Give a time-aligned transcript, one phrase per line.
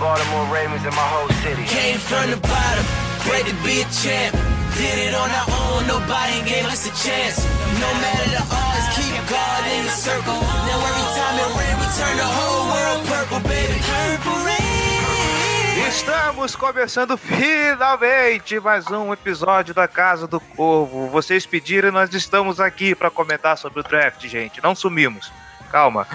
[0.00, 1.64] Baltimore Ravens and my whole city.
[1.64, 2.84] Came from the bottom,
[3.26, 4.34] great to be a champ.
[4.74, 7.38] Did it on our own, nobody gave us a chance.
[7.78, 10.34] No matter the odds, keep God in the circle.
[10.34, 13.78] Now every time it rain, we turn the whole world purple, baby.
[13.86, 14.54] Purple rain.
[15.88, 21.08] Estamos começando finalmente mais um episódio da Casa do Corvo.
[21.08, 24.60] Vocês pediram e nós estamos aqui para comentar sobre o draft, gente.
[24.60, 25.30] Não sumimos
[25.74, 26.06] calma.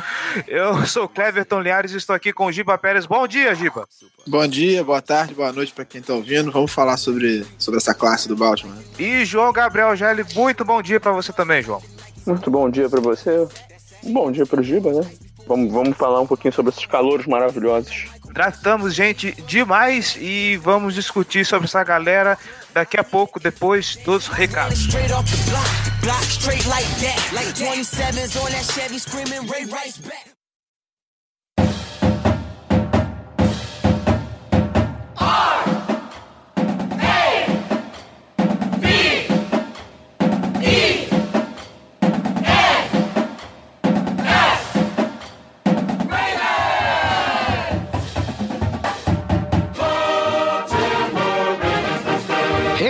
[0.48, 3.06] Eu sou o Cleverton Liares e estou aqui com o Giba Pérez.
[3.06, 3.86] Bom dia, Giba.
[4.26, 6.50] Bom dia, boa tarde, boa noite para quem está ouvindo.
[6.50, 8.78] Vamos falar sobre, sobre essa classe do Baltimore.
[8.98, 11.82] E João Gabriel Gelli, muito bom dia para você também, João.
[12.26, 13.46] Muito bom dia para você.
[14.04, 15.02] Bom dia para o Giba, né?
[15.46, 18.06] Vamos, vamos falar um pouquinho sobre esses calores maravilhosos.
[18.32, 22.38] Draftamos gente demais e vamos discutir sobre essa galera
[22.74, 24.88] daqui a pouco, depois dos recados.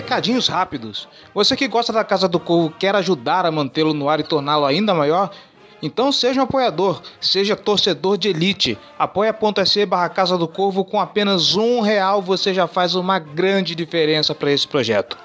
[0.09, 1.07] Recadinhos rápidos.
[1.35, 4.65] Você que gosta da Casa do Corvo quer ajudar a mantê-lo no ar e torná-lo
[4.65, 5.29] ainda maior?
[5.81, 8.77] Então seja um apoiador, seja torcedor de elite.
[8.97, 14.35] Apoia.se barra Casa do Corvo com apenas um real você já faz uma grande diferença
[14.35, 15.17] para esse projeto.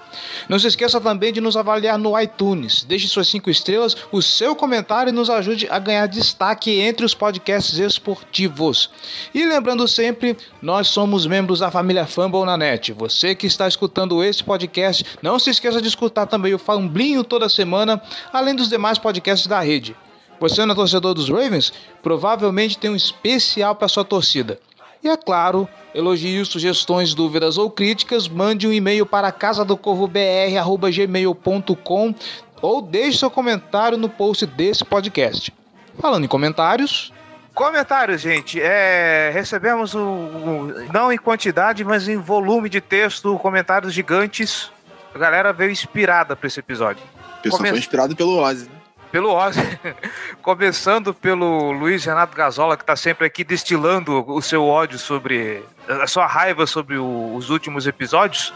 [0.49, 2.85] Não se esqueça também de nos avaliar no iTunes.
[2.85, 7.15] Deixe suas cinco estrelas, o seu comentário e nos ajude a ganhar destaque entre os
[7.15, 8.91] podcasts esportivos.
[9.35, 12.93] E lembrando sempre, nós somos membros da família Fumble na net.
[12.93, 17.49] Você que está escutando esse podcast, não se esqueça de escutar também o Famblinho toda
[17.49, 18.01] semana,
[18.33, 19.97] além dos demais podcasts da rede.
[20.45, 21.73] Você não é torcedor dos Ravens?
[22.03, 24.61] Provavelmente tem um especial para sua torcida.
[25.03, 32.15] E é claro, elogios, sugestões, dúvidas ou críticas, mande um e-mail para casadocorvobr@gmail.com
[32.61, 35.51] ou deixe seu comentário no post desse podcast.
[35.99, 37.11] Falando em comentários,
[37.55, 38.61] Comentários, gente.
[38.61, 44.73] É, recebemos o, o, não em quantidade, mas em volume de texto, comentários gigantes.
[45.15, 47.05] A galera veio inspirada para esse episódio.
[47.39, 47.71] O pessoal Come...
[47.71, 48.84] foi inspirado pelo Ozzy, né?
[49.15, 49.61] Pelo Ozzy,
[50.43, 55.63] começando pelo Luiz Renato Gazola, que está sempre aqui destilando o seu ódio sobre.
[55.89, 58.53] a sua raiva sobre o, os últimos episódios.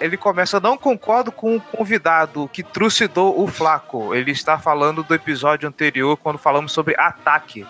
[0.00, 4.14] Ele começa, não concordo com o convidado que trucidou o Flaco.
[4.14, 7.66] Ele está falando do episódio anterior, quando falamos sobre ataque.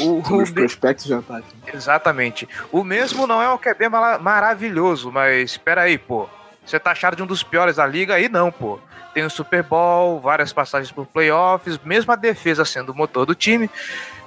[0.00, 1.46] O, os prospectos de ataque.
[1.72, 2.46] Exatamente.
[2.70, 6.28] O mesmo não é o que é bem maravilhoso, mas espera aí, pô.
[6.62, 8.16] Você tá achado de um dos piores da liga?
[8.16, 8.78] Aí não, pô
[9.12, 13.34] tem o Super Bowl, várias passagens por playoffs, mesmo a defesa sendo o motor do
[13.34, 13.70] time.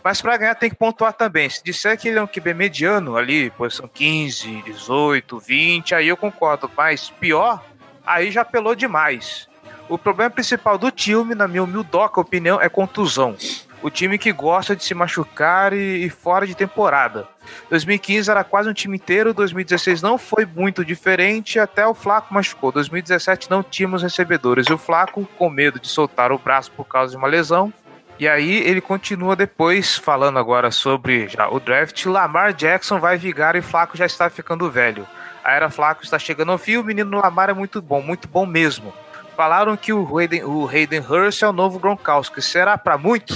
[0.04, 1.50] Mas para ganhar tem que pontuar também.
[1.50, 6.18] Se disser que ele é um QB mediano ali, posição 15, 18, 20, aí eu
[6.18, 6.70] concordo.
[6.76, 7.64] Mas pior,
[8.06, 9.48] aí já pelou demais.
[9.88, 13.38] O problema principal do time, na minha humildoca opinião, é contusão
[13.84, 17.28] o time que gosta de se machucar e, e, fora de temporada.
[17.70, 22.72] 2015 era quase um time inteiro, 2016 não foi muito diferente, até o Flaco machucou.
[22.72, 27.12] 2017 não tínhamos recebedores e o Flaco, com medo de soltar o braço por causa
[27.12, 27.72] de uma lesão,
[28.18, 32.06] e aí ele continua depois falando agora sobre já o draft.
[32.06, 35.06] Lamar Jackson vai vigar e Flaco já está ficando velho.
[35.44, 38.46] A era Flaco está chegando ao fim, o menino Lamar é muito bom, muito bom
[38.46, 38.94] mesmo.
[39.36, 42.42] Falaram que o Hayden, o Hayden Hurst é o novo Gronkowski.
[42.42, 43.34] Será para muito?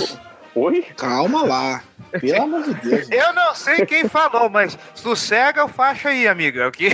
[0.57, 0.81] Oi?
[0.97, 1.83] Calma lá.
[2.19, 3.07] Pelo amor de Deus.
[3.13, 6.67] Eu não sei quem falou, mas sossega o faixa aí, amiga.
[6.69, 6.91] Okay?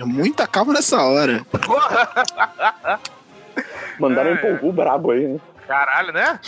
[0.00, 1.46] Muita calma nessa hora.
[4.00, 4.34] Mandaram é.
[4.34, 5.38] empolgou brabo aí, né?
[5.68, 6.40] Caralho, né?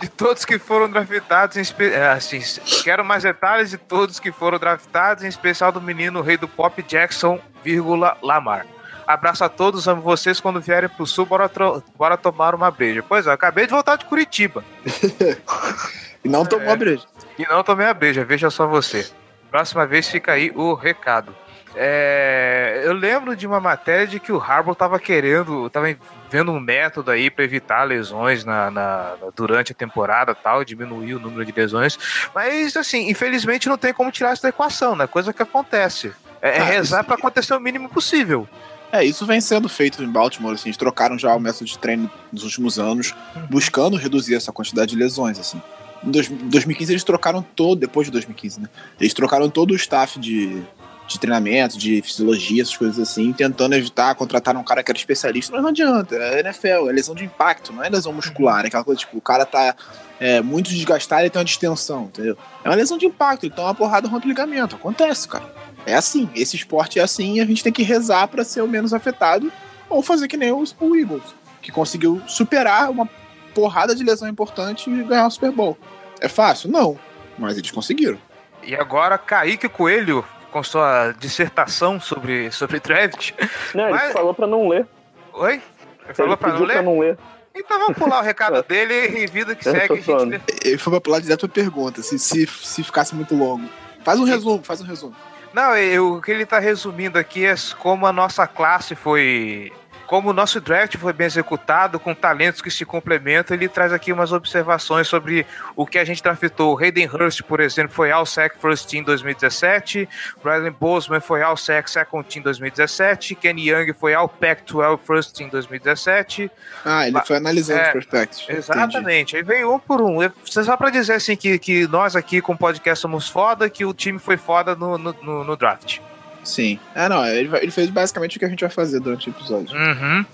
[0.00, 1.92] De todos que foram draftados, em espe...
[1.92, 2.40] É, assim,
[2.82, 6.82] quero mais detalhes de todos que foram draftados, em especial do menino rei do pop
[6.82, 8.66] Jackson, vírgula, Lamar.
[9.06, 10.40] Abraço a todos, amo vocês.
[10.40, 11.50] Quando vierem pro sul, bora,
[11.96, 13.02] bora tomar uma breja.
[13.06, 14.64] Pois é, acabei de voltar de Curitiba.
[16.24, 16.72] e não tomou é.
[16.72, 17.04] a breja.
[17.38, 19.08] E não tomei a breja, veja só você.
[19.50, 21.34] Próxima vez fica aí o recado.
[21.76, 25.86] É, eu lembro de uma matéria de que o Harbour tava querendo, tava
[26.30, 31.18] vendo um método aí para evitar lesões na, na- durante a temporada tal, diminuir o
[31.18, 31.98] número de lesões.
[32.32, 35.08] Mas, assim, infelizmente não tem como tirar isso da equação, né?
[35.08, 36.12] Coisa que acontece.
[36.40, 38.48] É, é Ah, rezar para acontecer o mínimo possível.
[38.94, 42.08] É, isso vem sendo feito em Baltimore, assim, eles trocaram já o método de treino
[42.32, 43.12] nos últimos anos,
[43.50, 45.60] buscando reduzir essa quantidade de lesões, assim.
[46.04, 48.68] Em dois- 2015 eles trocaram todo, depois de 2015, né?
[49.00, 50.62] Eles trocaram todo o staff de,
[51.08, 55.50] de treinamento, de fisiologia, essas coisas assim, tentando evitar, contratar um cara que era especialista,
[55.50, 58.84] mas não adianta, é NFL, é lesão de impacto, não é lesão muscular, é aquela
[58.84, 59.74] coisa, tipo, o cara tá
[60.20, 62.38] é, muito desgastado e tem uma distensão, entendeu?
[62.62, 65.52] É uma lesão de impacto, ele toma uma porrada rompe ligamento, acontece, cara.
[65.86, 68.68] É assim, esse esporte é assim e a gente tem que rezar pra ser o
[68.68, 69.52] menos afetado
[69.88, 73.08] ou fazer que nem os, o Eagles, que conseguiu superar uma
[73.54, 75.76] porrada de lesão importante e ganhar o Super Bowl.
[76.20, 76.70] É fácil?
[76.70, 76.98] Não,
[77.38, 78.18] mas eles conseguiram.
[78.62, 83.32] E agora, Kaique Coelho, com sua dissertação sobre, sobre draft.
[83.74, 84.86] Não, ele Mas- falou pra não ler.
[85.34, 85.60] Oi?
[86.04, 86.72] Ele falou ele pra não pediu ler?
[86.74, 87.18] pra não ler.
[87.54, 89.92] Então vamos pular o recado dele e vida que Eu segue.
[89.92, 90.42] a gente.
[90.64, 93.68] Ele foi pra pular direto pra pergunta, se, se, se ficasse muito longo.
[94.02, 95.14] Faz um resumo, faz um resumo.
[95.54, 99.72] Não, eu- o que ele tá resumindo aqui é como a nossa classe foi.
[100.06, 104.12] Como o nosso draft foi bem executado, com talentos que se complementam, ele traz aqui
[104.12, 106.74] umas observações sobre o que a gente draftou.
[106.74, 110.08] O Hayden Hurst, por exemplo, foi All Sec First Team 2017.
[110.42, 113.34] Bradley Boseman foi All Sec Second Team 2017.
[113.34, 116.50] Kenny Young foi All Pac-12 First Team 2017.
[116.84, 118.42] Ah, ele foi analisando é, os prospectos.
[118.42, 118.58] Entendi.
[118.58, 119.36] Exatamente.
[119.36, 120.18] Aí veio um por um.
[120.44, 123.94] Só pra dizer assim que, que nós aqui com o podcast somos foda, que o
[123.94, 125.98] time foi foda no, no- no draft.
[126.44, 126.78] Sim.
[126.94, 129.76] É, não, ele, ele fez basicamente o que a gente vai fazer durante o episódio.
[129.76, 130.24] Uhum.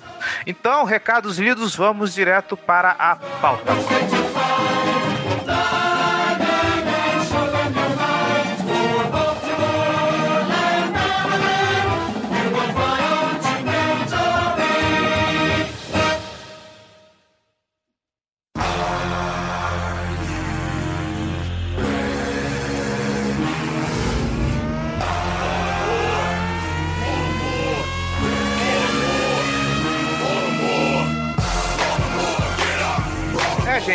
[0.47, 3.73] Então, recados lidos, vamos direto para a pauta.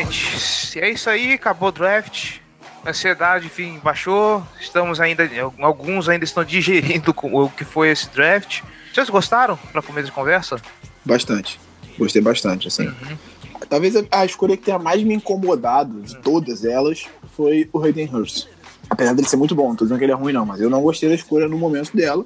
[0.03, 2.37] Gente, é isso aí, acabou o draft.
[2.83, 4.43] A ansiedade, enfim, baixou.
[4.59, 5.27] Estamos ainda.
[5.59, 8.61] Alguns ainda estão digerindo com- o que foi esse draft.
[8.93, 10.57] Vocês gostaram para começo de conversa?
[11.03, 11.59] Bastante.
[11.97, 12.91] Gostei bastante, assim.
[13.69, 17.05] Talvez a, a escolha que tenha mais me incomodado de todas elas
[17.35, 18.47] foi o Hayden Hurst.
[18.89, 20.69] Apesar dele ser muito bom, não tô dizendo que ele é ruim, não, mas eu
[20.69, 22.23] não gostei da escolha no momento dela.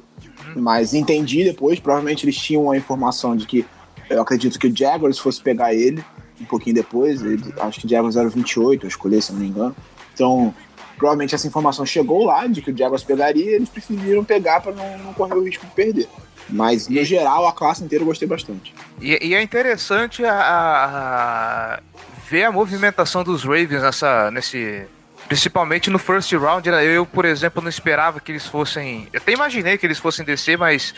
[0.55, 3.65] Mas entendi depois, provavelmente eles tinham a informação de que
[4.09, 6.03] eu acredito que o Jaguars fosse pegar ele
[6.41, 7.21] um pouquinho depois.
[7.21, 9.75] ele- acho que o Jaguars era o 28, eu escolhi, se não me engano.
[10.13, 10.53] Então,
[10.97, 14.71] provavelmente essa informação chegou lá de que o Jaguars pegaria e eles preferiram pegar para
[14.73, 16.07] não, não correr o risco de perder.
[16.49, 18.73] Mas, no geral, a classe inteira eu gostei bastante.
[18.99, 20.85] E, e é interessante a, a-
[21.75, 21.79] a-
[22.29, 24.83] ver a movimentação dos Ravens nessa, nesse.
[25.27, 26.69] Principalmente no first round.
[26.71, 26.83] né?
[26.85, 29.07] Eu, por exemplo, não esperava que eles fossem.
[29.13, 30.93] Eu até imaginei que eles fossem descer, mas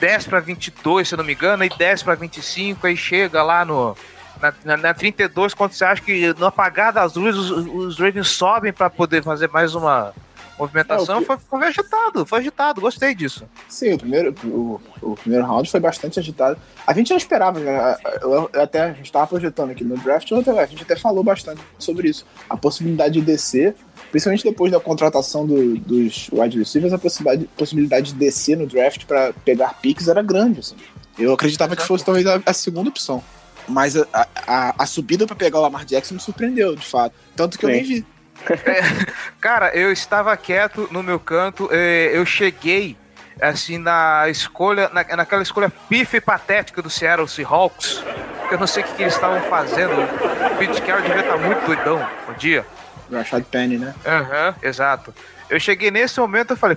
[0.00, 3.64] 10 para 22, se eu não me engano, e 10 para 25, aí chega lá
[3.66, 3.94] no.
[4.40, 8.28] Na, na, na 32, quando você acha que no apagar das luzes os, os Ravens
[8.28, 10.12] sobem para poder fazer mais uma
[10.58, 13.44] movimentação, É, que- foi, foi agitado, foi agitado, gostei disso.
[13.68, 16.58] Sim, o primeiro, o, o primeiro round foi bastante agitado.
[16.86, 17.96] A gente já esperava, né?
[18.20, 21.60] Eu, eu até, a gente estava projetando aqui no draft, a gente até falou bastante
[21.78, 22.26] sobre isso.
[22.50, 23.76] A possibilidade de descer,
[24.10, 29.04] principalmente depois da contratação do- dos wide receivers, a possibilidade, possibilidade de descer no draft
[29.04, 30.60] para pegar picks era grande.
[30.60, 30.76] Assim.
[31.16, 33.22] Eu acreditava que fosse talvez a, a segunda opção.
[33.68, 34.06] Mas a,
[34.46, 37.14] a, a subida para pegar o Lamar Jackson me surpreendeu, de fato.
[37.36, 37.76] Tanto que eu Sim.
[37.76, 38.06] nem vi.
[39.40, 42.96] Cara, eu estava quieto no meu canto, eh, eu cheguei
[43.40, 48.02] assim na escolha, na, naquela escolha pife e patética do Seattle Seahawks,
[48.50, 49.92] eu não sei o que, que eles estavam fazendo.
[49.92, 52.64] O Pete Carroll devia estar muito doidão um dia.
[53.12, 53.94] Rashad Penny, né?
[54.06, 55.14] Aham, exato.
[55.48, 56.76] Eu cheguei nesse momento, eu falei,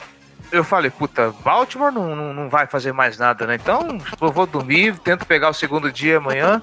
[0.51, 3.55] eu falei, puta, Baltimore não, não, não vai fazer mais nada, né?
[3.55, 6.61] Então, eu vou dormir, tento pegar o segundo dia amanhã.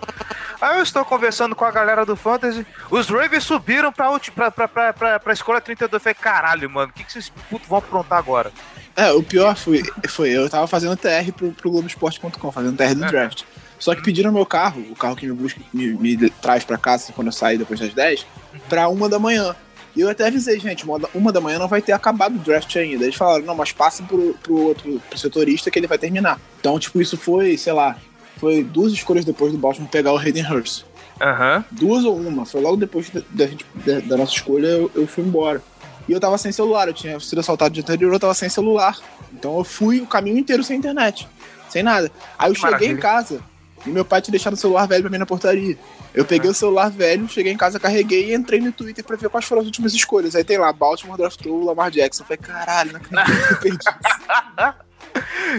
[0.61, 2.67] Aí eu estou conversando com a galera do Fantasy.
[2.91, 5.93] Os Ravens subiram pra, pra, pra, pra, pra, pra escola 32.
[5.93, 8.53] Eu falei, caralho, mano, o que, que esses putos vão aprontar agora?
[8.95, 13.05] É, o pior foi, foi eu tava fazendo TR pro, pro Globoesporte.com, fazendo TR do
[13.05, 13.09] É.
[13.09, 13.45] draft.
[13.79, 17.13] Só que pediram meu carro, o carro que me busca, me, me traz pra casa
[17.13, 18.27] quando eu sair depois das 10,
[18.69, 19.55] pra uma da manhã.
[19.97, 22.39] E eu até avisei, gente, uma da, uma da manhã não vai ter acabado o
[22.39, 23.05] draft ainda.
[23.05, 26.41] Eles falaram, não, mas passa pro, pro outro, pro setorista que ele vai terminar.
[26.61, 27.97] Então, tipo, isso foi, sei lá,
[28.37, 30.85] foi duas escolhas depois do Baltimore pegar o Hayden Hurst.
[31.21, 31.65] Aham.
[31.73, 33.67] Duas ou uma, foi logo depois da, da gente-
[34.07, 35.61] da- nossa escolha, eu, eu fui embora.
[36.09, 38.97] E eu tava sem celular, eu tinha sido assaltado de anterior, eu tava sem celular.
[39.33, 41.27] Então eu fui o caminho inteiro sem internet,
[41.69, 42.11] sem nada.
[42.39, 42.93] Aí eu cheguei Maravilha.
[42.93, 43.41] em casa
[43.87, 45.77] e meu pai tinha deixado o celular velho pra mim na portaria.
[46.15, 49.29] Eu peguei o celular velho, cheguei em casa, carreguei e entrei no Twitter pra ver
[49.29, 50.35] quais foram as últimas escolhas.
[50.35, 52.23] Aí tem lá, Baltimore draftou o Lamar Jackson.
[52.23, 54.75] Eu falei, caralho, não acredito que eu perdi isso.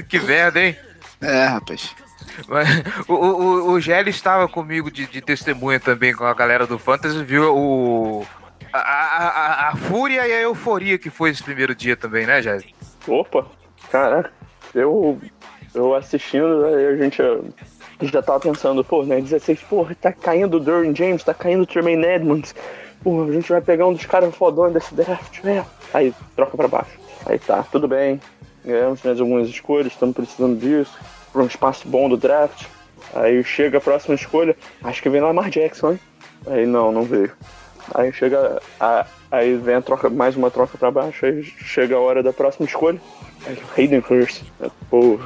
[0.08, 0.76] Que merda, hein?
[1.22, 1.96] É, rapaz.
[2.48, 2.68] Mas
[3.08, 6.78] O, o, o- o Gelli estava comigo de, de testemunha também com a galera do
[6.80, 8.26] Fantasy, viu o.
[8.72, 12.42] A, a, a- a fúria e a euforia que foi esse primeiro dia também, né,
[12.42, 12.74] Gelli?
[13.08, 13.48] Opa,
[13.92, 14.32] caraca,
[14.76, 15.20] eu,
[15.74, 17.22] eu assistindo, aí a gente
[18.02, 21.68] já tava pensando, pô, né, 16, porra, tá caindo o Derwin James, tá caindo o
[21.68, 22.56] Tremaine Edmonds,
[23.04, 25.64] porra, a gente vai pegar um dos caras fodões desse draft, é.
[25.94, 26.98] Aí, troca pra baixo.
[27.26, 28.22] Aí tá, tudo bem,
[28.64, 30.98] ganhamos mais algumas escolhas, estamos precisando disso,
[31.34, 32.66] pra um espaço bom do draft.
[33.14, 36.00] Aí chega a próxima escolha, acho que vem Lamar Jackson, hein?
[36.48, 37.32] Aí não, não veio.
[37.94, 38.62] Aí chega.
[38.80, 42.34] A, aí vem a troca, mais uma troca pra baixo, aí chega a hora da
[42.34, 43.00] próxima escolha.
[43.46, 44.42] Aí Hayden Hurst.
[44.90, 45.26] Porra.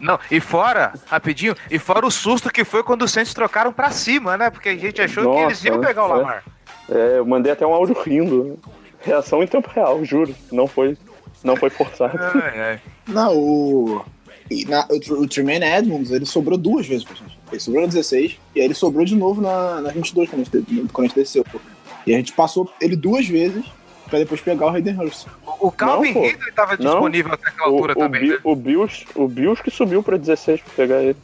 [0.00, 3.90] Não, e fora, rapidinho, e fora o susto que foi quando os Saints trocaram pra
[3.90, 4.50] cima, né?
[4.50, 6.16] Porque a gente achou que Nossa, eles iam pegar o é.
[6.16, 6.44] Lamar.
[6.90, 8.58] É, eu mandei até um áudio rindo.
[9.00, 10.34] Reação em tempo real, juro.
[10.50, 10.96] Não foi,
[11.42, 12.18] não foi forçado.
[12.18, 12.80] Ai.
[13.06, 14.04] Não, o.
[14.50, 17.38] e na- o, o Tremaine Edmonds, ele sobrou duas vezes pra gente.
[17.50, 20.44] Ele sobrou na 16 e aí ele sobrou de novo na, na 22 quando a,
[20.44, 21.44] gente, quando a gente desceu.
[21.44, 21.58] pô.
[22.06, 23.64] E a gente passou ele duas vezes
[24.08, 25.26] pra depois pegar o Hayden Hurst.
[25.60, 26.22] O Calvin Não.
[26.22, 26.90] Ridley tava Não.
[26.92, 28.38] disponível até aquela O, altura o, também, Bi- né?
[28.44, 31.16] o, Bills, o Bills que subiu pra 16 pra pegar ele.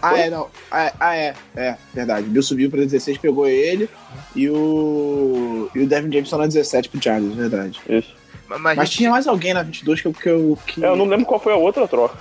[0.00, 0.48] Ah, é, não.
[0.70, 2.26] Ah, ah, é, é, verdade.
[2.26, 3.90] O Bill subiu pra 16, pegou ele
[4.34, 5.68] e o.
[5.74, 7.78] E o Devin Jameson na 17 pro Chargers, verdade.
[7.88, 8.14] Isso.
[8.48, 10.12] Mas, Mas gente- tinha mais alguém na 22 que eu.
[10.14, 10.82] Que eu que...
[10.84, 12.16] É, eu não lembro qual foi a outra troca.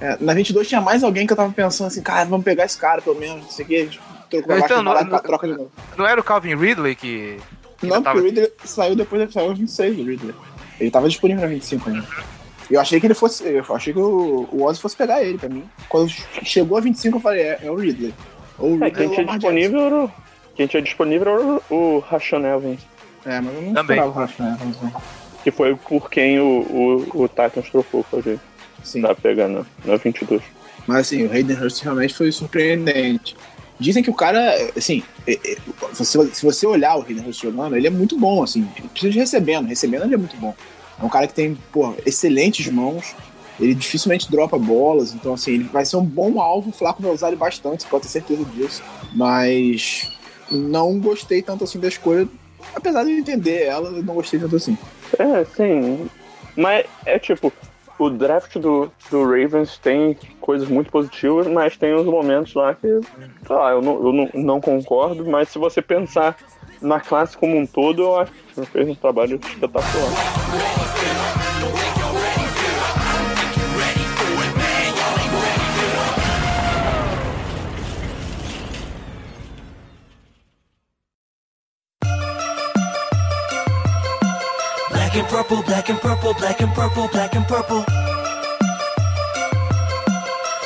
[0.00, 2.76] É, na 22 tinha mais alguém que eu tava pensando assim, cara, vamos pegar esse
[2.78, 3.98] cara pelo menos, não sei o que.
[4.32, 5.70] A gente trocou pra Então, não- não, troca de novo.
[5.96, 7.36] não era o Calvin Ridley que.
[7.78, 10.34] que Não, porque o Ridley saiu depois, saiu 26 do Ridley.
[10.80, 12.06] Ele tava disponível na 25 ainda.
[12.70, 13.44] E eu achei que ele fosse.
[13.44, 15.64] Eu achei que o, o Ozzy fosse pegar ele pra mim.
[15.88, 16.10] Quando
[16.42, 18.12] chegou a 25, eu falei, é, é o Ridley.
[18.58, 20.10] Ou o É, Ridley quem ou o tinha disponível era o,
[20.56, 22.80] quem tinha disponível era o, o Evans.
[22.80, 22.86] Jackson.
[23.24, 23.96] É, mas eu não Também.
[23.98, 24.58] esperava o Rush, né?
[25.44, 26.44] Que foi por quem o,
[27.14, 28.40] o, o Titans trocou pra ele.
[28.82, 29.02] Sim.
[29.22, 30.42] Pegar na, na 22.
[30.86, 33.36] Mas assim, o Hayden Hurst realmente foi surpreendente.
[33.78, 34.40] Dizem que o cara,
[34.76, 35.56] assim, é, é,
[35.92, 39.66] se você olhar o Hayden Hurst jogando, ele é muito bom, assim, precisa de recebendo,
[39.66, 40.54] recebendo ele é muito bom.
[40.98, 43.14] É um cara que tem, pô, excelentes mãos,
[43.60, 47.12] ele dificilmente dropa bolas, então assim, ele vai ser um bom alvo, o Flaco vai
[47.12, 48.82] usar ele bastante, você pode ter certeza disso.
[49.14, 50.10] Mas
[50.50, 52.28] não gostei tanto assim da escolha,
[52.74, 54.76] apesar de entender ela, eu não gostei tanto assim.
[55.18, 56.08] É, sim.
[56.56, 57.52] Mas é tipo,
[57.98, 63.00] o draft do, do Ravens tem coisas muito positivas, mas tem uns momentos lá que,
[63.46, 66.36] sei lá, eu não, eu não, não concordo, mas se você pensar
[66.80, 69.86] na classe como um todo, eu acho que fez um trabalho espetacular.
[85.16, 87.84] Black and purple, black and purple, black and purple, black and purple.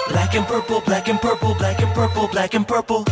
[0.09, 3.05] Black and purple, black and purple, black and purple, black and purple.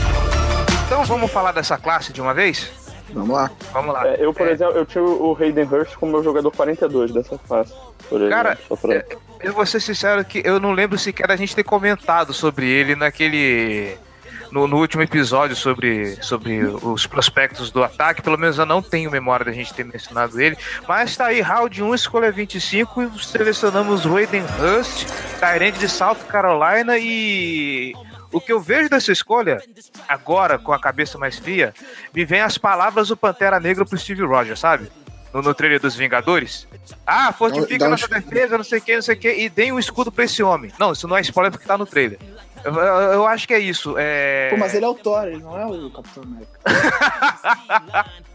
[0.86, 2.68] Então vamos falar dessa classe de uma vez?
[3.10, 3.48] Vamos lá.
[3.72, 4.08] Vamos lá.
[4.08, 7.38] É, eu, por É, exemplo, eu tinha o Hayden Hurst como meu jogador 42 dessa
[7.38, 7.72] classe.
[8.08, 8.58] Por exemplo, Cara,
[8.90, 9.06] é,
[9.40, 12.96] eu vou ser sincero que eu não lembro sequer da gente ter comentado sobre ele
[12.96, 13.96] naquele.
[14.50, 19.10] No, no último episódio sobre, sobre os prospectos do ataque, pelo menos eu não tenho
[19.10, 20.56] memória da gente ter mencionado ele.
[20.86, 25.06] Mas tá aí, round 1, escolha 25, e selecionamos o Aiden Hurst,
[25.38, 27.92] Tyrande de South Carolina, e
[28.32, 29.62] o que eu vejo dessa escolha,
[30.06, 31.72] agora com a cabeça mais fria,
[32.14, 34.90] me vem as palavras do Pantera Negra pro Steve Rogers, sabe?
[35.32, 36.66] No, no trailer dos Vingadores.
[37.06, 39.78] Ah, fortifica nossa defesa, não sei o que, não sei o que, e deem um
[39.78, 40.72] escudo pra esse homem.
[40.78, 42.18] Não, isso não é spoiler porque tá no trailer.
[42.64, 43.94] Eu, acho que é isso.
[43.98, 44.48] É...
[44.50, 46.58] Pô, mas ele é o Thor, ele não é o Capitão América.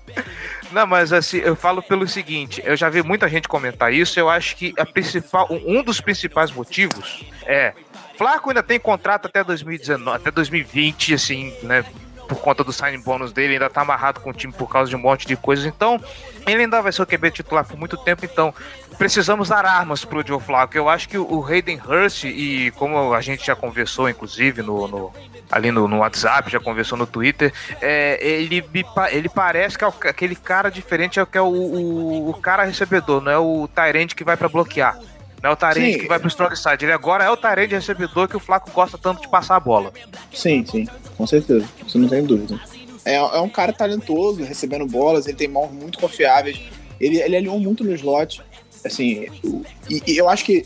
[0.72, 4.28] Não, mas assim, eu falo pelo seguinte, eu já vi muita gente comentar isso, eu
[4.30, 7.74] acho que a principal, um dos principais motivos é
[8.18, 11.84] Flaco ainda tem contrato até 2019, até 2020, assim, né?
[12.28, 14.96] Por conta do signing bônus dele, ainda tá amarrado com o time por causa de
[14.96, 15.66] um monte de coisas.
[15.66, 16.00] Então,
[16.48, 18.24] ele ainda vai ser o QB titular por muito tempo.
[18.26, 18.54] Então,
[18.98, 20.76] precisamos dar armas pro Joe Flaco.
[20.78, 25.14] Eu acho que o Hayden Hurst, e como a gente já conversou, inclusive, no, no-
[25.52, 28.66] ali no, no WhatsApp, já conversou no Twitter, é, ele,
[29.12, 33.32] ele parece que é aquele cara diferente, é é o, o, o cara recebedor, não
[33.32, 34.98] é o Tyrande que vai pra bloquear.
[35.44, 35.98] Não é o Sim.
[36.00, 36.86] que vai pro strong side.
[36.86, 39.92] Ele agora é o Tyrande recebedor que o Flaco gosta tanto de passar a bola.
[40.34, 41.66] Sim, sim, com certeza.
[41.86, 42.58] Isso não tem dúvida.
[43.04, 46.62] É, é um cara talentoso, recebendo bolas, ele tem mãos muito confiáveis.
[46.98, 48.42] Ele, ele alinhou muito no slot.
[48.86, 50.64] Assim, o- e, e eu acho que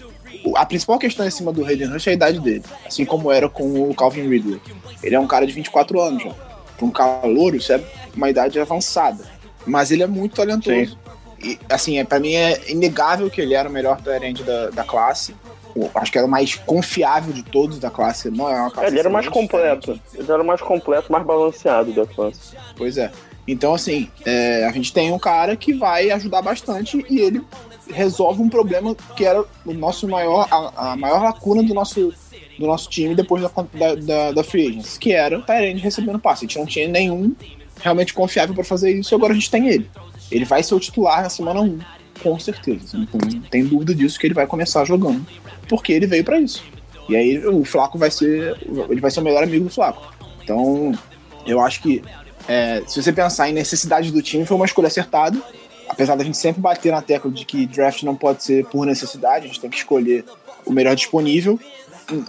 [0.55, 2.63] a principal questão em cima do Hayden Hurst é a idade dele.
[2.85, 4.61] Assim como era com o Calvin Ridley.
[5.01, 6.29] Ele é um cara de 24 anos já.
[6.77, 7.81] Para um calouro, isso é
[8.15, 9.25] uma idade avançada.
[9.65, 10.95] Mas ele é muito talentoso.
[11.41, 14.83] E, assim, é, para mim é inegável que ele era o melhor end da, da
[14.83, 15.35] classe.
[15.93, 18.31] Acho que era o mais confiável de todos da classe.
[18.31, 19.99] Não é uma classe Ele era mais completo.
[20.13, 22.55] Ele era mais completo, mais balanceado da classe.
[22.75, 23.11] Pois é.
[23.47, 27.41] Então, assim, é, a gente tem um cara que vai ajudar bastante e ele
[27.93, 32.13] resolve um problema que era o nosso maior, a, a maior lacuna do nosso,
[32.59, 36.19] do nosso time depois da, da, da, da Free Agents, que era o Tyrande recebendo
[36.19, 36.43] passe.
[36.43, 37.33] A gente não tinha nenhum
[37.81, 39.89] realmente confiável para fazer isso e agora a gente tem ele.
[40.31, 41.79] Ele vai ser o titular na semana 1,
[42.21, 42.97] com certeza.
[42.97, 45.25] Não tem dúvida disso que ele vai começar jogando,
[45.67, 46.63] porque ele veio para isso.
[47.09, 48.57] E aí o Flaco vai ser,
[48.89, 50.13] ele vai ser o melhor amigo do Flaco.
[50.43, 50.93] Então,
[51.45, 52.03] eu acho que
[52.47, 55.41] é, se você pensar em necessidade do time, foi uma escolha acertada.
[55.89, 59.45] Apesar da gente sempre bater na tecla de que draft não pode ser por necessidade,
[59.45, 60.25] a gente tem que escolher
[60.65, 61.59] o melhor disponível.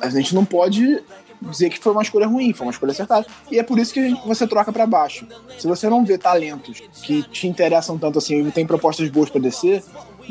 [0.01, 1.03] A gente não pode
[1.41, 3.27] dizer que foi uma escolha ruim, foi uma escolha acertada.
[3.51, 5.27] E é por isso que você troca para baixo.
[5.59, 9.41] Se você não vê talentos que te interessam tanto assim e tem propostas boas para
[9.41, 9.83] descer,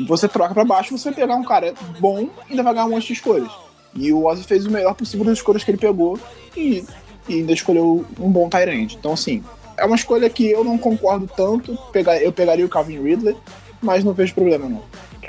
[0.06, 2.90] você troca para baixo, você vai pegar um cara bom e ainda vai ganhar um
[2.90, 3.50] monte de escolhas.
[3.94, 6.18] E o Ozzy fez o melhor possível das escolhas que ele pegou
[6.56, 6.84] e,
[7.28, 8.94] e ainda escolheu um bom Tyrant.
[8.94, 9.42] Então, assim,
[9.76, 11.76] é uma escolha que eu não concordo tanto.
[11.92, 13.36] Pegar, eu pegaria o Calvin Ridley,
[13.80, 14.82] mas não vejo problema, não.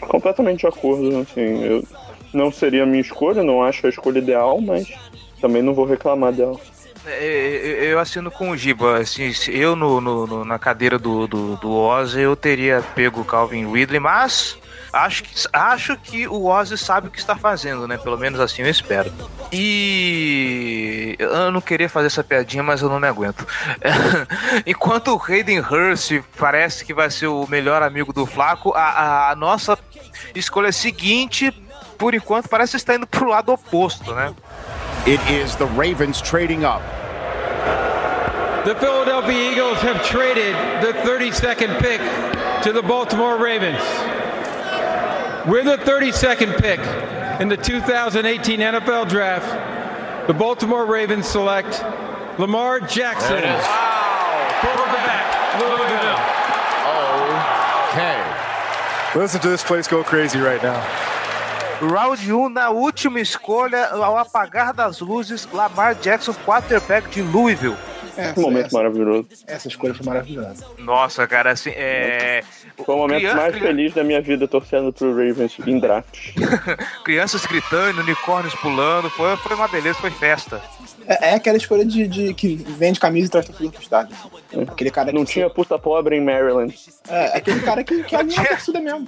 [0.08, 1.84] Completamente de acordo, assim, eu
[2.34, 4.88] não seria a minha escolha, não acho a escolha ideal, mas
[5.40, 6.60] também não vou reclamar dela.
[7.06, 11.56] É, Eu, eu assino com o Giba, assim, eu no, no- na cadeira do, do,
[11.56, 14.58] do Ozzy, eu teria pego o Calvin Ridley, mas
[14.92, 17.98] acho que, acho que o Ozzy sabe o que está fazendo, né?
[17.98, 19.12] Pelo menos assim eu espero.
[19.52, 23.48] E eu não queria fazer essa piadinha, mas eu não me aguento.
[24.68, 29.36] Enquanto o Hayden Hurst parece que vai ser o melhor amigo do Flaco, a, a-
[29.36, 29.78] nossa
[30.36, 31.52] escolha seguinte,
[31.98, 34.34] por enquanto, parece estar indo pro lado oposto, né?
[35.08, 36.82] It is the Ravens trading up.
[38.66, 40.54] The Philadelphia Eagles have traded
[40.84, 42.02] the 32nd pick
[42.64, 43.82] to the Baltimore Ravens.
[45.48, 46.80] With the 32nd pick
[47.42, 51.82] in the 2018 NFL Draft, the Baltimore Ravens select
[52.38, 53.42] Lamar Jackson.
[54.62, 56.20] Quarterback, Louisville.
[57.90, 58.22] Okay.
[59.16, 60.86] Listen to this place go crazy right now.
[61.82, 67.76] Round 1, na última escolha, ao apagar das luzes, Lamar Jackson, quarterback de Louisville.
[68.18, 69.28] Essa, Que momento essa, maravilhoso.
[69.48, 70.66] essa escolha foi maravilhosa.
[70.80, 72.44] Nossa, cara, assim, é.
[72.86, 76.34] Foi o momento Criança- mais feliz da minha vida torcendo pro Ravens em draft.
[77.06, 80.62] Crianças gritando, unicórnios pulando, foi, foi uma beleza, foi festa.
[81.08, 84.16] É, é aquela escolha de, de que vende camisa e traz torcida pro estádio.
[84.70, 86.78] Aquele cara Não que tinha puta pobre em Maryland.
[87.08, 89.08] É, aquele cara que, que anima a torcida mesmo.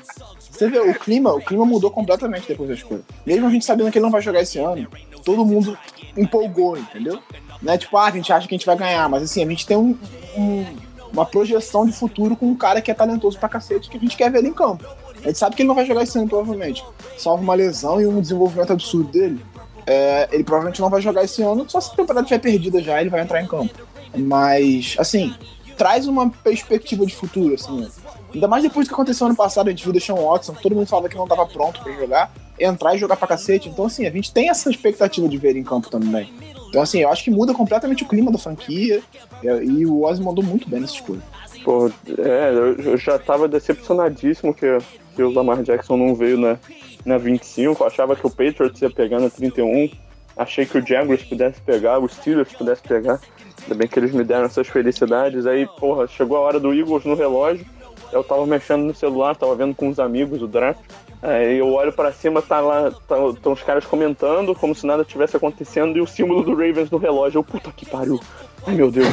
[0.51, 3.01] Você vê, o clima, o clima mudou completamente depois da escolha.
[3.25, 4.87] Mesmo a gente sabendo que ele não vai jogar esse ano,
[5.23, 5.77] todo mundo
[6.15, 7.19] empolgou, entendeu?
[7.61, 9.47] Não é tipo, ah, a gente acha que a gente vai ganhar, mas assim, a
[9.47, 9.97] gente tem um-
[10.37, 10.65] um-
[11.13, 14.15] uma projeção de futuro com um cara que é talentoso pra cacete, que a gente
[14.17, 14.85] quer ver ele em campo.
[15.23, 16.83] A gente sabe que ele não vai jogar esse ano, provavelmente.
[17.17, 19.39] Salvo uma lesão e um desenvolvimento absurdo dele.
[19.87, 23.01] é, ele provavelmente não vai jogar esse ano, só se a temporada estiver perdida já,
[23.01, 23.73] ele vai entrar em campo.
[24.15, 25.33] Mas, assim,
[25.75, 27.89] traz uma perspectiva de futuro, assim.
[28.33, 30.87] Ainda mais depois do que aconteceu ano passado, a gente viu o Watson, todo mundo
[30.87, 33.69] falava que não tava pronto pra jogar, entrar e jogar pra cacete.
[33.69, 36.31] Então, assim, a gente tem essa expectativa de ver ele em campo também.
[36.69, 39.01] Então, assim, eu acho que muda completamente o clima da franquia.
[39.43, 41.21] E, o Ozzy mandou muito bem nessa escolha.
[41.65, 42.53] Pô, é,
[42.85, 44.77] eu, já tava decepcionadíssimo que,
[45.15, 46.57] que o Lamar Jackson não veio na,
[47.05, 47.83] na 25.
[47.83, 49.89] Eu achava que o Patriots ia pegar na 31.
[50.37, 53.19] Achei que o Jaguars pudesse pegar, os Steelers pudesse pegar.
[53.63, 55.45] Ainda bem que eles me deram essas felicidades.
[55.45, 57.65] Aí, porra, chegou a hora do Eagles no relógio.
[58.11, 60.81] Eu tava mexendo no celular, tava vendo com uns amigos o draft.
[61.21, 65.05] Aí eu olho pra cima, tá lá, estão tá, os caras comentando, como se nada
[65.05, 67.39] tivesse acontecendo, e o símbolo do Ravens no relógio.
[67.39, 68.19] Eu, puta que pariu.
[68.65, 69.07] Ai meu Deus.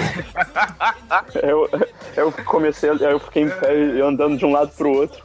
[1.42, 1.68] eu,
[2.16, 5.22] eu comecei, eu fiquei em pé andando de um lado pro outro.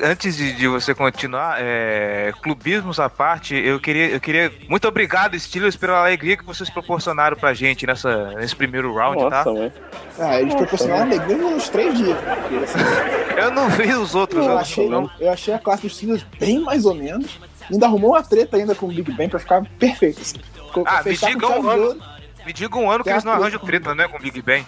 [0.00, 4.52] Antes de, de você continuar, é, clubismos à parte, eu queria, eu queria.
[4.68, 9.44] Muito obrigado, Steelers, pela alegria que vocês proporcionaram pra gente nessa, nesse primeiro round, Nossa,
[9.44, 9.52] tá?
[9.52, 9.72] mãe.
[10.18, 12.16] Ah, eles proporcionaram alegria nos três dias.
[12.18, 12.78] Porque, assim,
[13.36, 15.10] Eu não vi os outros, eu, eu achei, não.
[15.20, 17.38] eu achei a classe dos Steelers bem mais ou menos.
[17.70, 20.20] Ainda arrumou uma treta ainda com o Big Ben pra ficar perfeito.
[20.22, 20.38] Assim.
[20.66, 22.02] Ficou Ah, me fechar com diga um ano.
[22.46, 23.66] Me diga um ano que eles não arranjam treta.
[23.90, 24.66] treta, né, com o Big Ben.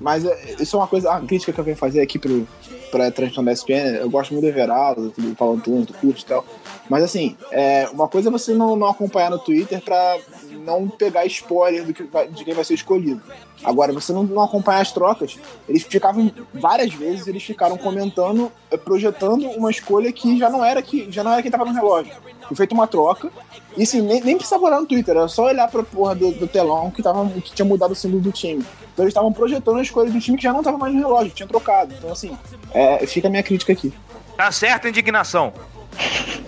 [0.00, 2.46] Mas é, isso é uma coisa, uma crítica que eu venho fazer aqui pro,
[2.94, 3.96] pra transmissão da ESPN.
[3.98, 6.44] Eu gosto muito do Everaldo, do Paulo do Curso e tal.
[6.88, 10.16] Mas assim, é, uma coisa é você não, não acompanhar no Twitter pra
[10.64, 13.20] não pegar spoiler do que vai- de quem vai ser escolhido.
[13.64, 15.36] Agora, você não, não acompanhar as trocas,
[15.68, 20.82] eles ficavam, várias vezes, eles ficaram comentando, eh, projetando uma escolha que já não era,
[20.82, 22.12] que, já não era quem tava no relógio.
[22.46, 23.30] Foi feita uma troca,
[23.76, 26.46] e assim, nem, nem precisava olhar no Twitter, era só olhar pra porra do, do
[26.46, 28.62] telão que, tava, que tinha mudado o símbolo do time.
[28.92, 31.32] Então eles estavam projetando a escolha um time que já não tava mais no relógio,
[31.32, 31.94] tinha trocado.
[31.98, 32.36] Então, assim,
[32.72, 33.92] é, fica a minha crítica aqui.
[34.36, 35.52] Tá certa a indignação.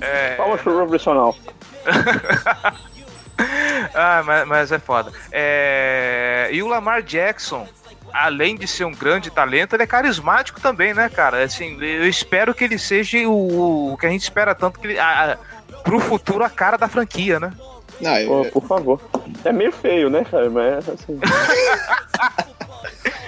[0.00, 1.36] é, é, Palmas pro profissional.
[3.94, 5.12] ah, mas, mas é foda.
[5.32, 7.66] É, E o Lamar Jackson,
[8.12, 11.42] além de ser um grande talento, ele é carismático também, né, cara?
[11.42, 14.98] Assim, eu espero que ele seja o, o que a gente espera tanto que ele.
[14.98, 15.36] A, a,
[15.82, 17.52] pro futuro a cara da franquia, né?
[18.00, 19.00] Não, eu- Pô, por favor.
[19.44, 20.48] É meio feio, né, cara?
[20.50, 21.18] Mas assim.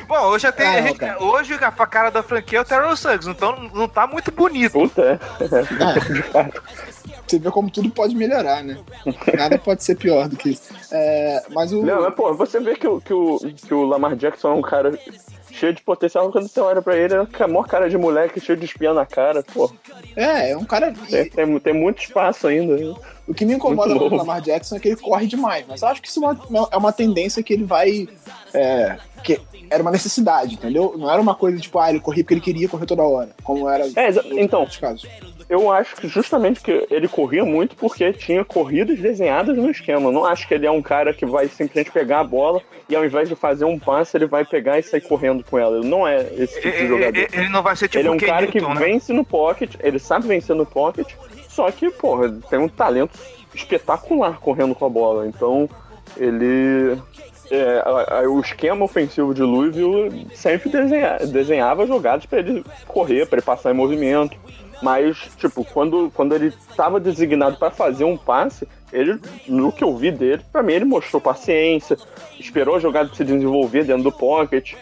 [0.08, 1.22] Bom, hoje, já tem, Ah, a não, gente- cara.
[1.22, 4.72] hoje a cara da franquia é o Terrell Suggs, então não tá muito bonito.
[4.72, 5.18] Puta, é.
[5.82, 6.50] Ah,
[7.26, 8.78] você vê como tudo pode melhorar, né?
[9.36, 10.72] Nada pode ser pior do que isso.
[10.92, 11.82] É, mas o.
[11.82, 14.62] Não, mas pô, você vê que o, que, o, que o Lamar Jackson é um
[14.62, 14.96] cara
[15.50, 18.58] cheio de potencial, quando você olha pra ele, é a maior cara de moleque, cheio
[18.58, 19.72] de espinha na cara, pô.
[20.14, 20.92] É, é um cara.
[21.08, 22.76] Tem, tem, tem muito espaço ainda.
[22.76, 22.94] né?
[23.26, 24.16] O que me incomoda Muito no novo.
[24.16, 26.76] Lamar Jackson é que ele corre demais, mas eu acho que isso é uma, é
[26.76, 28.08] uma tendência que ele vai.
[28.54, 30.94] É, que era uma necessidade, entendeu?
[30.96, 33.68] Não era uma coisa tipo, ah, ele corria porque ele queria correr toda hora, como
[33.68, 34.66] era É, exa- nos então.
[34.80, 35.06] casos.
[35.48, 40.08] Eu acho que justamente que ele corria muito porque tinha corridas desenhadas no esquema.
[40.08, 42.96] Eu não acho que ele é um cara que vai simplesmente pegar a bola e
[42.96, 45.78] ao invés de fazer um passe, ele vai pegar e sair correndo com ela.
[45.78, 47.16] Ele não é esse tipo de jogador.
[47.16, 48.74] ele- ele não vai ser tipo ele é um cara que né?
[48.76, 51.12] vence no pocket, ele sabe vencer no pocket,
[51.48, 53.16] só que, porra, ele tem um talento
[53.54, 55.26] espetacular correndo com a bola.
[55.28, 55.68] Então,
[56.16, 56.96] ele.
[57.50, 63.26] É, a- a- o esquema ofensivo de Louisville sempre desenha- desenhava jogadas pra ele correr,
[63.26, 64.36] pra ele passar em movimento.
[64.82, 69.96] Mas, tipo, quando, quando ele estava designado para fazer um passe, ele, no que eu
[69.96, 71.96] vi dele, pra mim ele mostrou paciência,
[72.38, 74.74] esperou a jogada se desenvolver dentro do pocket.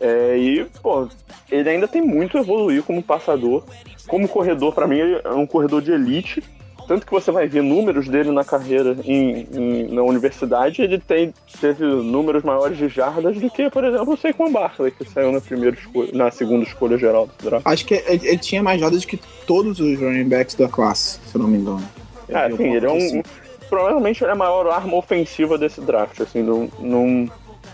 [0.00, 1.08] é, e, pô,
[1.50, 3.64] ele ainda tem muito a evoluir como passador.
[4.06, 6.42] Como corredor, pra mim, ele é um corredor de elite.
[6.86, 11.32] Tanto que você vai ver números dele na carreira em, em- na universidade, ele tem,
[11.60, 15.40] teve números maiores de jardas do que, por exemplo, o Saquon Barkley, que saiu na,
[15.40, 17.66] primeira escolha, na segunda escolha geral do draft.
[17.66, 21.34] Acho que ele, ele tinha mais jardas que todos os running backs da classe, se
[21.34, 21.82] eu não me engano.
[22.28, 23.22] Eu sim, ele é um.
[23.68, 26.68] Provavelmente ele é a maior arma ofensiva desse draft, assim, não.
[26.80, 27.28] não,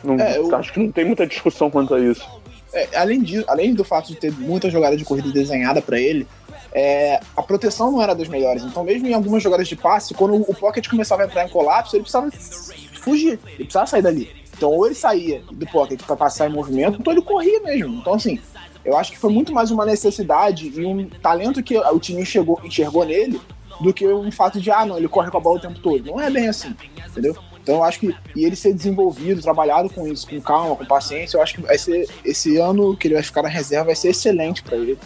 [0.05, 2.27] não É, eu- Acho que não tem muita discussão quanto a isso.
[2.73, 6.27] É, além, disso, além do fato de ter muita jogada de corrida desenhada pra ele,
[6.79, 8.63] é, a proteção não era das melhores.
[8.63, 11.97] Então, mesmo em algumas jogadas de passe, quando o pocket começava a entrar em colapso,
[11.97, 12.31] ele precisava
[13.01, 14.31] fugir, ele precisava sair dali.
[14.55, 17.95] Então, ou ele saía do pocket pra passar em movimento, ou ele corria mesmo.
[17.95, 18.39] Então, assim,
[18.85, 22.61] eu acho que foi muito mais uma necessidade e um talento que o time enxergou,
[22.63, 23.41] enxergou nele
[23.81, 26.05] do que um fato de, ah, não, ele corre com a bola o tempo todo.
[26.05, 26.77] Não é bem assim,
[27.09, 27.35] entendeu?
[27.63, 31.37] Então eu acho que e ele ser desenvolvido, trabalhado com isso, com calma, com paciência,
[31.37, 34.11] eu acho que vai ser esse ano que ele vai ficar na reserva vai ser
[34.11, 34.97] excelente para ele.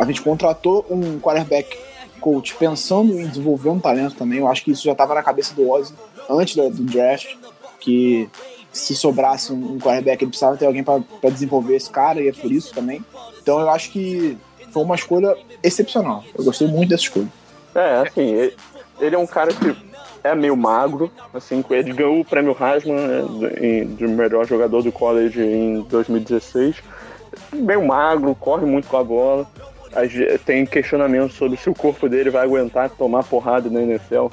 [0.00, 1.78] A gente contratou um quarterback
[2.20, 4.38] coach pensando em desenvolver um talento também.
[4.38, 5.92] Eu acho que isso já estava na cabeça do Ozzy
[6.28, 7.34] antes da- do draft,
[7.78, 8.28] que
[8.72, 12.32] se sobrasse um um quarterback, ele precisava ter alguém para desenvolver esse cara, e é
[12.32, 13.04] por isso também.
[13.42, 14.38] Então eu acho que
[14.72, 16.24] foi uma escolha excepcional.
[16.34, 17.28] Eu gostei muito dessa escolha.
[17.74, 18.52] É, assim,
[19.00, 19.76] ele, é um cara que
[20.24, 25.42] é meio magro, assim, ele ganhou o prêmio Heisman né, de melhor jogador do college
[25.42, 26.76] em 2016.
[27.52, 29.46] Meio magro, corre muito com a bola.
[30.44, 34.28] Tem questionamento sobre se o corpo dele vai aguentar tomar porrada na NFL.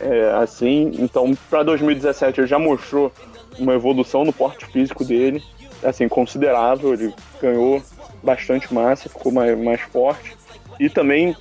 [0.00, 3.10] É, assim, então para 2017 ele já mostrou
[3.58, 5.42] uma evolução no porte físico dele,
[5.82, 6.92] assim, considerável.
[6.92, 7.82] Ele ganhou
[8.22, 10.36] bastante massa, ficou mais, mais forte.
[10.78, 11.34] E também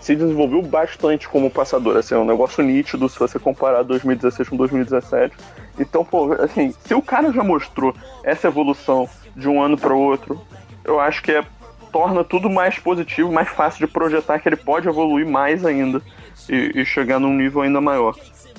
[0.00, 1.96] se desenvolveu bastante como passador.
[1.96, 5.34] Assim, é um negócio nítido se você comparar 2016 com 2017.
[5.78, 10.00] Então, pô, assim, se o cara já mostrou essa evolução de um ano para o
[10.00, 10.40] outro,
[10.84, 11.44] eu acho que é,
[11.92, 16.00] torna tudo mais positivo, mais fácil de projetar que ele pode evoluir mais ainda
[16.48, 18.14] e, e chegar num nível ainda maior.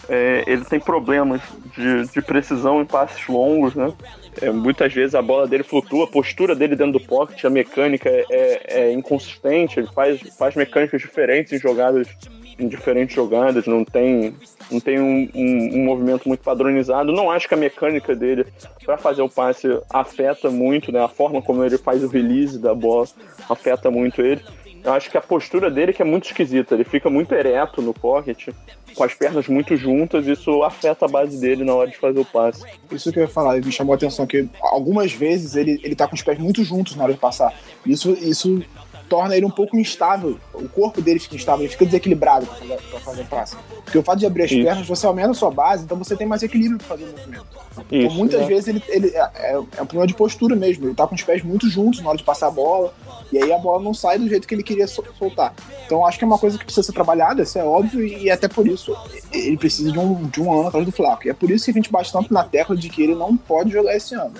[0.09, 1.41] É, ele tem problemas
[1.75, 3.93] de, de precisão em passes longos, né?
[4.41, 8.09] É, muitas vezes a bola dele flutua, a postura dele dentro do pocket, a mecânica
[8.09, 12.07] é, é- é inconsistente, ele faz, faz mecânicas diferentes em jogadas,
[12.57, 14.35] em diferentes jogadas, não tem,
[14.71, 17.11] não tem um, um- um movimento muito padronizado.
[17.11, 18.45] Não acho que a mecânica dele
[18.85, 21.03] para fazer o passe afeta muito, né?
[21.03, 23.07] A forma como ele faz o release da bola
[23.49, 24.41] afeta muito ele.
[24.83, 27.93] Eu acho que a postura dele que é muito esquisita, ele fica muito ereto no
[27.93, 28.47] pocket,
[28.95, 32.25] com as pernas muito juntas, isso afeta a base dele na hora de fazer o
[32.25, 32.63] passe.
[32.91, 36.07] Isso que eu ia falar, me chamou a atenção que algumas vezes ele, ele tá
[36.07, 37.53] com os pés muito juntos na hora de passar.
[37.85, 38.63] Isso, isso
[39.11, 40.39] torna ele um pouco instável.
[40.53, 43.57] O corpo dele fica instável, ele fica desequilibrado pra fazer, pra fazer passe.
[43.83, 44.63] Porque o fato de abrir as Isso.
[44.63, 47.45] pernas, você aumenta a sua base, então você tem mais equilíbrio pra fazer o movimento.
[47.71, 48.47] Então, Isso, muitas né?
[48.47, 50.85] vezes ele, ele é, é, é um problema de postura mesmo.
[50.85, 52.93] Ele tá com os pés muito juntos na hora de passar a bola,
[53.33, 55.53] e aí a bola não sai do jeito que ele queria sol- soltar.
[55.85, 58.47] Então acho que é uma coisa que precisa ser trabalhada, isso é óbvio, e até
[58.47, 58.95] por isso
[59.33, 61.27] ele precisa de um, de um ano atrás do Flaco.
[61.27, 63.35] E é por isso que a gente bate tanto na tecla de que ele não
[63.35, 64.33] pode jogar esse ano.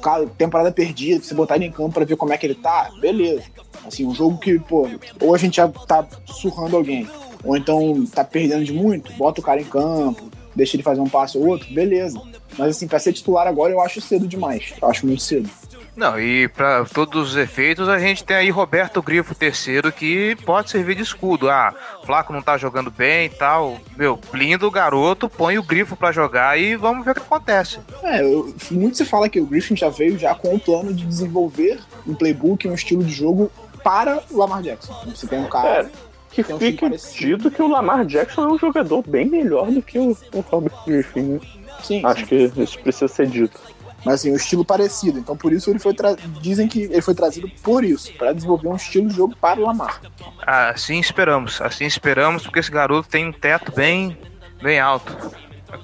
[0.00, 2.90] Cara, temporada perdida, você botar ele em campo pra ver como é que ele tá,
[3.00, 3.44] beleza.
[3.86, 4.88] Assim, um jogo que, pô,
[5.20, 7.08] ou a gente já tá surrando alguém,
[7.44, 11.08] ou então tá perdendo de muito, bota o cara em campo, deixa ele fazer um
[11.08, 12.20] passe ou outro, beleza.
[12.58, 14.74] Mas assim, pra ser titular agora eu acho cedo demais.
[14.80, 15.48] Eu acho muito cedo.
[15.96, 20.70] Não, e pra todos os efeitos, a gente tem aí Roberto Grifo terceiro que pode
[20.70, 21.50] servir de escudo.
[21.50, 21.74] Ah,
[22.06, 23.76] Flaco não tá jogando bem e tal.
[23.96, 27.80] Meu, blinda o garoto, põe o Grifo pra jogar e vamos ver o que acontece.
[28.02, 31.04] É, eu- muito se fala que o Griffin já veio já com o plano de
[31.04, 33.50] desenvolver um playbook, um estilo de jogo
[33.82, 34.94] para o Lamar Jackson.
[35.14, 35.80] Você tem um cara.
[35.86, 35.88] É,
[36.30, 37.36] que um parecido.
[37.38, 40.72] dito que o Lamar Jackson é um jogador bem melhor do que o, o Robert
[40.86, 41.22] Griffin.
[41.22, 41.40] Né?
[41.82, 42.26] Sim, Acho sim.
[42.26, 43.58] que isso precisa ser dito.
[44.04, 45.18] Mas assim, um estilo parecido.
[45.18, 46.16] Então por isso ele foi tra...
[46.40, 49.64] dizem que ele foi trazido por isso, para desenvolver um estilo de jogo para o
[49.64, 50.00] Lamar.
[50.46, 54.16] Assim esperamos, assim esperamos, porque esse garoto tem um teto bem,
[54.62, 55.14] bem alto.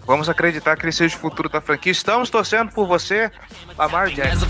[0.05, 1.93] Vamos acreditar que ele seja o futuro da franquia.
[1.93, 3.31] Estamos torcendo por você,
[3.77, 4.47] Lamar Jackson.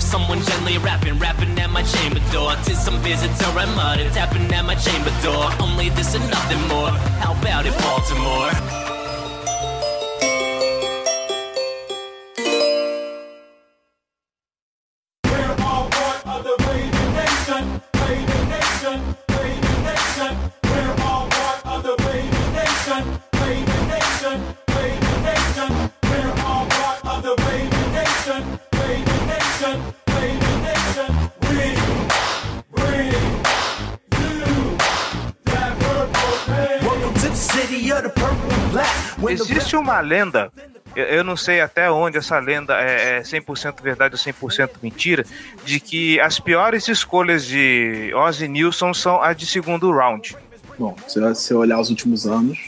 [39.31, 40.51] Existe uma lenda,
[40.95, 45.25] eu, eu não sei até onde essa lenda é, é 100% verdade ou 100% mentira,
[45.65, 50.37] de que as piores escolhas de Ozzy Nilson são as de segundo round.
[50.79, 52.59] Bom, se você olhar os últimos anos,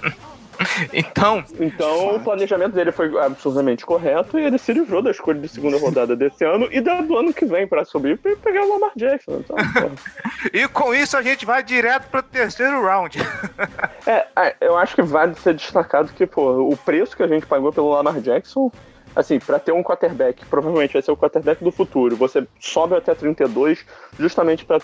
[0.92, 5.48] Então, Então o planejamento dele foi absurdamente correto e ele se livrou da escolha de
[5.48, 8.72] segunda rodada desse ano e da do ano que vem pra subir e pegar o
[8.72, 9.40] Lamar Jackson.
[9.40, 9.56] Então,
[10.52, 13.18] e com isso a gente vai direto pro terceiro round.
[14.04, 17.46] É, é, eu acho que vale ser destacado que, pô, o preço que a gente
[17.46, 18.70] pagou pelo Lamar Jackson,
[19.14, 23.14] assim, pra ter um quarterback, provavelmente vai ser o quarterback do futuro, você sobe até
[23.14, 23.84] 32
[24.18, 24.80] justamente pra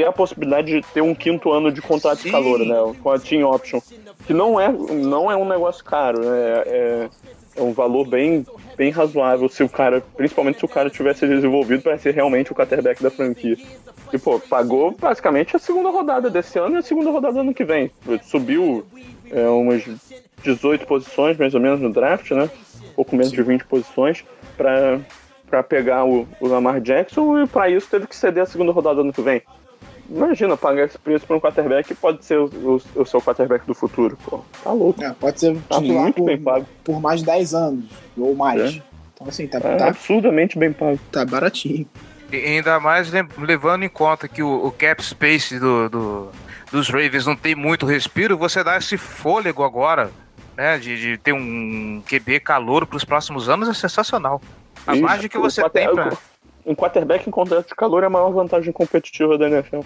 [0.00, 3.18] ter a possibilidade de ter um quinto ano de contrato de calor, né, com a
[3.18, 3.80] team option,
[4.26, 7.08] que não é, não é um negócio caro, né, é,
[7.56, 8.46] é um valor bem,
[8.78, 12.54] bem razoável se o cara, principalmente se o cara tivesse desenvolvido para ser realmente o
[12.54, 13.58] quarterback da franquia.
[14.10, 17.54] E, pô, pagou basicamente a segunda rodada desse ano e a segunda rodada do ano
[17.54, 17.90] que vem.
[18.22, 18.84] Subiu
[19.30, 19.84] é, umas
[20.42, 22.50] 18 posições, mais ou menos, no draft, né?
[22.96, 24.24] Pouco menos de 20 posições,
[24.56, 24.98] pra,
[25.48, 28.96] pra pegar o, o Lamar Jackson e pra isso teve que ceder a segunda rodada
[28.96, 29.42] do ano que vem.
[30.10, 33.64] Imagina, pagar esse preço pra um quarterback que pode ser o, o, o seu quarterback
[33.66, 34.40] do futuro, pô.
[34.64, 35.02] Tá louco.
[35.04, 36.66] é, pode ser Tá titular muito por, bem pago.
[36.82, 37.84] por mais de 10 anos
[38.18, 38.60] ou mais.
[38.60, 38.82] É.
[39.14, 40.98] Então assim, tá, É tá, absurdamente bem pago.
[41.12, 41.86] tá baratinho.
[42.32, 46.28] E ainda mais levando em conta que o, o cap space do, do-
[46.72, 50.10] dos Ravens não tem muito respiro, você dá esse fôlego agora,
[50.56, 50.78] né?
[50.78, 54.40] De, de ter um QB calor para os próximos anos é sensacional.
[54.86, 56.12] A Isso, margem que você tem pra.
[56.70, 59.80] Um quarterback em contrato de calor é a maior vantagem competitiva da NFL.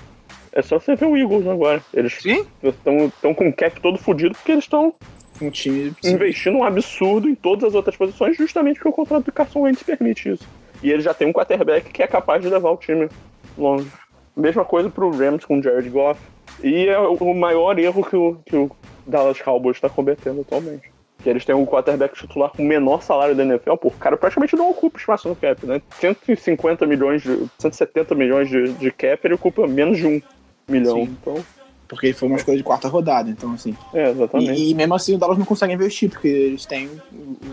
[0.52, 1.82] É só você ver o Eagles agora.
[1.94, 2.22] Eles
[2.62, 4.92] estão com o cap todo fudido porque eles estão
[5.40, 5.94] Um time.
[6.04, 9.82] investindo um absurdo em todas as outras posições, justamente porque o contrato do Carson Wentz
[9.82, 10.46] permite isso.
[10.82, 13.08] E ele já tem um quarterback que é capaz de levar o time
[13.56, 13.90] longe.
[14.36, 16.20] Mesma coisa pro Rams com o Jared Goff.
[16.62, 18.70] E é o maior erro que o, que o
[19.06, 20.92] Dallas Cowboys está cometendo atualmente.
[21.24, 24.14] Que eles têm um quarterback titular com o menor salário da NFL, pô, o cara
[24.14, 25.80] praticamente não ocupa espaço no cap, né?
[25.98, 30.20] 150 milhões, de, 170 milhões de, de cap, ele ocupa menos de um
[30.68, 30.96] milhão.
[30.96, 31.16] Sim.
[31.18, 31.44] Então,
[31.88, 33.74] Porque foi uma escolha de quarta rodada, então assim.
[33.94, 34.60] é, exatamente.
[34.60, 36.90] E, e mesmo assim o Dallas não consegue investir, porque eles têm,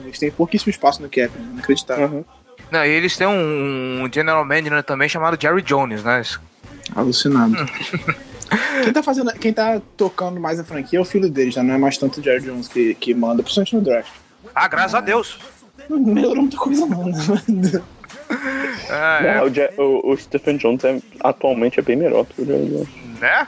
[0.04, 1.50] eles têm pouquíssimo espaço no cap, né?
[1.54, 2.10] inacreditável.
[2.10, 2.26] Uhum.
[2.70, 6.22] Não, e eles têm um, um general manager também chamado Jerry Jones, né?
[6.94, 7.56] Alucinado.
[8.84, 9.32] quem tá fazendo.
[9.34, 12.20] Quem tá tocando mais a franquia é o filho dele, já não é mais tanto
[12.20, 14.12] o Jared Jones que, que manda, principalmente no draft.
[14.54, 15.40] Ah, graças a Deus.
[15.90, 17.06] Não melhorou muita coisa, não.
[17.08, 17.14] né?
[18.90, 22.70] Ah, É, é, o, o- Stephen Jones é- atualmente é bem melhor que o Jared
[22.70, 22.92] Goff.
[23.20, 23.48] né?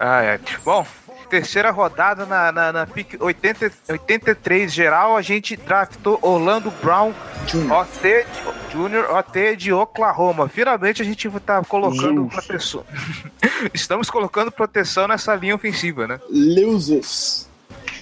[0.00, 0.40] Ah, é.
[0.64, 0.86] Bom,
[1.32, 7.14] terceira rodada na, na, na pick 80, 83 geral, a gente draftou Orlando Brown,
[7.46, 7.80] Junior.
[7.80, 8.26] OC
[8.70, 10.46] Jr., OT de Oklahoma.
[10.46, 12.36] Finalmente a gente tá colocando Justo.
[12.36, 12.84] proteção.
[13.72, 16.20] Estamos colocando proteção nessa linha ofensiva, né?
[16.28, 17.48] Leusus.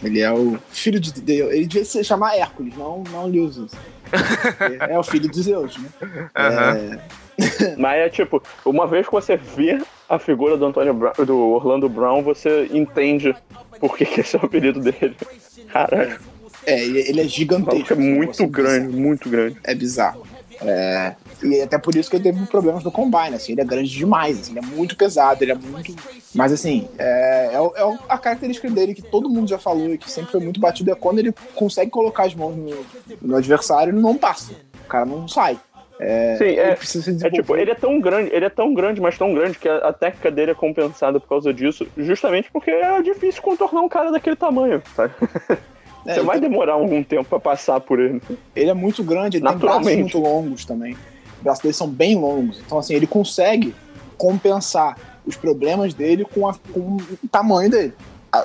[0.02, 1.52] Ele é o filho de Deus.
[1.52, 3.70] Ele devia se chamar Hércules, não, não Leusus.
[4.90, 5.88] é o filho de Zeus, né?
[6.34, 6.98] É,
[7.76, 11.88] Mas é tipo, uma vez que você vê a figura do Antônio Brown, do Orlando
[11.88, 13.34] Brown, você entende
[13.78, 15.16] por que, que esse é o apelido dele.
[15.72, 16.18] Caralho,
[16.66, 17.92] é, ele é gigantesco.
[17.92, 19.58] é assim, muito assim, grande, muito grande.
[19.64, 20.26] É bizarro.
[20.62, 23.88] É, e até por isso que ele teve problemas no combine, assim, ele é grande
[23.88, 25.94] demais, assim, ele é muito pesado, ele é muito.
[26.34, 30.10] Mas assim, é, é é a característica dele que todo mundo já falou e que
[30.10, 32.86] sempre foi muito batido é quando ele consegue colocar as mãos no,
[33.22, 34.52] no adversário, ele não passa.
[34.84, 35.58] O cara não sai.
[36.02, 37.30] É, Sim, é- ele É desenvolver.
[37.30, 39.92] tipo, ele é tão grande, ele é tão grande, mas tão grande que a, a
[39.92, 44.36] técnica dele é compensada por causa disso, justamente porque é difícil contornar um cara daquele
[44.36, 45.12] tamanho, sabe?
[46.06, 48.22] É, Você vai então- demorar algum tempo pra passar por ele.
[48.56, 50.92] Ele é muito grande, ele tem braços muito longos também.
[51.36, 52.58] Os braços dele são bem longos.
[52.64, 53.74] Então, assim, ele consegue
[54.16, 57.92] compensar os problemas dele com, a- com o tamanho dele.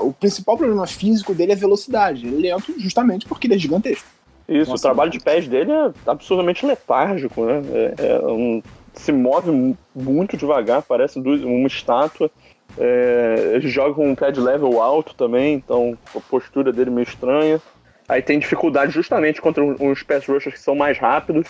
[0.01, 2.27] O principal problema físico dele é velocidade.
[2.27, 4.05] Ele é lento justamente porque ele é gigantesco.
[4.47, 7.62] Isso, Nossa, o trabalho de pés dele é absurdamente letárgico, né?
[7.97, 8.62] É, é um-
[8.93, 12.29] se move mu- muito devagar, parece uma estátua.
[12.77, 16.93] É, ele joga com um pé de level alto também, então a postura dele é
[16.93, 17.62] meio estranha.
[18.08, 21.47] Aí tem dificuldade justamente contra os pass rushers que são mais rápidos.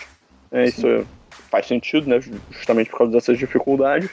[0.50, 1.04] É, isso é-
[1.50, 2.18] faz sentido, né?
[2.50, 4.10] Justamente por causa dessas dificuldades.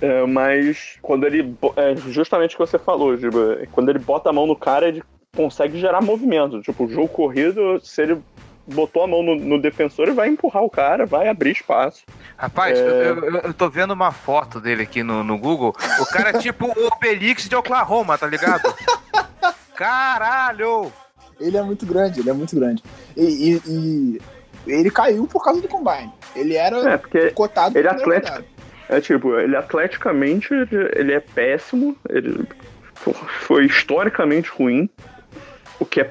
[0.00, 1.54] É, mas quando ele.
[1.76, 3.58] É justamente o que você falou, Giba.
[3.72, 5.02] Quando ele bota a mão no cara, ele
[5.36, 6.60] consegue gerar movimento.
[6.60, 8.18] Tipo, o jogo corrido, se ele
[8.66, 12.02] botou a mão no, no defensor, ele vai empurrar o cara, vai abrir espaço.
[12.36, 12.82] Rapaz, É.
[12.82, 15.74] eu, eu- eu tô vendo uma foto dele aqui no, no Google.
[16.00, 18.62] O cara é tipo o Obelix de Oklahoma, tá ligado?
[19.74, 20.92] Caralho!
[21.40, 22.82] Ele é muito grande, ele é muito grande.
[23.16, 24.20] E, e-
[24.66, 26.12] e ele caiu por causa do combine.
[26.36, 28.44] Ele era É, porque cotado ele é atlético.
[28.88, 30.52] É tipo, ele atleticamente,
[30.94, 32.46] ele, é péssimo, ele
[32.94, 34.88] fo- foi historicamente ruim,
[35.82, 36.10] o que é,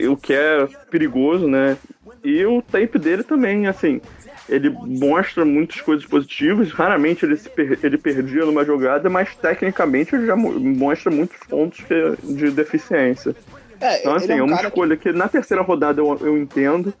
[0.00, 1.76] é, o que é perigoso, né?
[2.22, 4.00] E o tape dele também, assim,
[4.48, 10.14] ele mostra muitas coisas positivas, raramente ele, se per- ele perdia numa jogada, mas tecnicamente
[10.14, 13.34] ele já mo- mostra muitos pontos que- de deficiência.
[13.80, 15.12] É, Então, ele assim, é é, um uma cara que- escolha que...
[15.12, 16.92] na terceira rodada eu, eu entendo.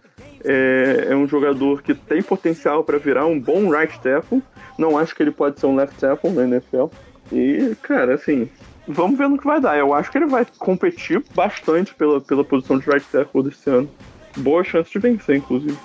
[0.44, 4.42] É, é um jogador que tem potencial para virar um bom right tackle.
[4.78, 6.86] Não acho que ele pode ser um left tackle na NFL.
[7.32, 8.48] E, cara, assim,
[8.86, 9.76] vamos ver no que vai dar.
[9.76, 13.88] Eu acho que ele vai competir bastante pela, pela posição de right tackle desse ano.
[14.36, 15.78] Boa chance de vencer, inclusive.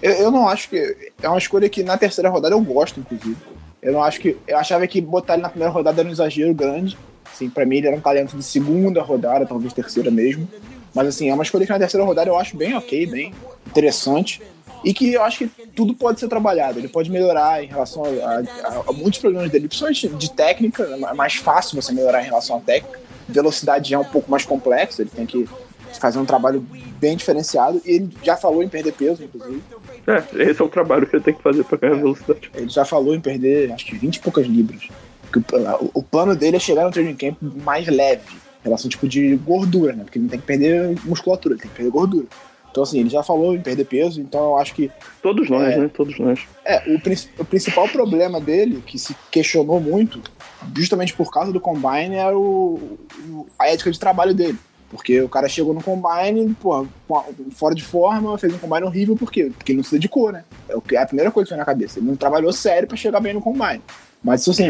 [0.00, 1.12] Eu, eu não acho que.
[1.22, 3.36] É uma escolha que na terceira rodada eu gosto, inclusive.
[3.82, 4.36] Eu não acho que.
[4.46, 6.96] Eu achava que botar ele na primeira rodada era um exagero grande.
[7.30, 10.48] Assim, pra mim ele era um talento de segunda rodada, talvez terceira mesmo.
[10.94, 13.34] Mas assim, é uma escolha que na terceira rodada eu acho bem ok, bem
[13.66, 14.42] interessante.
[14.84, 16.78] E que eu acho que tudo pode ser trabalhado.
[16.78, 20.82] Ele pode melhorar em relação a, a- a muitos problemas dele, principalmente de técnica.
[20.84, 23.00] É mais fácil você melhorar em relação à técnica.
[23.28, 25.48] Velocidade é um pouco mais complexo, ele tem que
[26.00, 26.66] fazer um trabalho
[26.98, 27.80] bem diferenciado.
[27.84, 29.62] E ele já falou em perder peso, inclusive.
[30.06, 32.50] É, esse é o trabalho que ele tem que fazer pra ganhar velocidade.
[32.54, 34.88] Ele já falou em perder, acho que 20 e poucas libras.
[35.80, 39.34] O- o plano dele é chegar no training camp mais leve, em relação tipo de
[39.36, 40.02] gordura, né?
[40.04, 42.26] Porque ele não tem que perder musculatura, ele tem que perder gordura.
[42.72, 44.90] Então, assim, ele já falou em perder peso, então eu acho que.
[45.22, 45.76] Todos nós, É.
[45.76, 45.90] né?
[45.94, 46.40] Todos nós.
[46.64, 46.96] É, o,
[47.38, 50.20] o principal problema dele, que se questionou muito,
[50.74, 54.58] justamente por causa do combine, era o, o- a ética de trabalho dele.
[54.90, 56.86] Porque o cara chegou no combine, pô,
[57.54, 59.50] fora de forma, fez um combine horrível, por quê?
[59.56, 60.44] Porque ele não se dedicou, né?
[60.68, 61.98] É a primeira coisa que veio na cabeça.
[61.98, 63.80] Ele não trabalhou sério pra chegar bem no combine.
[64.22, 64.68] Mas isso assim.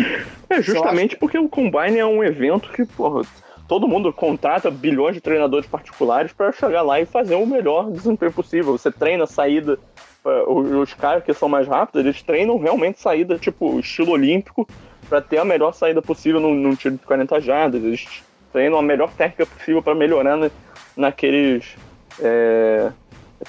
[0.48, 3.22] É, justamente porque o Combine é um evento que, porra,
[3.68, 8.32] todo mundo contrata bilhões de treinadores particulares para chegar lá e fazer o melhor desempenho
[8.32, 8.76] possível.
[8.76, 9.78] Você treina saída,
[10.24, 14.68] eh, os, caras que são mais rápidos, eles treinam realmente saída, tipo, estilo olímpico,
[15.08, 17.82] para ter a melhor saída possível num, num tiro de 40 jardas.
[17.82, 18.22] Eles
[18.52, 20.50] treinam a melhor técnica possível para melhorar na-
[20.96, 21.76] naqueles
[22.20, 22.90] é,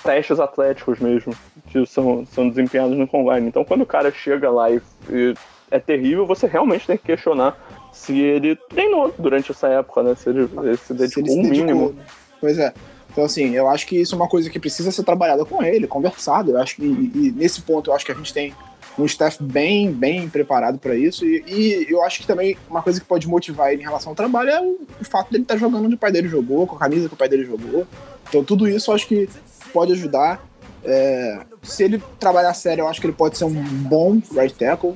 [0.03, 1.35] testes atléticos mesmo,
[1.67, 3.47] que são, são desempenhados no Combine.
[3.47, 5.33] Então, quando o cara chega lá e, e
[5.69, 7.57] é terrível, você realmente tem que questionar
[7.93, 10.15] se ele treinou durante essa época, né?
[10.15, 11.89] Se ele, ele se se dedicou ele se o dedicou, mínimo.
[11.93, 12.03] né?
[12.41, 12.73] Pois é.
[13.11, 15.87] Então, assim, eu acho que isso é uma coisa que precisa ser trabalhada com ele,
[15.87, 16.51] conversado.
[16.51, 18.53] Eu acho que, e, e nesse ponto, eu acho que a gente tem
[18.97, 21.23] um staff bem, bem preparado para isso.
[21.25, 24.15] E, e eu acho que também uma coisa que pode motivar ele em relação ao
[24.15, 26.79] trabalho é o, o fato dele estar jogando onde o pai dele jogou, com a
[26.79, 27.85] camisa que o pai dele jogou.
[28.27, 29.29] Então, tudo isso eu acho que
[29.71, 30.43] pode ajudar.
[30.83, 34.95] É, se ele trabalhar sério, eu acho que ele pode ser um bom right tackle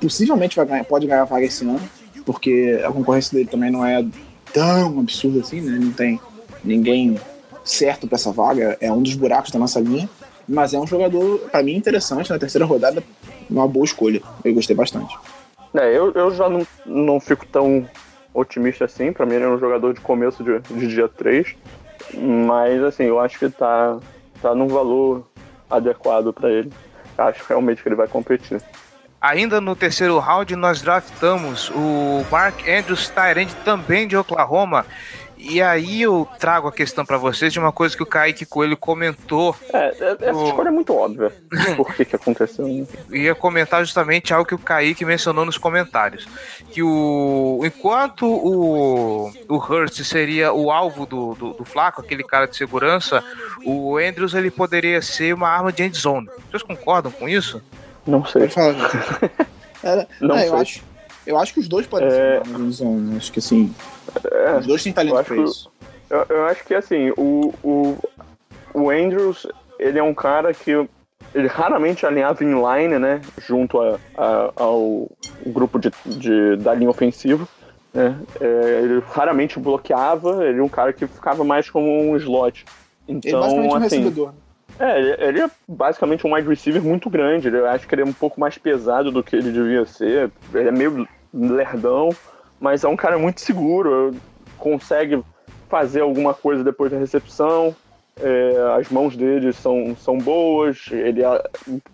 [0.00, 1.80] possivelmente vai ganhar, pode ganhar a vaga esse ano,
[2.24, 4.04] porque a concorrência dele também não é
[4.52, 5.78] tão absurda assim, né?
[5.80, 6.20] Não tem
[6.64, 7.18] ninguém
[7.64, 10.08] certo para essa vaga, é um dos buracos da nossa linha.
[10.50, 12.28] Mas é um jogador, pra mim, interessante.
[12.28, 13.04] Na terceira rodada,
[13.48, 14.20] uma boa escolha.
[14.44, 15.16] Eu gostei bastante.
[15.72, 17.88] É, eu, eu já não, não fico tão
[18.34, 19.12] otimista assim.
[19.12, 21.54] Pra mim, ele é um jogador de começo de, de dia 3.
[22.48, 24.00] Mas, assim, eu acho que tá,
[24.42, 25.24] tá num valor
[25.70, 26.72] adequado pra ele.
[27.16, 28.60] Acho realmente que ele vai competir.
[29.20, 34.86] Ainda no terceiro round, nós draftamos o Mark Andrews Tyrande, também de Oklahoma.
[35.42, 38.76] E aí eu trago a questão pra vocês de uma coisa que o Kaique Coelho
[38.76, 39.56] comentou.
[39.72, 41.32] É, é- essa O- escolha é muito óbvia.
[41.76, 42.86] Por que que aconteceu, né?
[43.10, 46.26] ia comentar justamente algo que o Kaique mencionou nos comentários.
[46.70, 47.58] Que o.
[47.64, 49.32] Enquanto o.
[49.48, 53.24] O Hurst seria o alvo do, do, do Flaco, aquele cara de segurança,
[53.64, 56.28] o Andrews ele poderia ser uma arma de endzone.
[56.50, 57.62] Vocês concordam com isso?
[58.06, 58.42] Não sei.
[58.42, 58.90] Pode falar.
[59.82, 60.60] Era, Não é, eu, sei.
[60.60, 60.82] acho,
[61.26, 62.10] eu acho que os dois podem É.
[62.10, 63.16] ser uma ilusão, né?
[63.16, 63.74] Acho que assim.
[64.30, 65.70] É, Os dois têm eu talento pra que- isso.
[66.10, 67.96] Eu, eu acho que assim, o, o,
[68.74, 69.46] o Andrews,
[69.78, 70.70] ele é um cara que
[71.34, 73.20] ele raramente alinhava em line, né?
[73.46, 75.08] Junto a, a- ao
[75.46, 77.46] grupo de, de- da linha ofensiva.
[77.94, 78.16] Né?
[78.40, 82.64] É, ele raramente bloqueava, ele é um cara que ficava mais como um slot.
[83.08, 84.32] Ele é Então, basicamente um assim, recebedor.
[84.80, 87.48] É, ele- é basicamente um wide receiver muito grande.
[87.48, 90.30] Eu acho que ele é um pouco mais pesado do que ele devia ser.
[90.54, 92.10] Ele é meio lerdão,
[92.60, 94.14] mas é um cara muito seguro.
[94.58, 95.22] Consegue
[95.68, 97.74] fazer alguma coisa depois da recepção.
[98.22, 100.88] É, as mãos dele são, são boas.
[100.90, 101.22] Ele,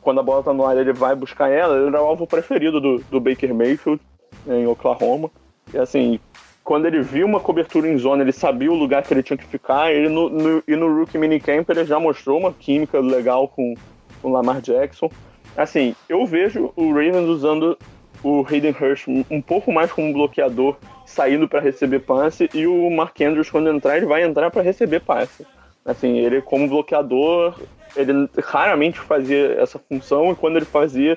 [0.00, 1.76] quando a bola tá no ar, ele vai buscar ela.
[1.76, 4.00] Ele era o alvo preferido do, do Baker Mayfield
[4.44, 5.30] né, em Oklahoma.
[5.72, 6.18] E assim,
[6.66, 9.46] quando ele viu uma cobertura em zona, ele sabia o lugar que ele tinha que
[9.46, 9.92] ficar.
[9.92, 13.74] Ele no, no- e no Rookie Minicamp ele já mostrou uma química legal com
[14.20, 15.08] o Lamar Jackson.
[15.56, 17.78] Assim, eu vejo o Ravens usando
[18.20, 22.90] o Hayden Hurst um, um pouco mais como bloqueador, saindo para receber passe, e o
[22.90, 25.46] Mark Andrews, quando entrar, ele vai entrar para receber passe.
[25.84, 27.54] Assim, ele como bloqueador,
[27.96, 31.16] ele raramente fazia essa função, e quando ele fazia,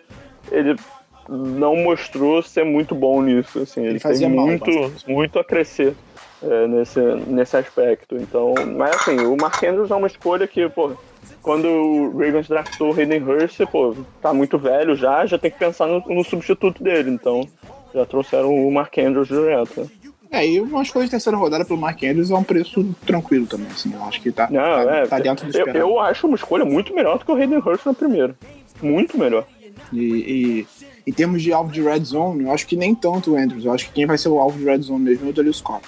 [0.51, 0.75] ele
[1.29, 3.59] não mostrou ser muito bom nisso.
[3.59, 4.71] Assim, ele, fazia tem mal, muito,
[5.07, 5.95] muito a crescer
[6.41, 8.15] é, nesse, nesse aspecto.
[8.15, 10.91] Então, mas assim, o Mark Andrews é uma escolha que, pô,
[11.41, 15.59] quando o Ravens draftou o Hayden Hurst, pô, tá muito velho já, já tem que
[15.59, 17.11] pensar no, no substituto dele.
[17.11, 17.47] Então,
[17.93, 19.89] já trouxeram o Mark Andrews direto.
[20.31, 23.67] É, e uma escolha de terceira rodada pelo Mark Andrews é um preço tranquilo também,
[23.67, 23.91] assim.
[23.93, 25.79] Eu acho que tá, Não, tá, é, tá dentro do eu, esperado.
[25.79, 28.35] eu acho uma escolha muito melhor do que o Hayden Hurst na primeira.
[28.79, 29.45] Muito melhor.
[29.91, 30.67] E, e
[31.07, 33.65] em termos de alvo de red zone, eu acho que nem tanto o Andrews.
[33.65, 35.53] Eu acho que quem vai ser o alvo de red zone mesmo é o Dalil
[35.53, 35.85] Scott.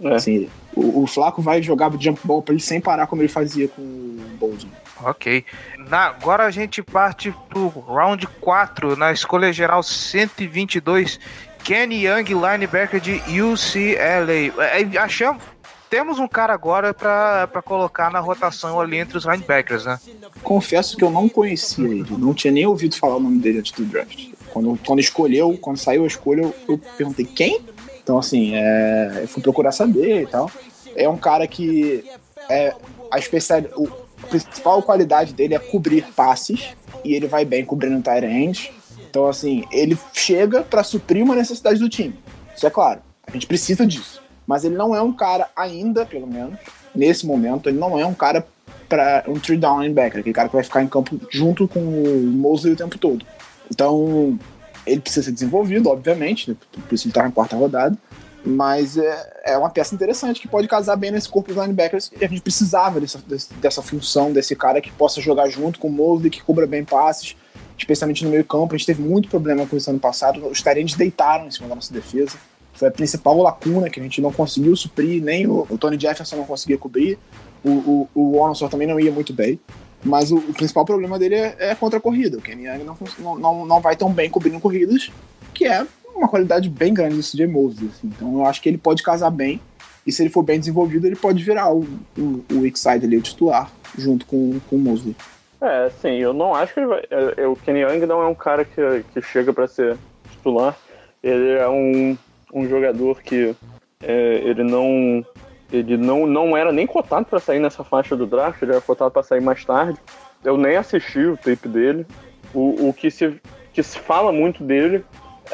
[0.00, 0.14] É.
[0.14, 3.68] Assim, o, o Flaco vai jogar jump ball pra ele sem parar como ele fazia
[3.68, 4.70] com o Bolden.
[5.04, 5.44] Ok.
[5.88, 11.20] Na- agora a gente parte pro round 4, na escolha geral 122.
[11.62, 14.52] Kenny Young, linebacker de UCLA.
[14.64, 15.42] É, achamos.
[15.88, 20.00] Temos um cara agora pra colocar na rotação ali entre os linebackers, né?
[20.42, 23.72] Confesso que eu não conhecia ele, não tinha nem ouvido falar o nome dele antes
[23.72, 24.30] do draft.
[24.52, 27.60] Quando, quando escolheu, quando saiu a escolha, eu, eu perguntei quem?
[28.02, 30.50] Então, assim, é, eu fui procurar saber e tal.
[30.94, 32.04] É um cara que
[32.50, 32.74] é
[33.10, 33.88] a especial, o,
[34.22, 36.74] a principal qualidade dele é cobrir passes
[37.04, 38.72] e ele vai bem cobrindo tight end.
[39.08, 42.18] Então, assim, ele chega pra suprir uma necessidade do time.
[42.54, 43.00] Isso é claro.
[43.26, 44.22] A gente precisa disso.
[44.46, 46.58] Mas ele não é um cara ainda, pelo menos,
[46.94, 48.46] nesse momento, ele não é um cara
[48.88, 52.26] para um three down linebacker, aquele cara que vai ficar em campo junto com o
[52.26, 53.24] Mosley o tempo todo.
[53.72, 54.38] Então,
[54.86, 56.56] ele precisa ser desenvolvido, obviamente, né?
[56.86, 57.96] por isso ele tá na quarta rodada,
[58.44, 62.22] mas é, é uma peça interessante que pode casar bem nesse corpo de linebackers e
[62.22, 63.18] a gente precisava dessa,
[63.60, 67.34] dessa função, desse cara que possa jogar junto com o Mosley, que cubra bem passes,
[67.78, 68.74] especialmente no meio campo.
[68.74, 71.74] A gente teve muito problema com isso ano passado, os Tyrants deitaram em cima da
[71.74, 72.36] nossa defesa.
[72.74, 76.36] Foi a principal lacuna que a gente não conseguiu suprir, nem o, o Tony Jefferson
[76.36, 77.18] não conseguia cobrir,
[77.64, 79.58] o, o, o Warren também não ia muito bem.
[80.04, 82.38] Mas o, o principal problema dele é, é contra a corrida.
[82.38, 85.10] O Kenny Young não, não, não, vai tão bem cobrindo corridas,
[85.54, 87.88] que é uma qualidade bem grande do CJ Mosley.
[87.88, 88.08] assim.
[88.08, 89.60] Então eu acho que ele pode casar bem.
[90.04, 91.84] E se ele for bem desenvolvido, ele pode virar o,
[92.18, 95.14] o, o weak side ali, o titular, junto com, com o Mosley.
[95.60, 97.02] É, sim, eu não acho que ele vai.
[97.08, 99.96] é, é, o Kenny Young não é um cara que, que chega pra ser
[100.32, 100.76] titular.
[101.22, 102.18] Ele é um,
[102.52, 103.54] um jogador que
[104.02, 105.24] é, ele não.
[105.72, 109.10] Ele não, não era nem cotado pra sair nessa faixa do draft, ele era cotado
[109.10, 109.98] pra sair mais tarde.
[110.44, 112.06] Eu nem assisti o tape dele.
[112.52, 113.40] O, o que, se,
[113.72, 115.04] que se fala muito dele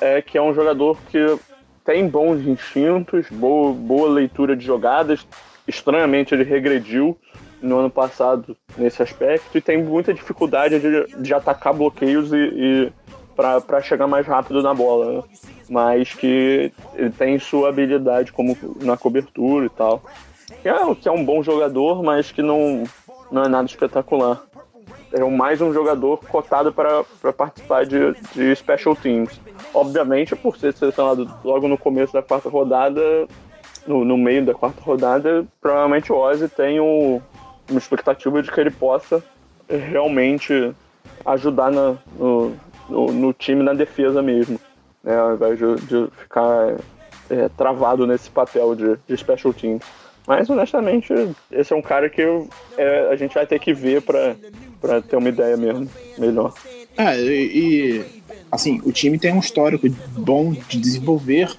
[0.00, 1.38] é que é um jogador que
[1.84, 5.26] tem bons instintos, boa, boa leitura de jogadas.
[5.66, 7.16] Estranhamente, ele regrediu
[7.62, 12.92] no ano passado nesse aspecto e tem muita dificuldade de, de atacar bloqueios e, e
[13.34, 15.22] para chegar mais rápido na bola, né?
[15.68, 20.02] Mas que ele tem sua habilidade como na cobertura e tal.
[20.62, 22.84] Que é, que é um bom jogador, mas que não,
[23.30, 24.42] não é nada espetacular.
[25.12, 29.40] é mais um jogador cotado para participar de, de special teams.
[29.74, 33.00] Obviamente, por ser selecionado logo no começo da quarta rodada,
[33.86, 37.20] no, no meio da quarta rodada, provavelmente o Ozzy tem um-
[37.70, 39.22] uma expectativa de que ele possa
[39.68, 40.72] realmente
[41.24, 42.52] ajudar na- no,
[42.88, 44.58] no, no time na defesa mesmo,
[45.02, 46.76] né, ao invés de, de ficar
[47.30, 49.82] é, travado nesse papel de, de special teams.
[50.26, 51.12] Mas honestamente,
[51.50, 54.34] esse é um cara que eu- é, a gente vai ter que ver pra
[54.80, 56.54] pra ter uma ideia mesmo melhor.
[56.96, 57.58] É, e,
[57.98, 58.04] e,
[58.52, 61.50] assim, o time tem um histórico bom de desenvolver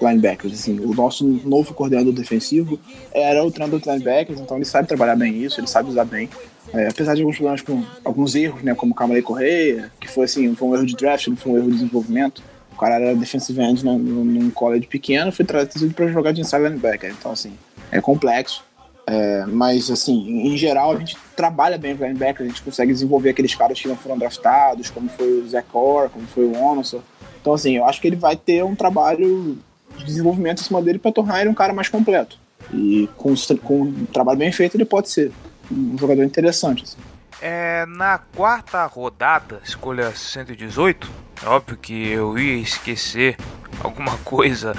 [0.00, 0.54] linebackers.
[0.54, 2.78] Assim, o nosso novo coordenador defensivo
[3.12, 6.30] era o treinador de linebackers, então ele sabe trabalhar bem isso, ele sabe usar bem.
[6.72, 10.24] É, apesar de alguns problemas com alguns erros, né, como o Camarei Correia, que foi
[10.24, 12.42] assim, foi um erro de draft, não foi um erro de desenvolvimento.
[12.72, 16.62] O cara era defensive end num, num college pequeno, foi trazido para jogar de inside
[16.62, 17.14] linebacker.
[17.18, 17.52] Então, assim,
[17.90, 18.64] é complexo.
[19.06, 23.30] É, mas, assim, em geral, a gente trabalha bem com linebacker, a gente consegue desenvolver
[23.30, 27.02] aqueles caras que não foram draftados, como foi o Zach Orr, como foi o Onoso.
[27.40, 29.58] Então, assim, eu acho que ele vai ter um trabalho
[29.96, 32.38] de desenvolvimento em cima dele para tornar ele um cara mais completo.
[32.72, 35.32] E com, com um trabalho bem feito, ele pode ser
[35.70, 36.84] um jogador interessante.
[36.84, 36.98] Assim.
[37.40, 41.10] É, na quarta rodada, escolha 118,
[41.42, 43.36] é óbvio que eu ia esquecer
[43.82, 44.74] alguma coisa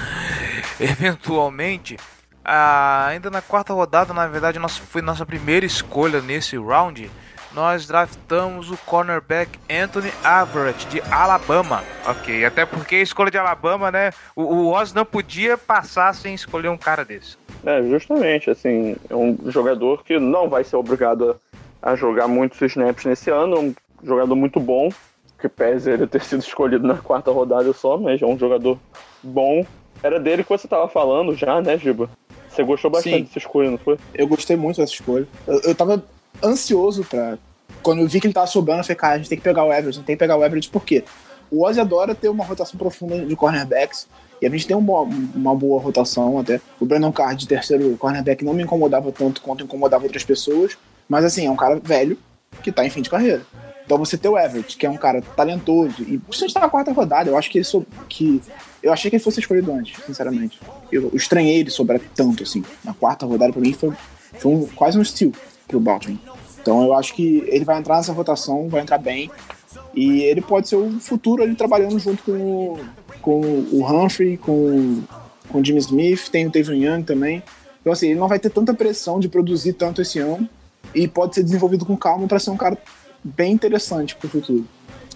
[0.78, 1.96] eventualmente.
[2.44, 7.10] Ah, ainda na quarta rodada, na verdade, nossa, foi nossa primeira escolha nesse round.
[7.54, 11.82] Nós draftamos o cornerback Anthony Averett de Alabama.
[12.08, 14.10] Ok, até porque a escolha de Alabama, né?
[14.34, 17.36] O, o Oz não podia passar sem escolher um cara desse.
[17.64, 21.38] É, justamente, assim, é um jogador que não vai ser obrigado
[21.82, 24.88] a, a jogar muitos snaps nesse ano, um jogador muito bom,
[25.38, 28.78] que pese ele ter sido escolhido na quarta rodada só, mas é um jogador
[29.22, 29.66] bom.
[30.02, 32.08] Era dele que você tava falando já, né, Giba?
[32.48, 33.22] Você gostou bastante Sim.
[33.24, 33.98] dessa escolha, não foi?
[34.14, 35.26] Eu gostei muito dessa escolha.
[35.46, 36.02] Eu, eu tava
[36.42, 37.38] ansioso pra.
[37.82, 39.64] Quando eu vi que ele tava sobrando, eu falei, cara, a gente tem que pegar
[39.64, 41.02] o Everett, tem que pegar o Everett, por quê?
[41.50, 44.06] O Ozzy adora ter uma rotação profunda de cornerbacks.
[44.40, 46.60] E a gente tem uma, uma boa rotação até.
[46.80, 50.76] O Brandon Card de terceiro cornerback não me incomodava tanto quanto incomodava outras pessoas.
[51.08, 52.18] Mas assim, é um cara velho
[52.62, 53.42] que tá em fim de carreira.
[53.84, 56.92] Então você ter o Everett, que é um cara talentoso, e principalmente tá na quarta
[56.92, 58.40] rodada, eu acho que ele so, que.
[58.82, 60.58] Eu achei que ele fosse escolhido antes, sinceramente.
[60.90, 62.64] Eu, eu estranhei ele sobrar tanto, assim.
[62.84, 63.92] Na quarta rodada, pra mim, foi,
[64.38, 65.30] foi um- quase um steal
[65.68, 66.18] pro Baltimore.
[66.62, 69.30] Então eu acho que ele vai entrar nessa rotação, vai entrar bem.
[69.94, 72.80] E ele pode ser o futuro ali trabalhando junto com, o-
[73.20, 73.40] com
[73.72, 75.02] o Humphrey, com,
[75.48, 77.42] com o Jimmy Smith, tem o Tavon Young também.
[77.80, 80.48] Então assim, ele não vai ter tanta pressão de produzir tanto esse ano
[80.94, 82.78] e pode ser desenvolvido com calma para ser um cara
[83.24, 84.64] bem interessante pro futuro.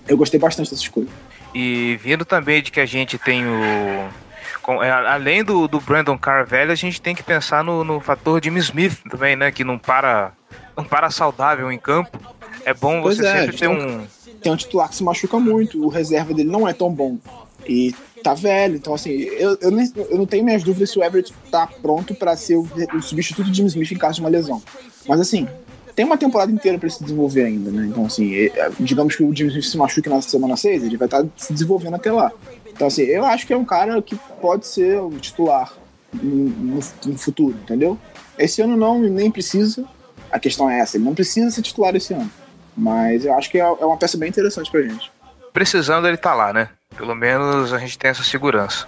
[0.08, 1.08] Eu gostei bastante dessa escolha.
[1.54, 4.82] E vindo também de que a gente tem o.
[4.82, 8.42] é, além do, do Brandon Carr velho, a gente tem que pensar no, no fator
[8.42, 9.50] Jimmy Smith também, né?
[9.50, 10.32] Que não para,
[10.76, 12.18] não para saudável em campo.
[12.64, 14.06] É bom Pois você é, sempre ter tem um.
[14.42, 17.16] Tem um titular que se machuca muito, o reserva dele não é tão bom.
[17.66, 21.02] E tá velho, então assim, eu, eu, nem- eu não tenho minhas dúvidas se o
[21.02, 24.28] Everett tá pronto para ser o, o substituto de Jimmy Smith em caso de uma
[24.28, 24.62] lesão.
[25.08, 25.48] Mas assim,
[25.96, 27.86] tem uma temporada inteira para se desenvolver ainda, né?
[27.86, 31.06] Então assim, é- digamos que o Jimmy Smith se machuque na semana 6, ele vai
[31.06, 32.30] estar se desenvolvendo até lá.
[32.68, 35.72] Então assim, eu acho que é um cara que pode ser o titular
[36.12, 37.98] no, no- no futuro, entendeu?
[38.38, 39.84] Esse ano não, nem precisa.
[40.30, 42.30] A questão é essa, ele não precisa ser titular esse ano.
[42.76, 45.10] Mas eu acho que é é uma peça bem interessante pra gente.
[45.52, 46.68] Precisando ele tá lá, né?
[46.96, 48.86] Pelo menos a gente tem essa segurança.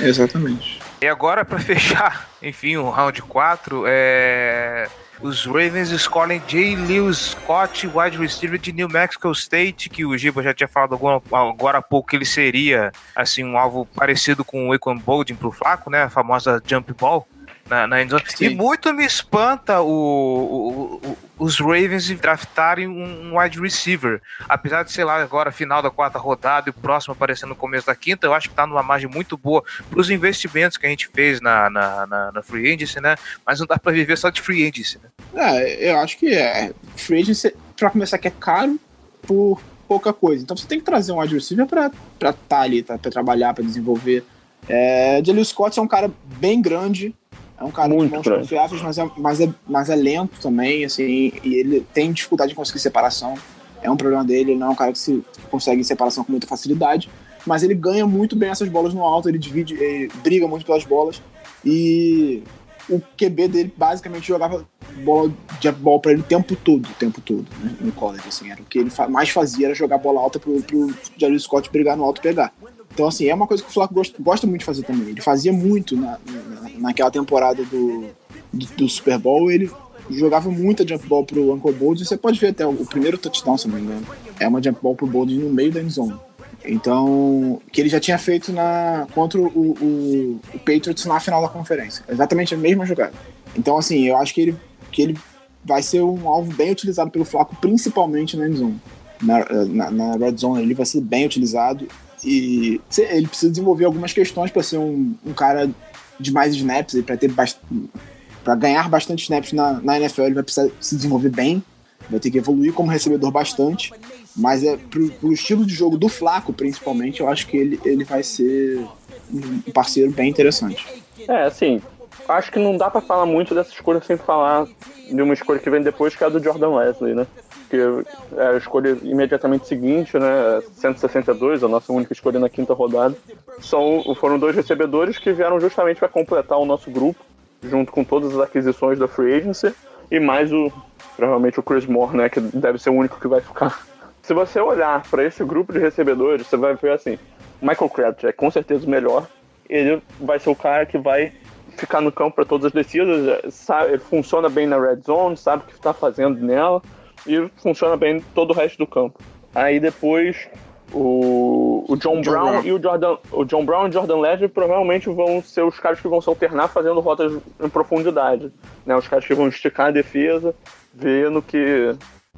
[0.00, 0.80] Exatamente.
[1.00, 4.88] E agora, pra fechar, enfim, o round 4, é...
[5.20, 6.76] os Ravens escolhem J.
[6.76, 11.78] Lewis Scott, wide receiver de New Mexico State, que o Giba já tinha falado agora,
[11.78, 15.90] há pouco que ele seria assim um alvo parecido com o Equan Boldin pro Flaco,
[15.90, 16.04] né?
[16.04, 17.26] A famosa jump ball.
[17.68, 18.22] Na, na endzone.
[18.40, 24.20] E muito me espanta o, o- o- os Ravens draftarem um, um wide receiver.
[24.48, 27.86] Apesar de, sei lá, agora final da quarta rodada e o próximo aparecendo no começo
[27.86, 30.88] da quinta, eu acho que tá numa margem muito boa para os investimentos que a
[30.88, 33.14] gente fez na, na, na, na Free Agency, né?
[33.46, 35.10] Mas não dá para viver só de Free Agency, né?
[35.34, 36.72] É, eu acho que é.
[36.96, 38.80] Free agency, pra começar, que é caro
[39.22, 40.42] por pouca coisa.
[40.42, 43.52] Então você tem que trazer um wide receiver pra estar tá ali, tá, pra trabalhar,
[43.54, 44.24] pra desenvolver.
[44.68, 47.14] É, Jaleel Scott é um cara bem grande,
[47.60, 48.42] é um cara Muito de mãos grande.
[48.42, 52.54] confiáveis, mas é, mas, é, mas é lento também, assim, e ele tem dificuldade de
[52.54, 53.34] conseguir separação.
[53.82, 56.46] É um problema dele, ele não é um cara que se consegue separação com muita
[56.46, 57.08] facilidade,
[57.46, 60.84] mas ele ganha muito bem essas bolas no alto, ele divide, ele briga muito pelas
[60.84, 61.22] bolas,
[61.64, 62.42] e
[62.88, 64.66] o QB dele basicamente jogava
[65.04, 68.50] bola de bola pra ele o tempo todo, o tempo todo, né, no college, assim,
[68.50, 71.96] era o que ele mais fazia era jogar bola alta pro, pro Jaleel Scott brigar
[71.96, 72.52] no alto e pegar.
[72.98, 75.10] Então, assim, é uma coisa que o Flaco gosta, gosta muito de fazer também.
[75.10, 78.06] Ele fazia muito na, na- naquela temporada do,
[78.52, 79.70] do, do Super Bowl, ele
[80.10, 83.68] jogava muita jump ball pro Uncle Bold, você pode ver até o primeiro touchdown, se
[83.68, 84.04] não me engano,
[84.40, 86.16] é uma jump ball pro Bold no meio da endzone.
[86.64, 91.48] Então, que ele já tinha feito na contra o, o, o Patriots na final da
[91.48, 92.04] conferência.
[92.08, 93.12] Exatamente a mesma jogada.
[93.56, 94.56] Então, assim, eu acho que ele,
[94.90, 95.18] que ele
[95.64, 98.80] vai ser um alvo bem utilizado pelo Flaco, principalmente na endzone.
[99.22, 101.86] Na, na, na red zone ele vai ser bem utilizado
[102.24, 105.70] e ele precisa desenvolver algumas questões para ser um, um, cara
[106.18, 110.42] de mais snaps e para ter para ganhar bastante snaps na, na NFL ele vai
[110.42, 111.62] precisar se desenvolver bem
[112.08, 113.92] vai ter que evoluir como recebedor bastante.
[114.36, 118.04] Mas é pro, pro estilo de jogo do Flaco principalmente eu acho que ele, ele
[118.04, 118.86] vai ser
[119.32, 120.86] um parceiro bem interessante.
[121.28, 121.80] É assim
[122.28, 124.66] acho que não dá para falar muito dessa escolha sem falar
[125.10, 127.26] de uma escolha que vem depois que é a do Jordan Wesley né
[127.68, 130.60] que é a escolha imediatamente seguinte, né?
[130.72, 133.14] 162, a nossa única escolha na quinta rodada.
[133.60, 137.20] São, foram dois recebedores que vieram justamente para completar o nosso grupo,
[137.62, 139.74] junto com todas as aquisições da Free Agency,
[140.10, 140.72] e mais o,
[141.16, 142.28] provavelmente o Chris Moore, né?
[142.28, 143.86] Que deve ser o único que vai ficar.
[144.22, 147.18] Se você olhar para esse grupo de recebedores, você vai ver assim:
[147.60, 149.26] Michael Crabtree é com certeza o melhor.
[149.68, 151.32] Ele vai ser o cara que vai
[151.76, 155.62] ficar no campo para todas as descidas, sabe, ele funciona bem na red zone, sabe
[155.62, 156.82] o que está fazendo nela
[157.26, 159.20] e funciona bem todo o resto do campo.
[159.54, 160.48] Aí depois
[160.92, 164.18] o, o John, John Brown, Brown, e o Jordan, o John Brown e o Jordan
[164.18, 168.52] Levy provavelmente vão ser os caras que vão se alternar fazendo rotas em profundidade,
[168.86, 168.96] né?
[168.96, 170.54] Os caras que vão esticar a defesa,
[170.94, 171.94] vendo que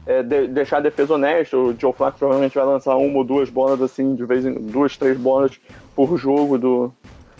[0.07, 1.57] é, de, deixar a defesa honesta.
[1.57, 4.97] O Joe Flacco provavelmente vai lançar uma ou duas bolas assim, de vez em duas,
[4.97, 5.61] três bolas
[5.95, 6.93] por jogo do,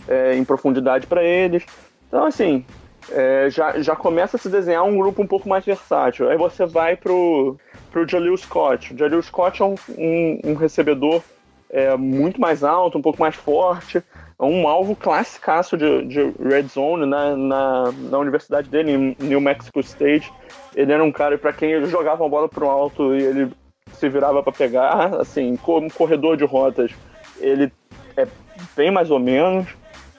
[0.07, 1.65] é, em profundidade para eles.
[2.07, 2.65] Então assim,
[3.09, 6.29] é, já, já começa a se desenhar um grupo um pouco mais versátil.
[6.29, 7.57] Aí você vai pro,
[7.91, 8.93] pro Jalil Scott.
[8.93, 11.21] O Jalil Scott é um, um, um recebedor
[11.69, 16.63] é, muito mais alto, um pouco mais forte, é um alvo classicaço de, de red
[16.63, 20.31] zone na, na, na universidade dele, em New Mexico State.
[20.75, 23.51] Ele era um cara para quem ele jogava a bola pro alto e ele
[23.93, 26.91] se virava para pegar, assim, como corredor de rotas,
[27.39, 27.71] ele
[28.17, 28.27] é
[28.75, 29.67] bem mais ou menos,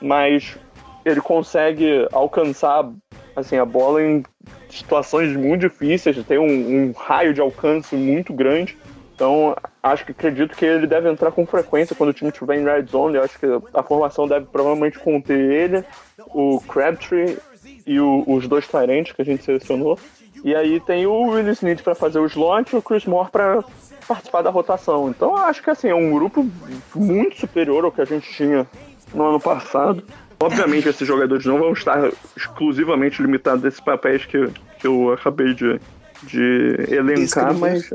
[0.01, 0.57] mas
[1.05, 2.91] ele consegue alcançar
[3.35, 4.23] assim, a bola em
[4.69, 8.77] situações muito difíceis, tem um, um, raio de alcance muito grande.
[9.15, 12.65] Então, acho que acredito que ele deve entrar com frequência quando o time estiver em
[12.65, 13.17] red zone.
[13.17, 15.85] Eu acho que a formação deve provavelmente conter ele,
[16.35, 17.39] o Crabtree
[17.87, 19.99] e o, os dois Tyrants que a gente selecionou.
[20.43, 23.63] E aí tem o Willis Smith para fazer o slot e o Chris Moore para
[24.09, 25.09] participar da rotação.
[25.09, 26.45] Então, acho que assim, é um grupo
[26.95, 28.67] muito superior ao que a gente tinha
[29.15, 30.03] no ano passado.
[30.43, 35.55] Obviamente, esses jogadores não vão estar exclusivamente limitados a esses papéis que, que eu acabei
[35.55, 35.81] de,
[36.25, 37.91] de elencar, mas.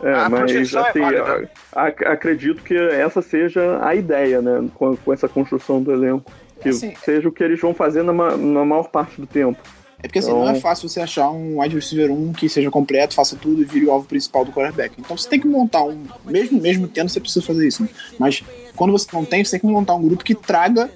[0.00, 4.68] É, a mas é assim, é a, acredito que essa seja a ideia, né?
[4.74, 6.30] Com, com essa construção do elenco.
[6.60, 9.60] Que assim, seja o que eles vão fazer na, na maior parte do tempo.
[10.00, 10.44] É porque assim, então...
[10.44, 13.64] não é fácil você achar um wide receiver 1 que seja completo, faça tudo e
[13.64, 14.94] vire o alvo principal do quarterback.
[14.98, 16.04] Então você tem que montar um.
[16.24, 17.82] Mesmo, mesmo tendo, você precisa fazer isso.
[17.82, 17.88] Né?
[18.18, 18.44] Mas
[18.76, 20.88] quando você não tem, você tem que montar um grupo que traga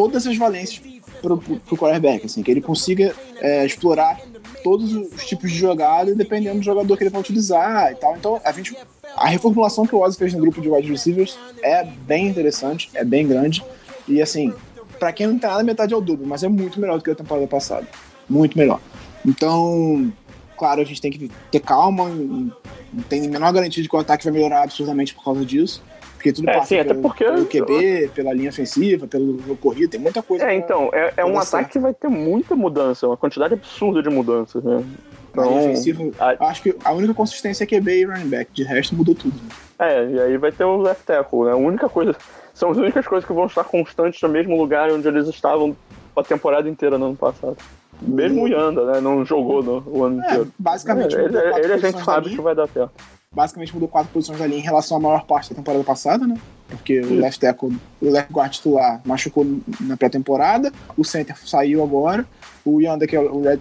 [0.00, 0.80] todas as valências
[1.20, 4.18] pro, pro, pro quarterback, assim, que ele consiga é, explorar
[4.64, 8.16] todos os tipos de jogada, dependendo do jogador que ele vai utilizar e tal.
[8.16, 8.74] Então, a gente.
[9.14, 13.04] A reformulação que o Ozzy fez no grupo de wide receivers é bem interessante, é
[13.04, 13.62] bem grande.
[14.08, 14.54] E assim,
[14.98, 17.10] para quem não tem nada, metade é o dobro, mas é muito melhor do que
[17.10, 17.86] a temporada passada.
[18.26, 18.80] Muito melhor.
[19.26, 20.10] Então,
[20.56, 23.98] claro, a gente tem que ter calma, não tem a menor garantia de que o
[23.98, 25.82] ataque vai melhorar absurdamente por causa disso.
[26.20, 27.24] Porque tudo é, passa sim, pelo, porque...
[27.24, 30.44] pelo QB, pela linha ofensiva, pelo, pelo corrido, tem muita coisa.
[30.44, 34.10] É, então, é, é um ataque que vai ter muita mudança, uma quantidade absurda de
[34.10, 34.84] mudanças, né?
[35.30, 36.48] Então, linha ofensiva, a...
[36.50, 39.34] acho que a única consistência é QB e running back, de resto mudou tudo.
[39.34, 39.48] Né?
[39.78, 41.52] É, e aí vai ter o left tackle, né?
[41.52, 42.14] A única coisa.
[42.52, 45.74] São as únicas coisas que vão estar constantes no mesmo lugar onde eles estavam
[46.14, 47.56] a temporada inteira no ano passado.
[48.02, 49.00] Mesmo o Yanda, né?
[49.00, 50.52] Não jogou no, o ano é, inteiro.
[50.58, 52.92] Basicamente, é, ele, ele a gente sabe que vai dar certo
[53.32, 56.36] basicamente mudou quatro posições ali em relação à maior parte da temporada passada, né?
[56.68, 59.46] Porque o left tackle, o left guard titular machucou
[59.80, 62.26] na pré-temporada, o center saiu agora,
[62.64, 63.60] o Yanda, que é o red,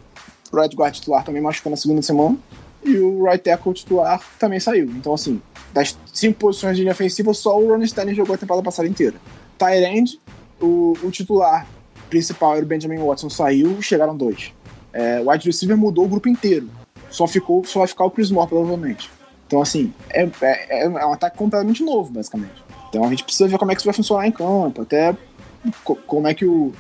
[0.52, 2.36] right guard titular, também machucou na segunda semana,
[2.84, 4.86] e o right tackle titular também saiu.
[4.90, 5.40] Então, assim,
[5.72, 9.18] das cinco posições de linha ofensiva, só o Ron Stanley jogou a temporada passada inteira.
[9.56, 10.20] Tyrande,
[10.60, 11.68] o, o titular
[12.10, 14.52] principal era o Benjamin Watson, saiu, chegaram dois.
[14.92, 16.68] É, o wide receiver mudou o grupo inteiro.
[17.12, 19.12] Só, ficou, só vai ficar o Chris Moore, provavelmente.
[19.50, 22.64] Então, assim, é, é, é um ataque completamente novo, basicamente.
[22.88, 25.18] Então a gente precisa ver como é que isso vai funcionar em campo, até
[26.06, 26.72] como é que o,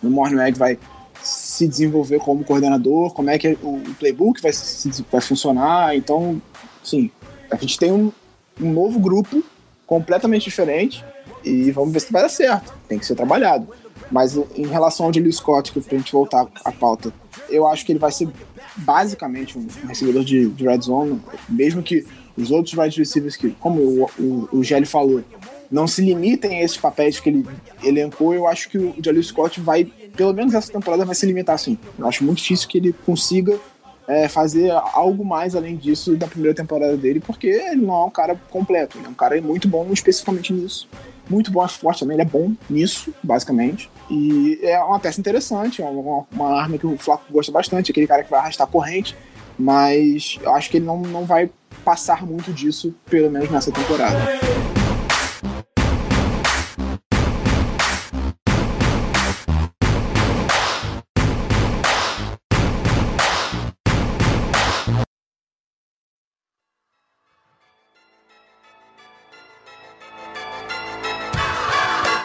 [0.00, 0.78] o Morning vai
[1.20, 5.96] se desenvolver como coordenador, como é que o, o playbook vai, se, vai funcionar.
[5.96, 6.40] Então,
[6.84, 7.10] sim,
[7.50, 8.12] a gente tem um,
[8.60, 9.42] um novo grupo
[9.84, 11.04] completamente diferente
[11.44, 12.72] e vamos ver se vai dar certo.
[12.86, 13.66] Tem que ser trabalhado.
[14.12, 17.12] Mas em relação ao Jaleel Scott, que pra gente voltar à pauta,
[17.48, 18.28] eu acho que ele vai ser
[18.76, 22.06] basicamente um recebedor de, de red zone, mesmo que
[22.36, 25.24] os outros wide receivers que, como o, o, o Gelli falou,
[25.70, 27.46] não se limitem a esses papéis que ele
[27.82, 29.84] elencou, eu acho que o Jaleel Scott vai,
[30.14, 31.78] pelo menos essa temporada, vai se limitar assim.
[31.98, 33.58] Eu acho muito difícil que ele consiga
[34.06, 38.10] é, fazer algo mais além disso da primeira temporada dele, porque ele não é um
[38.10, 40.86] cara completo, ele é um cara muito bom especificamente nisso.
[41.28, 43.90] Muito bom, acho forte também, ele é bom nisso, basicamente.
[44.10, 48.06] E é uma peça interessante, é uma, uma arma que o Flaco gosta bastante, aquele
[48.06, 49.16] cara que vai arrastar corrente,
[49.58, 51.50] mas eu acho que ele não, não vai
[51.84, 54.18] passar muito disso, pelo menos nessa temporada.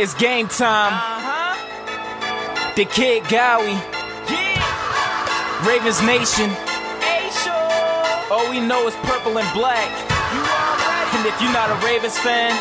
[0.08, 0.96] It's game time.
[2.78, 3.76] The Kid Gowie.
[5.68, 6.50] Ravens Nation.
[8.32, 9.84] All we know is purple and black.
[11.14, 12.56] And if you're not a Ravens fan,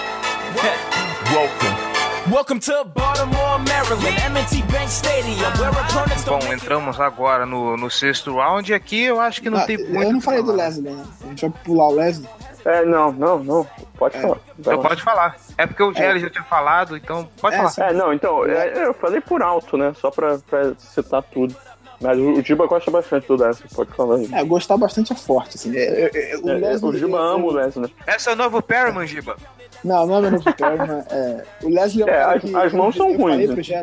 [1.30, 2.32] welcome.
[2.32, 7.76] Welcome to Baltimore, Maryland, M&T Bank Stadium, where opponents Bom, don't make entramos agora no,
[7.76, 10.02] no sexto round e aqui eu acho que não Ah, tem muito.
[10.02, 10.50] eu não falei do.
[10.50, 11.04] Leslie, né?
[11.22, 12.28] A gente vai pular o Leslie.
[12.66, 13.66] É, não, não, não.
[13.96, 14.34] Pode falar.
[14.58, 14.88] Vai Então lá.
[14.88, 15.36] pode falar.
[15.56, 17.70] É porque o Gelli já tinha falado, então pode É, falar.
[17.70, 17.80] sim.
[17.82, 19.92] É, não, então, é, eu falei por alto, né?
[20.00, 21.54] Só pra, pra citar tudo.
[22.00, 24.28] Mas o, o Giba gosta bastante do Leslie, pode falar aí.
[24.32, 25.74] É, gostar bastante é forte, assim.
[25.74, 28.14] É, é, é, o, É, é, o Giba ama o Leslie, né?
[28.14, 29.36] Esse é o novo Perriman, Giba.
[29.84, 31.04] Não, não é meu novo Perman.
[31.10, 32.56] É, o Leslie é um É, as- que...
[32.56, 33.82] as mãos são ruins, né?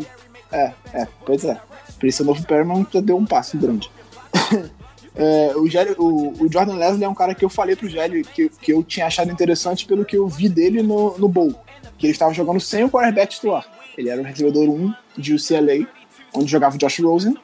[0.51, 1.57] É, é, pois é.
[1.99, 3.89] Por isso o novo Perman já deu um passo grande.
[5.15, 8.23] É, o, Gelli, o, o Jordan Leslie é um cara que eu falei pro Gelli
[8.23, 11.53] que, que eu tinha achado interessante pelo que eu vi dele no, no Bowl.
[11.97, 13.65] Que ele estava jogando sem o quarterback titular.
[13.97, 15.87] Ele era o recebedor 1 de UCLA,
[16.33, 17.35] onde jogava o Josh Rosen.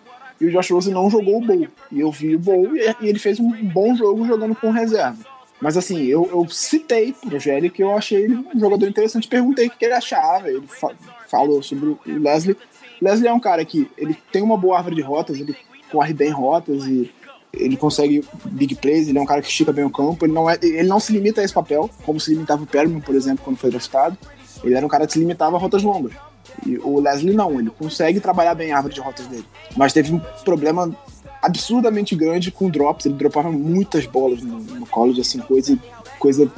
[0.41, 1.67] E o Josh Rosen não jogou o Bowl.
[1.91, 5.17] E eu vi o Bowl e, e ele fez um bom jogo jogando com reserva.
[5.61, 9.27] Mas assim, eu, eu citei pro Gelli que eu achei ele um jogador interessante.
[9.27, 10.49] Perguntei o que ele achava.
[10.49, 10.95] Ele fa-
[11.27, 12.57] falou sobre o Leslie.
[13.01, 15.55] Leslie é um cara que ele tem uma boa árvore de rotas, ele
[15.91, 17.11] corre bem rotas e
[17.53, 20.49] ele consegue big plays, ele é um cara que estica bem o campo, ele não,
[20.49, 23.43] é, ele não se limita a esse papel, como se limitava o Perman, por exemplo,
[23.43, 24.17] quando foi draftado.
[24.63, 26.13] Ele era um cara que se limitava a rotas longas.
[26.65, 29.45] E o Leslie não, ele consegue trabalhar bem a árvore de rotas dele.
[29.75, 30.93] Mas teve um problema
[31.41, 35.77] absurdamente grande com drops, ele dropava muitas bolas no, no college, assim, coisa,
[36.19, 36.51] coisa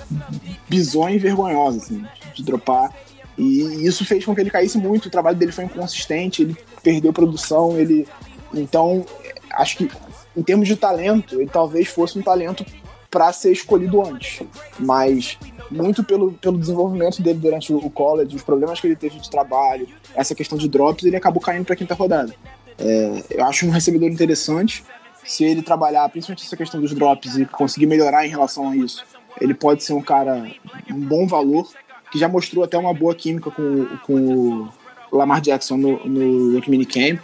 [0.67, 2.93] bizonha e vergonhosa, assim, de dropar.
[3.37, 7.13] E isso fez com que ele caísse muito, o trabalho dele foi inconsistente, ele perdeu
[7.13, 8.07] produção, ele.
[8.53, 9.05] Então,
[9.53, 9.89] acho que
[10.35, 12.65] em termos de talento, ele talvez fosse um talento
[13.09, 14.41] para ser escolhido antes.
[14.79, 15.37] Mas
[15.69, 19.87] muito pelo, pelo desenvolvimento dele durante o college, os problemas que ele teve de trabalho,
[20.15, 22.33] essa questão de drops, ele acabou caindo para quinta rodada.
[22.77, 24.83] É, eu acho um recebedor interessante.
[25.23, 29.03] Se ele trabalhar, principalmente essa questão dos drops e conseguir melhorar em relação a isso,
[29.39, 30.43] ele pode ser um cara,
[30.89, 31.67] um bom valor,
[32.11, 34.69] que já mostrou até uma boa química com, com
[35.11, 37.21] o Lamar Jackson no, no Rookie Minicamp.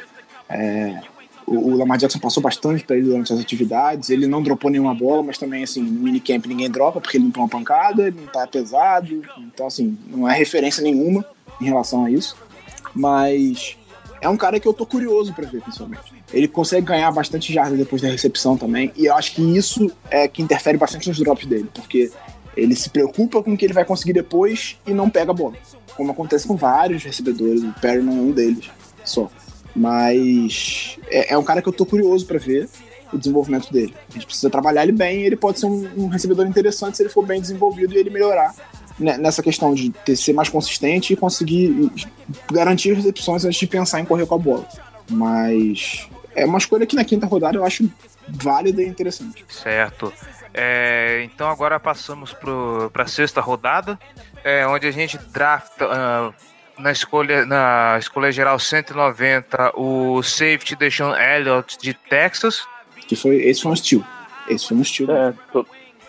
[0.47, 1.01] É,
[1.48, 4.10] o, Lamar Jackson passou bastante para ele durante as atividades.
[4.10, 7.32] Ele não dropou nenhuma bola, mas também, assim, no minicamp ninguém dropa porque ele não
[7.32, 9.22] toma pancada, ele não tá pesado.
[9.39, 11.26] Então, assim, não é referência nenhuma
[11.62, 12.36] em relação a isso.
[12.93, 13.78] Mas
[14.20, 16.02] é um cara que eu tô curioso para ver, principalmente.
[16.34, 18.91] Ele consegue ganhar bastante jardas depois da recepção também.
[18.98, 22.12] E eu acho que isso é que interfere bastante nos drops dele, porque
[22.58, 25.56] ele se preocupa com o que ele vai conseguir depois e não pega a bola.
[25.95, 28.70] Como acontece com vários recebedores, o Perry não é um deles
[29.06, 29.30] só.
[29.78, 32.67] Mas é, é um cara que eu tô curioso para ver
[33.13, 33.93] o desenvolvimento dele.
[34.09, 37.09] A gente precisa trabalhar ele bem ele pode ser um, um recebedor interessante se ele
[37.09, 38.53] for bem desenvolvido e ele melhorar
[38.99, 41.91] né, nessa questão de ter, ser mais consistente e conseguir
[42.51, 44.67] garantir recepções antes de pensar em correr com a bola.
[45.09, 47.89] Mas é uma escolha que na quinta rodada eu acho
[48.28, 49.45] válida e interessante.
[49.47, 50.11] Certo.
[50.53, 53.99] É, então agora passamos para a sexta rodada,
[54.43, 56.34] é, onde a gente drafta ah,
[56.78, 62.65] na escolha na escolha geral 190 o safety Deshaun Elliott de Texas.
[63.07, 64.03] Que foi, esse foi um steal.
[64.49, 65.11] Esse foi um steal.
[65.11, 65.34] É,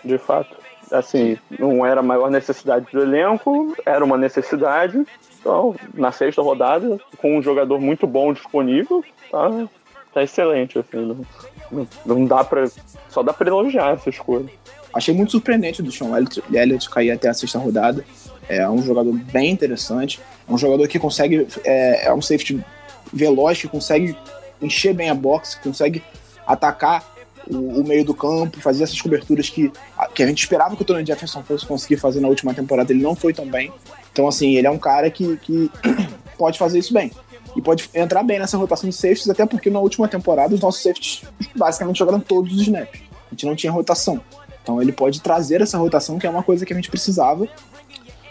[0.03, 0.57] de fato.
[0.91, 5.05] Assim, não era a maior necessidade do elenco, era uma necessidade.
[5.39, 9.67] Então, na sexta rodada, com um jogador muito bom disponível, tá,
[10.13, 10.79] tá excelente.
[10.79, 11.25] Assim,
[11.71, 12.67] não, não, dá pra.
[13.07, 14.49] Só dá pra elogiar essa escolha.
[14.93, 18.03] Achei muito surpreendente Sean Elliott, Elliott cair até a sexta rodada.
[18.49, 20.19] É um jogador bem interessante.
[20.47, 21.47] É um jogador que consegue.
[21.63, 22.59] É, é um safety
[23.13, 24.17] veloz, que consegue
[24.61, 26.03] encher bem a box, que consegue
[26.45, 27.15] atacar
[27.47, 29.71] o, o meio do campo, fazer essas coberturas que,
[30.13, 32.91] que a gente esperava que o Tony Jefferson fosse conseguir fazer na última temporada.
[32.91, 33.71] Ele não foi tão bem.
[34.11, 35.71] Então, assim, ele é um cara que, que
[36.37, 37.11] pode fazer isso bem.
[37.55, 40.81] e pode entrar bem nessa rotação de safeties, até porque na última temporada os nossos
[40.81, 41.21] safeties
[41.55, 43.01] basicamente jogaram todos os snaps.
[43.27, 44.19] A gente não tinha rotação.
[44.61, 47.47] Então ele pode trazer essa rotação, que é uma coisa que a gente precisava,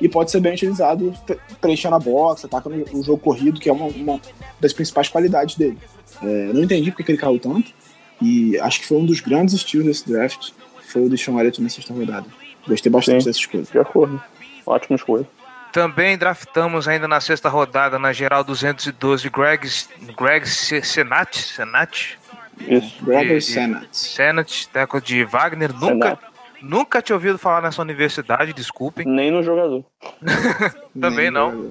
[0.01, 3.73] e pode ser bem utilizado pre- preenchendo a box, atacando o jogo corrido, que é
[3.73, 4.21] uma, uma
[4.61, 5.79] das principais qualidades dele.
[6.23, 7.73] É, não entendi porque que ele caiu tanto,
[8.21, 10.51] e acho que foi um dos grandes estilos desse draft,
[10.89, 12.27] foi o Deshaun Elliott na sexta rodada.
[12.67, 13.29] Gostei bastante Sim.
[13.29, 13.65] dessa escolha.
[13.71, 14.23] De acordo.
[14.67, 15.27] Ótima escolha.
[15.73, 19.69] Também draftamos ainda na sexta rodada, na geral 212, Greg,
[20.17, 22.19] Greg Se- Senat, Senat,
[22.59, 22.95] Isso.
[23.05, 23.87] Gregor E- Senat.
[23.93, 25.73] Senat, teco de Wagner.
[25.73, 26.19] Nunca,
[26.63, 29.07] nunca tinha ouvido falar nessa universidade, desculpem.
[29.07, 29.85] Nem no jogador.
[31.01, 31.71] Também Nem não.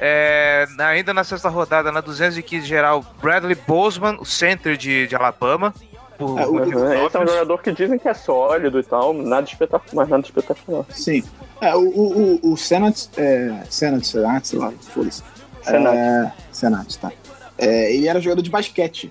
[0.00, 5.74] É, ainda na sexta rodada, na 215 geral, Bradley Bozeman, o center de, de Alabama.
[6.16, 7.06] Por, É, o- Uhum.
[7.06, 10.24] Esse é um jogador que dizem que é sólido e tal, nada espetacular, mas nada
[10.24, 10.84] espetacular.
[10.90, 11.24] Sim.
[11.60, 15.22] É, o, o, o, o Senat, é, Senat, Senat, sei lá, foda-se.
[15.62, 15.96] Senat.
[15.96, 17.12] É, Senat, tá.
[17.56, 19.10] É, ele era jogador de basquete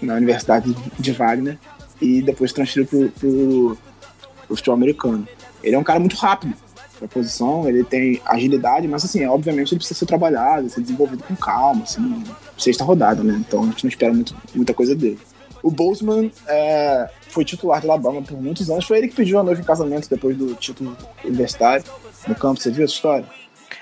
[0.00, 1.58] na Universidade de Wagner
[2.00, 3.78] e depois transferiu pro, pro,
[4.50, 5.26] pro futebol americano.
[5.62, 6.54] Ele é um cara muito rápido
[6.98, 11.34] pra posição, ele tem agilidade, mas assim, obviamente ele precisa ser trabalhado, ser desenvolvido com
[11.36, 12.22] calma, assim,
[12.58, 13.36] sexta rodada, né?
[13.46, 15.18] Então a gente não espera muito, muita coisa dele.
[15.62, 19.42] O Bozeman é, foi titular de Alabama por muitos anos, foi ele que pediu a
[19.42, 21.84] noiva em casamento depois do título universitário
[22.26, 23.24] no campo, você viu essa história?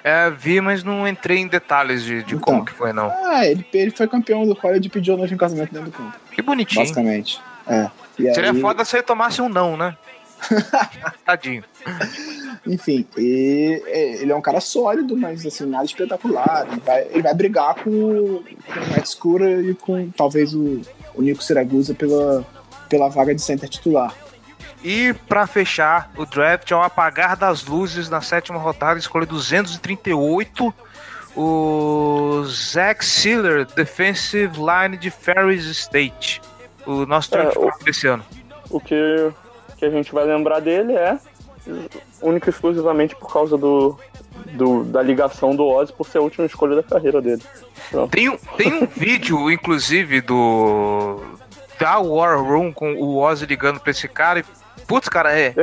[0.04, 2.40] É, vi, mas não entrei em detalhes de, de Então.
[2.54, 3.10] como que foi, não.
[3.24, 5.96] Ah, ele, ele foi campeão do college e pediu a noiva em casamento dentro do
[5.96, 6.82] campo, Que bonitinho.
[6.82, 7.40] basicamente.
[7.66, 7.90] É.
[8.34, 9.96] Seria aí- foda se ele tomasse um não, né?
[11.24, 11.64] Tadinho.
[12.66, 16.66] Enfim, e, é, ele é um cara sólido, mas assim, nada espetacular.
[16.70, 20.80] Ele vai, ele vai brigar com, o- com o Matt Scura e com talvez o,
[21.14, 22.44] o Nico Siragusa pela,
[22.88, 24.14] pela vaga de center titular.
[24.84, 30.72] E pra fechar o draft, ao apagar das luzes na sétima rodada, escolhe 238
[31.36, 36.40] o Zach Sealer, defensive line de Ferris State.
[36.86, 38.24] O nosso É, draft o- desse ano.
[38.70, 39.30] O que,
[39.78, 41.18] que a gente vai lembrar dele é
[42.22, 43.98] única e exclusivamente por causa do,
[44.54, 47.42] do- da ligação do Ozzy por ser a última escolha da carreira dele.
[47.90, 48.10] Pronto.
[48.10, 51.20] Tem um, tem um vídeo, inclusive, do
[51.78, 54.44] da War Room com o Ozzy ligando pra esse cara e.
[54.86, 55.54] Putz, cara, é.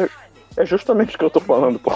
[0.55, 1.91] É justamente o que eu tô falando, pô.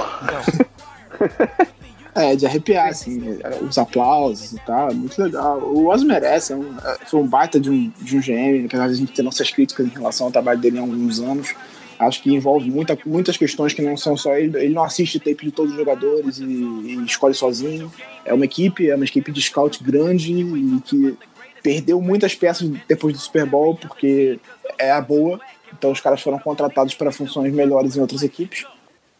[2.16, 5.60] É, de arrepiar, assim, é, os aplausos e tal, é muito legal.
[5.60, 8.88] O Oz merece, é um, é, foi um baita de um, de um GM, apesar
[8.88, 11.54] de a gente ter nossas críticas em relação ao trabalho dele há alguns anos.
[12.00, 14.58] Acho que envolve muita, muitas questões que não são só ele.
[14.58, 17.92] Ele não assiste tape de todos os jogadores e, e escolhe sozinho.
[18.24, 21.18] É uma equipe, é uma equipe de scout grande e que
[21.62, 24.40] perdeu muitas peças depois do Super Bowl porque
[24.78, 25.42] é a boa.
[25.78, 28.66] Então os caras foram contratados para funções melhores em outras equipes.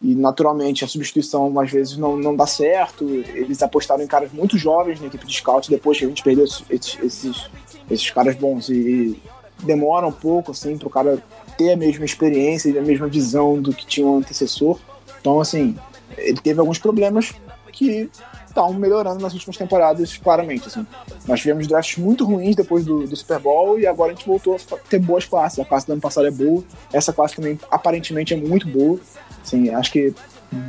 [0.02, 3.04] E naturalmente a substituição às vezes não, não dá certo.
[3.10, 6.46] Eles apostaram em caras muito jovens na equipe de scout depois que a gente perdeu
[6.46, 7.50] esses, esses,
[7.92, 8.70] esses caras bons.
[8.70, 9.22] E
[9.64, 11.22] demora um pouco assim para o cara
[11.60, 14.80] ter a mesma experiência e a mesma visão do que tinha o antecessor.
[15.20, 15.76] Então, assim,
[16.18, 17.34] ele teve alguns problemas
[17.74, 18.10] que
[18.48, 20.68] estão melhorando nas últimas temporadas, claramente.
[20.68, 20.88] Assim.
[21.28, 24.56] Nós tivemos drafts muito ruins depois do, do Super Bowl e agora a gente voltou
[24.56, 25.60] a ter boas classes.
[25.60, 28.98] A classe do ano passado é boa, essa classe também aparentemente é muito boa.
[29.44, 30.14] Assim, acho que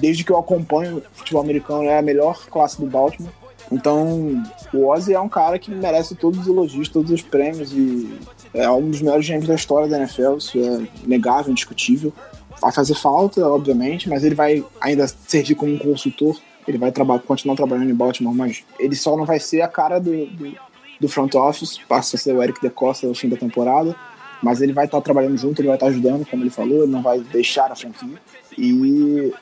[0.01, 3.33] desde que eu acompanho o futebol americano é a melhor classe do Baltimore.
[3.71, 4.43] Então,
[4.75, 8.13] o Ozzy é um cara que merece todos os elogios, todos os prêmios e
[8.53, 12.13] é um dos melhores GMs da história da NFL, isso é negável, indiscutível.
[12.61, 16.37] Vai fazer falta, obviamente, mas ele vai ainda servir como um consultor.
[16.67, 19.99] Ele vai trabalhar, continuar trabalhando em Baltimore, mas ele só não vai ser a cara
[19.99, 20.55] do, do,
[21.01, 23.97] do front office, passa a ser o Eric DeCosta no fim da temporada,
[24.43, 27.03] mas ele vai estar trabalhando junto, ele vai estar ajudando, como ele falou, ele não
[27.03, 28.21] vai deixar a franquia.
[28.59, 29.33] E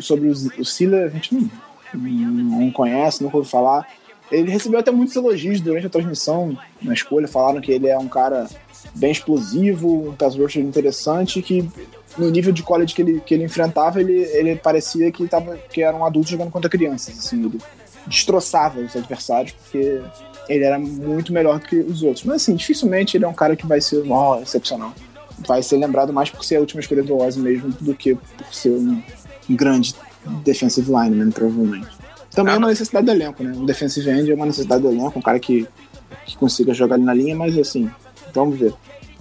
[0.00, 1.50] sobre o, Siller, a gente não,
[1.94, 3.86] não conhece, nunca ouviu falar.
[4.32, 7.28] Ele recebeu até muitos elogios durante a transmissão, na escolha.
[7.28, 8.48] Falaram que ele é um cara
[8.94, 11.68] bem explosivo, um pass rusher interessante, que
[12.16, 15.82] no nível de college que ele, que ele enfrentava, ele, ele parecia que, tava, que
[15.82, 17.18] era um adulto jogando contra crianças.
[17.18, 17.58] Assim, ele
[18.06, 20.00] destroçava os adversários, porque
[20.48, 22.24] ele era muito melhor que os outros.
[22.24, 24.92] Mas assim, dificilmente ele é um cara que vai ser oh, excepcional.
[25.46, 28.52] Vai ser lembrado mais por ser a última escolha do Ozzy mesmo do que por
[28.52, 29.02] ser um
[29.50, 29.94] grande
[30.44, 32.01] defensive lineman, provavelmente.
[32.34, 33.52] Também é uma necessidade do elenco, né?
[33.54, 35.68] Um defensive end é uma necessidade do elenco, um cara que,
[36.24, 37.90] que consiga jogar ali na linha, mas assim,
[38.34, 38.72] vamos ver.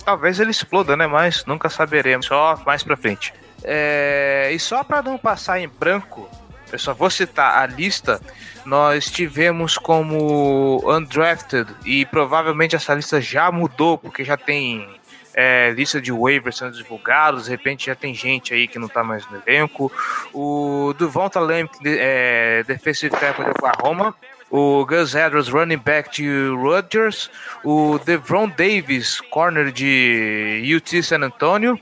[0.04, 1.08] Talvez ele exploda, né?
[1.08, 2.26] Mas nunca saberemos.
[2.26, 3.34] Só mais pra frente.
[3.64, 6.28] É, E só pra não passar em branco,
[6.72, 8.20] eu só vou citar a lista.
[8.66, 14.88] Nós tivemos como undrafted e provavelmente essa lista já mudou porque já tem
[15.34, 17.46] é, lista de waivers sendo divulgados.
[17.46, 19.92] De repente já tem gente aí que não tá mais no elenco.
[20.34, 24.16] O Duvonta Lamb, de- é, defensive tackle de Oklahoma,
[24.50, 27.30] o Gus Edwards, running back de Rutgers,
[27.64, 31.80] o Devron Davis, corner de UT San Antonio,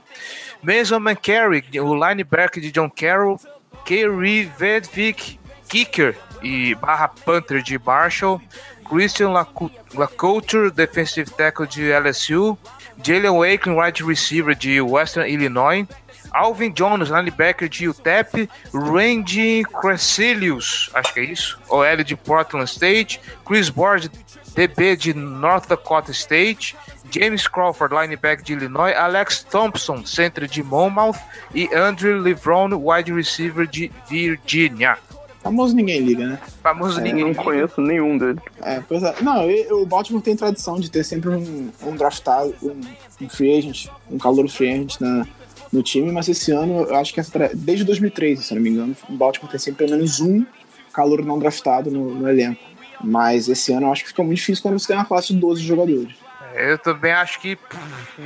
[0.62, 3.40] Mason McCary, o linebacker de John Carroll,
[3.84, 8.40] Kerry Vedvik, kicker e barra punter de Marshall,
[8.88, 9.32] Christian
[9.94, 12.56] LaCouture, defensive tackle de LSU,
[13.02, 15.86] Jalen Wakelin, wide receiver de Western Illinois,
[16.32, 23.20] Alvin Jones, linebacker de UTEP, Randy Crescilius, acho que é isso, OL de Portland State,
[23.44, 24.10] Chris Board,
[24.54, 26.76] DB de North Dakota State,
[27.10, 31.18] James Crawford, linebacker de Illinois, Alex Thompson, center de Monmouth.
[31.54, 34.96] E Andrew Livron, wide receiver de Virginia.
[35.42, 36.38] Famoso ninguém liga, né?
[36.62, 37.24] Famoso É, ninguém.
[37.24, 38.42] Não conheço nenhum deles.
[38.62, 39.14] É, pois é.
[39.22, 42.80] Não, e- o Baltimore tem tradição de ter sempre um, um draftado, um,
[43.24, 45.26] um free agent, um calor free agent na,
[45.72, 48.68] no time, mas esse ano, eu acho que essa, desde 2013, se eu não me
[48.70, 50.44] engano, o Baltimore tem sempre pelo menos um
[50.92, 52.60] calor não draftado no, no elenco.
[53.02, 55.40] Mas esse ano eu acho que fica muito difícil quando você tem uma classe de
[55.40, 56.14] 12 jogadores.
[56.54, 57.56] Eu também acho que.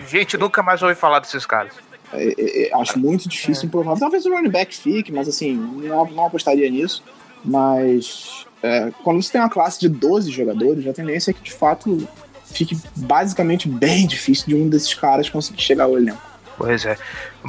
[0.09, 1.73] Gente, nunca mais ouvi falar desses caras.
[2.15, 4.01] É, é, é, acho muito difícil, improvável.
[4.01, 7.03] Talvez o running back fique, mas assim, não, não apostaria nisso.
[7.45, 11.53] Mas é, quando você tem uma classe de 12 jogadores, a tendência é que de
[11.53, 12.09] fato
[12.47, 16.23] fique basicamente bem difícil de um desses caras conseguir chegar ao elenco.
[16.57, 16.97] Pois é.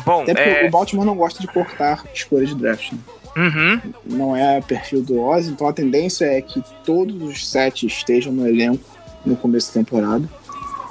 [0.04, 0.68] Bom, Até porque é.
[0.68, 2.92] o Baltimore não gosta de cortar escolhas de draft.
[2.92, 3.00] Né?
[3.38, 3.94] Uhum.
[4.06, 8.48] Não é perfil do Oz, então a tendência é que todos os sete estejam no
[8.48, 8.84] elenco
[9.26, 10.28] no começo da temporada.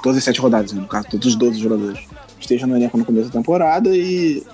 [0.01, 1.99] Todas as sete rodadas, né, no caso, todos os 12 jogadores
[2.45, 4.45] estejam no elenco no começo da temporada e,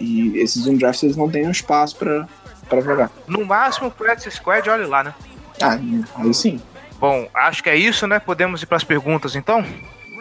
[0.00, 2.26] e esses undrafts eles não tenham espaço pra
[2.68, 3.10] pra jogar.
[3.26, 5.14] No máximo, o Practice Squad, olha lá, né?
[5.60, 5.78] Ah,
[6.16, 6.60] aí sim.
[7.00, 8.18] Bom, acho que é isso, né?
[8.18, 9.64] Podemos ir para as perguntas então?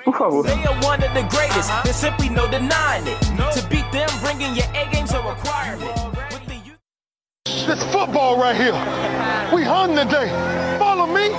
[0.03, 0.45] Por favor.
[7.45, 8.73] This football right here.
[9.53, 10.29] We hunting today.
[10.79, 11.31] Follow me.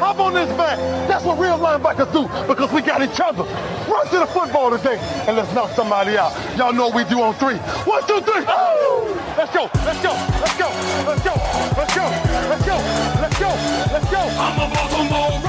[0.00, 0.78] Hop on this back.
[1.08, 3.44] That's what real linebackers do because we got each other.
[3.90, 6.32] Run to the football today and let's knock somebody out.
[6.56, 7.56] Y'all know what we do on three.
[7.84, 8.44] One, two, three.
[8.48, 9.14] Oh!
[9.36, 9.68] Let's go.
[9.84, 10.12] Let's go.
[10.40, 10.68] Let's go.
[11.06, 11.34] Let's go.
[11.76, 12.06] Let's go.
[12.48, 12.76] Let's go.
[13.20, 13.48] Let's go.
[13.92, 14.18] Let's go.
[14.18, 15.44] I'm a Baltimore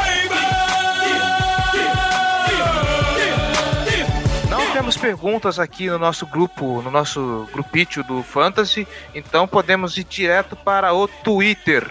[4.49, 10.03] Não temos perguntas aqui no nosso grupo, no nosso grupítio do Fantasy, então podemos ir
[10.03, 11.89] direto para o Twitter.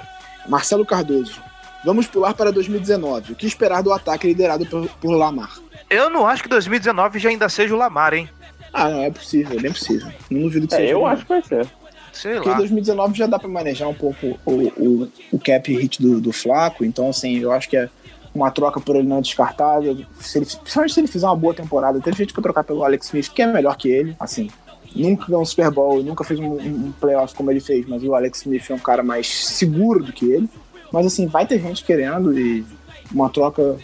[0.48, 1.40] Marcelo Cardoso.
[1.84, 3.32] Vamos pular para 2019.
[3.32, 5.58] O que esperar do ataque liderado por, por Lamar?
[5.90, 8.28] Eu não acho que 2019 já ainda seja o Lamar, hein?
[8.72, 10.08] Ah, não, é possível, é bem possível.
[10.30, 10.92] Não duvido que É, seja.
[10.92, 11.66] eu acho que vai ser.
[12.12, 12.56] Sei Porque lá.
[12.56, 16.84] 2019 já dá pra manejar um pouco o, o, o cap hit do, do Flaco,
[16.84, 17.88] então assim, eu acho que é
[18.32, 19.84] uma troca por ele não é descartada.
[20.20, 23.06] Se ele, principalmente se ele fizer uma boa temporada, teve gente pra trocar pelo Alex
[23.06, 24.48] Smith, que é melhor que ele, assim.
[24.94, 28.14] Nunca ganhou um Super Bowl, nunca fez um, um playoff como ele fez, mas o
[28.14, 30.48] Alex Smith é um cara mais seguro do que ele.
[30.94, 32.64] Mas assim, vai ter gente querendo e
[33.12, 33.76] uma troca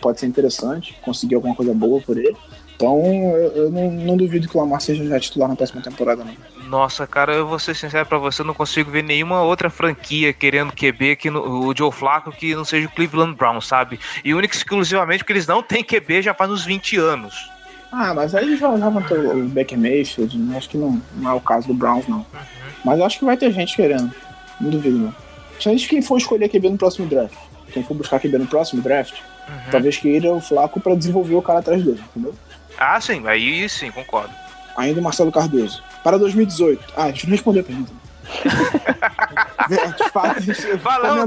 [0.00, 2.34] pode ser interessante, conseguir alguma coisa boa por ele.
[2.74, 6.24] Então eu, eu não, não duvido que o Lamar seja já titular na próxima temporada,
[6.24, 6.34] não.
[6.66, 10.32] Nossa, cara, eu vou ser sincero pra você, eu não consigo ver nenhuma outra franquia
[10.32, 14.00] querendo QB que no, o Joe Flacco que não seja o Cleveland Browns, sabe?
[14.24, 17.34] E único exclusivamente porque eles não têm QB já faz uns 20 anos.
[17.92, 20.56] Ah, mas aí já, já vão ter o Baker Mayfield, né?
[20.56, 22.24] acho que não, não é o caso do Browns, não.
[22.82, 24.10] Mas eu acho que vai ter gente querendo,
[24.58, 25.23] não duvido não.
[25.54, 27.36] Principalmente quem for escolher QB no próximo draft.
[27.72, 29.20] Quem for buscar QB no próximo draft,
[29.70, 32.34] talvez queira o Flaco pra desenvolver o cara atrás dele, entendeu?
[32.78, 34.32] Ah, sim, aí sim, concordo.
[34.76, 35.82] Ainda o Marcelo Cardoso.
[36.02, 36.92] Para 2018.
[36.96, 37.92] Ah, a gente não respondeu a pergunta.
[39.70, 40.42] É, de fato,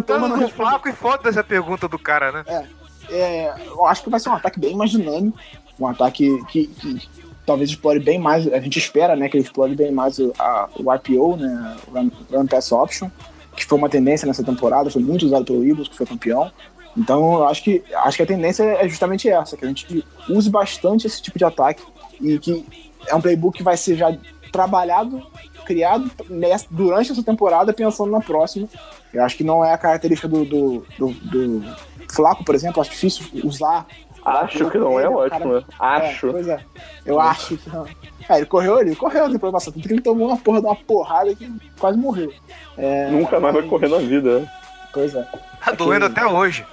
[0.06, 0.50] tanto do.
[0.50, 2.68] Flaco e foda-se a pergunta do cara, né?
[3.10, 5.40] É, eu acho que vai ser um ataque bem mais dinâmico,
[5.80, 7.10] um ataque que, que
[7.48, 10.70] talvez explore bem mais, a gente espera, né, que ele explore bem mais o, a,
[10.76, 13.10] o RPO, né, o Run, Run Pass Option,
[13.58, 16.50] que foi uma tendência nessa temporada, foi muito usado pelo Eagles, que foi campeão.
[16.96, 20.50] Então, eu acho que, acho que a tendência é justamente essa, que a gente use
[20.50, 21.84] bastante esse tipo de ataque
[22.22, 22.66] e que
[23.08, 24.16] é um playbook que vai ser já
[24.52, 25.22] trabalhado,
[25.66, 28.68] criado nessa- durante essa temporada, pensando na próxima.
[29.14, 31.76] Eu acho que não é a característica do, do, do, do
[32.10, 33.86] Flaco, por exemplo, acho difícil usar.
[34.24, 35.54] Acho que não, é ótimo.
[35.56, 35.64] né?
[35.80, 36.28] Acho.
[36.28, 36.60] É, pois é.
[37.06, 37.86] Eu acho que não.
[38.30, 40.76] É, ele correu, ele correu depois da tanto que ele tomou uma porra de uma
[40.76, 41.50] porrada que
[41.80, 42.34] quase morreu.
[42.78, 44.40] É, Nunca mais vai correr na vida.
[44.40, 44.52] né?
[44.94, 45.26] Pois é.
[45.64, 46.66] Tá doendo até hoje.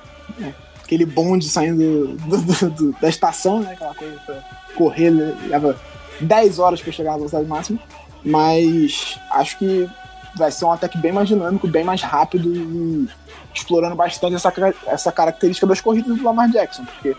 [0.83, 3.73] Aquele bonde saindo do- do- do- da estação, né?
[3.73, 4.35] Aquela coisa pra
[4.75, 5.77] correr, né, leva
[6.21, 7.79] 10 horas pra chegar na velocidade máxima.
[8.25, 9.89] Mas acho que
[10.37, 13.09] vai ser um ataque bem mais dinâmico, bem mais rápido e
[13.55, 14.53] explorando bastante essa,
[14.87, 17.15] essa característica das corridas do Lamar Jackson, porque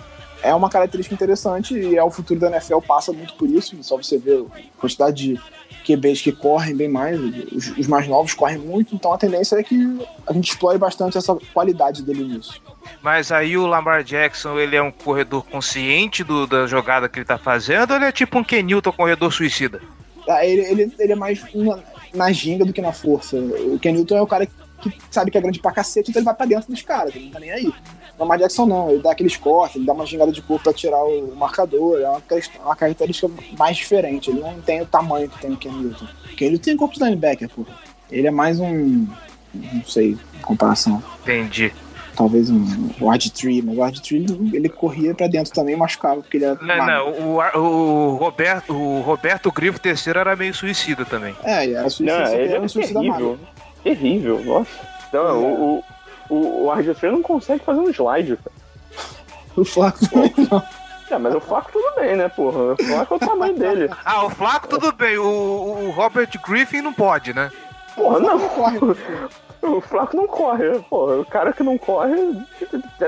[0.46, 3.76] é uma característica interessante e é o futuro da NFL passa muito por isso.
[3.84, 5.42] Só você ver a quantidade de
[5.86, 7.20] QBs que correm bem mais,
[7.52, 11.18] os, os mais novos correm muito, então a tendência é que a gente explore bastante
[11.18, 12.62] essa qualidade dele nisso.
[13.02, 17.26] Mas aí o Lamar Jackson, ele é um corredor consciente do, da jogada que ele
[17.26, 19.82] tá fazendo ou ele é tipo um Ken Newton corredor suicida?
[20.28, 21.80] Ah, Ele, ele, ele é mais na,
[22.14, 23.38] na ginga do que na força.
[23.38, 24.54] O Ken Newton é o cara que
[25.12, 27.32] sabe que é grande pra cacete, então ele vai pra dentro dos caras, ele não
[27.32, 27.74] tá nem aí.
[28.18, 30.74] O Lamar Jackson não, ele dá aqueles cortes, ele dá uma gingada de corpo pra
[30.74, 35.28] tirar o marcador, é uma, questão- uma característica mais diferente, ele não tem o tamanho
[35.30, 36.08] que tem o Ken Newton.
[36.38, 37.66] Ken Newton tem corpo de linebacker, pô.
[38.10, 39.06] Ele é mais um,
[39.54, 41.04] não sei, comparação.
[41.24, 41.74] Entendi.
[42.16, 42.64] Talvez um
[43.02, 46.38] wide tree, mas o wide tree ele, ele corria pra dentro também e machucava, porque
[46.38, 46.86] ele era Não, magro.
[47.20, 51.36] não, o, o Roberto, o Roberto Grifo III era meio suicida também.
[51.44, 53.20] É, ele era suicida, Não, ele era é um suicida terrível.
[53.32, 53.40] magro.
[53.84, 54.70] Terrível, nossa.
[55.12, 55.84] Não, o, o,
[56.30, 58.56] o, o RG3 não consegue fazer um slide, cara.
[59.56, 60.64] O Flaco também não.
[61.10, 62.74] É, mas o Flaco tudo bem, né, porra?
[62.74, 63.90] O Flaco é o tamanho dele.
[64.04, 67.52] Ah, o Flaco tudo bem, o, o Robert Griffin não pode, né?
[67.96, 68.40] Porra, não.
[68.50, 68.80] corre.
[69.62, 71.18] O Flaco não corre, porra.
[71.18, 72.16] O cara que não corre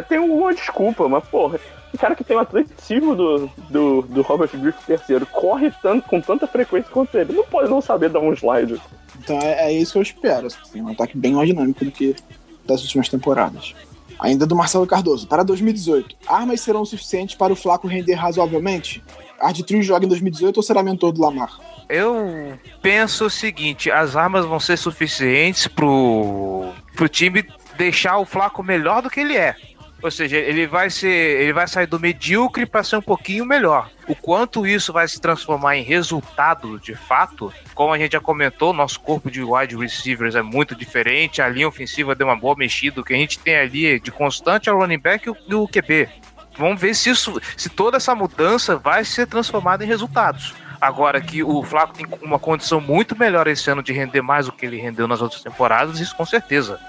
[0.10, 1.60] tem alguma desculpa, mas, porra,
[1.94, 6.20] o cara que tem o atleticismo do, do, do Robert Griffith III corre tanto, com
[6.20, 8.82] tanta frequência quanto ele, não pode não saber dar um slide.
[9.20, 10.48] Então é, é isso que eu espero.
[10.48, 12.16] Assim, um ataque bem mais dinâmico do que
[12.68, 13.74] das últimas temporadas.
[14.20, 15.28] Ainda do Marcelo Cardoso.
[15.28, 19.04] Para 2018, armas serão suficientes para o Flaco render razoavelmente?
[19.40, 21.60] Arditrio joga em 2018 ou será mentor do Lamar?
[21.88, 27.46] Eu penso o seguinte, as armas vão ser suficientes pro, pro time
[27.78, 29.56] deixar o Flaco melhor do que ele é.
[30.02, 33.90] Ou seja, ele vai ser, ele vai sair do medíocre para ser um pouquinho melhor.
[34.08, 38.74] O quanto isso vai se transformar em resultado, de fato, como a gente já comentou,
[38.74, 43.02] nosso corpo de wide receivers é muito diferente, a linha ofensiva deu uma boa mexida,
[43.02, 46.10] o que a gente tem ali de constante é o running back e o, QB.
[46.58, 50.54] Vamos ver se isso, se toda essa mudança vai ser transformada em resultados.
[50.80, 54.52] Agora que o Flaco tem uma condição muito melhor esse ano de render mais do
[54.52, 56.80] que ele rendeu nas outras temporadas, isso com certeza.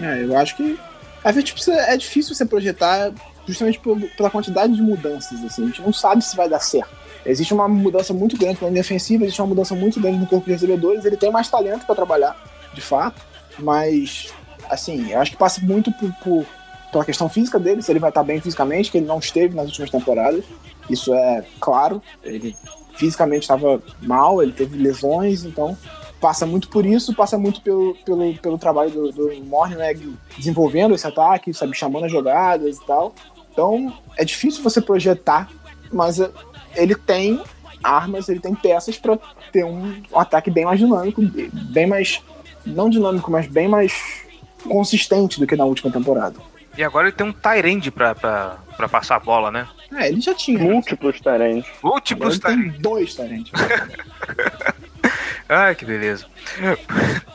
[0.00, 0.78] É, eu acho que.
[1.24, 3.12] A gente precisa, é difícil você projetar
[3.46, 3.80] justamente
[4.16, 5.42] pela quantidade de mudanças.
[5.44, 5.64] Assim.
[5.64, 6.90] A gente não sabe se vai dar certo.
[7.24, 10.46] Existe uma mudança muito grande na linha defensiva, existe uma mudança muito grande no corpo
[10.46, 11.04] de recebedores.
[11.04, 12.36] Ele tem mais talento para trabalhar,
[12.74, 13.22] de fato,
[13.58, 14.32] mas,
[14.68, 16.46] assim, eu acho que passa muito por, por-
[16.90, 19.66] pela questão física dele, se ele vai estar bem fisicamente, que ele não esteve nas
[19.66, 20.44] últimas temporadas.
[20.90, 22.02] Isso é claro.
[22.24, 22.56] Ele
[22.96, 25.78] fisicamente estava mal, ele teve lesões, então
[26.22, 31.04] passa muito por isso, passa muito pelo, pelo, pelo trabalho do, do Mornhinweg desenvolvendo esse
[31.04, 33.12] ataque, sabe, chamando as jogadas e tal.
[33.52, 35.50] Então é difícil você projetar,
[35.92, 36.30] mas é,
[36.76, 37.42] ele tem
[37.82, 39.18] armas, ele tem peças para
[39.50, 41.20] ter um, um ataque bem mais dinâmico,
[41.52, 42.22] bem mais
[42.64, 44.22] não dinâmico, mas bem mais
[44.62, 46.36] consistente do que na última temporada.
[46.78, 49.66] E agora ele tem um Tyrande pra, pra, pra passar a bola, né?
[49.92, 50.60] É, ele já tinha.
[50.60, 51.68] Múltiplos tarentes.
[51.82, 52.72] Múltiplos Agora ele Tyrande.
[52.74, 53.52] tem dois talentos.
[55.52, 56.26] Ai, que beleza.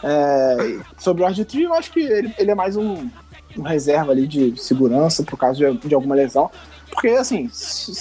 [0.03, 3.07] É, sobre o RG3, eu acho que ele, ele é mais um,
[3.55, 6.49] um reserva ali de segurança por causa de, de alguma lesão.
[6.89, 7.49] Porque, assim,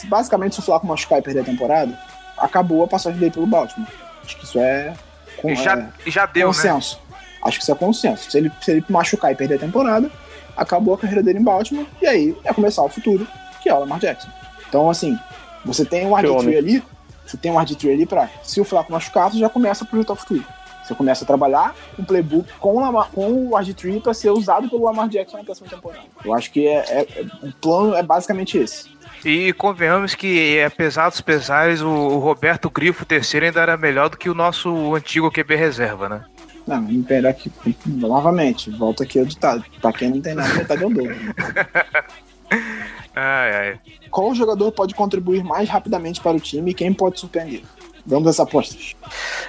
[0.09, 1.99] basicamente, se o Flaco machucar e perder a temporada,
[2.39, 3.91] acabou a passagem dele pelo Baltimore.
[4.25, 4.95] Acho que isso é,
[5.37, 6.55] com, E já, é já deu, né?
[6.55, 6.99] consenso.
[7.45, 8.31] Acho que isso é consenso.
[8.31, 10.11] Se ele, se ele machucar e perder a temporada,
[10.57, 13.27] acabou a carreira dele em Baltimore, e aí é começar o futuro,
[13.63, 14.29] que é o Lamar Jackson.
[14.69, 15.19] Então, assim,
[15.65, 16.57] você tem um RG3 homem.
[16.57, 16.83] ali,
[17.27, 20.13] você tem um RG3 ali pra, se o Flaco machucar, você já começa a projetar
[20.13, 20.45] o futuro.
[20.85, 24.71] Você começa a trabalhar um playbook com o, Lamar, com o RG3 para ser usado
[24.71, 26.05] pelo Lamar Jackson na próxima temporada.
[26.25, 28.89] Eu acho que é, é- é- o plano é basicamente esse.
[29.25, 34.17] E convenhamos que, apesar dos pesares, o, o Roberto Grifo III ainda era melhor do
[34.17, 36.25] que o nosso antigo QB reserva, né?
[36.65, 37.51] Não, vamos pegar aqui
[37.85, 38.71] novamente.
[38.71, 39.65] Volta aqui ao ditado.
[39.81, 41.17] Pra quem não tem nada, metade é o dobro.
[43.17, 43.81] Ai, ai.
[44.11, 47.63] Qual jogador pode contribuir mais rapidamente para o time e quem pode surpreender?
[48.05, 48.95] Vamos às apostas.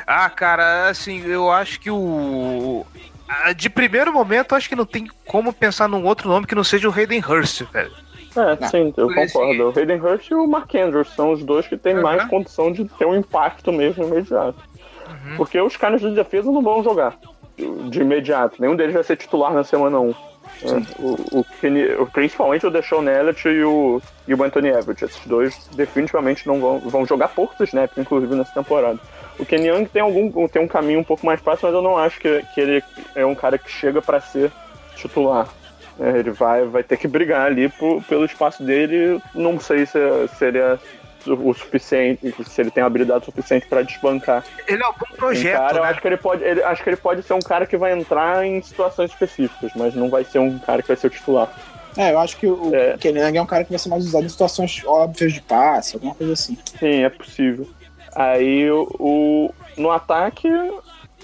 [0.08, 2.86] Ah, cara, assim, eu acho que o.
[3.58, 6.88] De primeiro momento, acho que não tem como pensar num outro nome que não seja
[6.90, 7.92] o Hayden Hurst, velho.
[8.36, 9.70] É, sim, eu esse- concordo.
[9.70, 12.02] O Hayden Hurst e o Mark Andrews são os dois que têm Uhum.
[12.04, 14.56] mais condição de ter um impacto mesmo imediato.
[15.10, 15.36] Uhum.
[15.38, 17.18] Porque os caras de defesa não vão jogar
[17.90, 18.62] de imediato.
[18.62, 20.14] Nenhum deles vai ser titular na semana 1.
[20.64, 25.06] É, o, o principalmente o Deshaun Elliott e o, e o Anthony Everett.
[25.06, 29.00] Esses dois definitivamente não vão, vão jogar poucos snaps, inclusive, nessa temporada.
[29.40, 31.98] O Kenny Young tem, algum, tem um caminho um pouco mais fácil, mas eu não
[31.98, 32.84] acho que, que ele
[33.16, 34.52] é um cara que chega para ser
[34.96, 35.48] titular.
[36.00, 39.22] É, ele vai, vai ter que brigar ali por- pelo espaço dele.
[39.34, 40.00] Não sei se,
[40.38, 40.78] se ele é
[41.28, 44.44] o suficiente, se ele tem habilidade suficiente para desbancar.
[44.68, 45.90] Ele é um bom Um projeto, cara, eu né?
[45.90, 48.46] acho que ele pode, ele- acho que ele pode ser um cara que vai entrar
[48.46, 51.50] em situações específicas, mas não vai ser um cara que vai ser o titular.
[51.98, 52.96] É, eu acho que o é.
[52.98, 56.14] Kenang é um cara que vai ser mais usado em situações óbvias de passe, alguma
[56.14, 56.56] coisa assim.
[56.78, 57.68] Sim, é possível.
[58.16, 60.48] Aí o, o no ataque,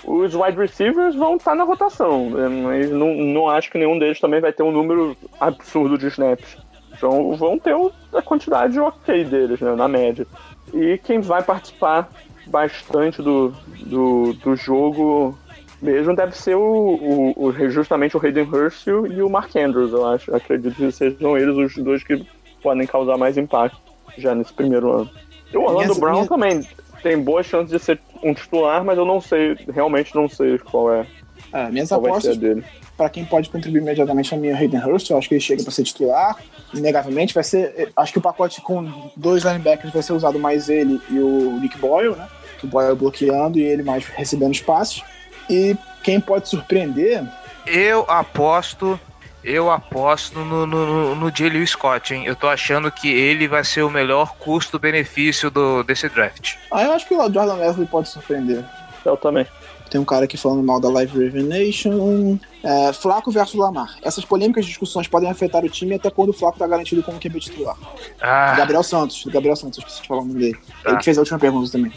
[0.03, 2.47] os wide receivers vão estar na rotação, né?
[2.49, 6.57] mas não, não acho que nenhum deles também vai ter um número absurdo de snaps.
[6.93, 7.75] Então vão ter
[8.13, 10.25] a quantidade ok deles, né, na média.
[10.73, 12.09] E quem vai participar
[12.47, 13.53] bastante do,
[13.85, 15.37] do, do jogo
[15.81, 20.07] mesmo deve ser o, o, o, justamente o Hayden Hurst e o Mark Andrews, eu
[20.07, 20.33] acho.
[20.33, 22.25] Acredito que sejam eles os dois que
[22.61, 23.77] podem causar mais impacto
[24.17, 25.09] já nesse primeiro ano.
[25.51, 26.27] E o Orlando Brown minha...
[26.27, 26.67] também
[27.01, 30.91] tem boas chances de ser um titular, mas eu não sei, realmente não sei qual
[30.93, 31.05] é.
[31.51, 32.63] É, minhas apostas dele.
[32.95, 35.71] Para quem pode contribuir imediatamente a minha Hayden Hurst, eu acho que ele chega para
[35.71, 36.37] ser titular.
[36.73, 41.01] Inegavelmente vai ser, acho que o pacote com dois linebackers vai ser usado mais ele
[41.09, 42.27] e o Nick Boyle, né?
[42.63, 45.03] O Boyle bloqueando e ele mais recebendo espaços.
[45.49, 47.23] E quem pode surpreender?
[47.65, 48.99] Eu aposto
[49.43, 52.23] eu aposto no, no, no Jaleel Scott, hein?
[52.25, 55.51] Eu tô achando que ele vai ser o melhor custo-benefício
[55.85, 56.55] desse draft.
[56.71, 58.63] Ah, eu acho que o Jordan Leslie pode surpreender.
[59.03, 59.45] Eu também.
[59.89, 62.39] Tem um cara aqui falando mal da Live Raven Nation.
[62.63, 63.97] É, Flaco versus Lamar.
[64.01, 67.39] Essas polêmicas discussões podem afetar o time até quando o Flaco tá garantido como QB
[67.39, 67.75] titular.
[68.21, 68.55] Ah.
[68.55, 69.25] Gabriel Santos.
[69.25, 70.57] Gabriel Santos, esqueci de falar o nome dele.
[70.85, 70.89] Ah.
[70.89, 71.91] Ele que fez a última pergunta também.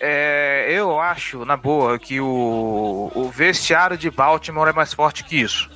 [0.00, 5.36] É, eu acho, na boa, que o, o vestiário de Baltimore é mais forte que
[5.36, 5.70] isso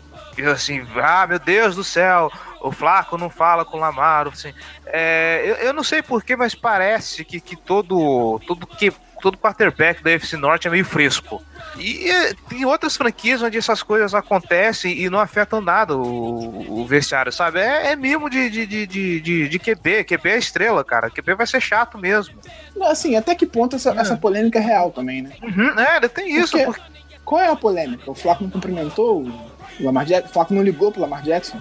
[0.50, 2.30] assim, ah, meu Deus do céu,
[2.62, 4.52] o Flaco não fala com o Lamar, assim.
[4.86, 8.92] É, eu, eu não sei porquê, mas parece que, que todo, todo, que,
[9.22, 11.40] todo quarterback da UFC Norte é meio fresco.
[11.78, 12.10] E
[12.48, 17.60] tem outras franquias onde essas coisas acontecem e não afetam nada o, o vestiário, sabe?
[17.60, 20.04] É, é mimo de, de, de, de, de QB.
[20.04, 21.08] QB é estrela, cara.
[21.08, 22.34] QB vai ser chato mesmo.
[22.82, 23.98] Assim, até que ponto essa, é.
[23.98, 25.30] essa polêmica é real também, né?
[25.40, 26.58] Uhum, é, tem isso.
[26.58, 27.02] Porque, porque...
[27.24, 28.10] Qual é a polêmica?
[28.10, 31.58] O Flaco não cumprimentou o Lamar Jackson, o Flaco não ligou pro Lamar Jackson.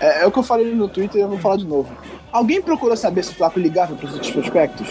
[0.00, 1.94] É, é, o que eu falei no Twitter e eu vou falar de novo.
[2.30, 4.88] Alguém procurou saber se o Flaco ligava pros outros prospectos?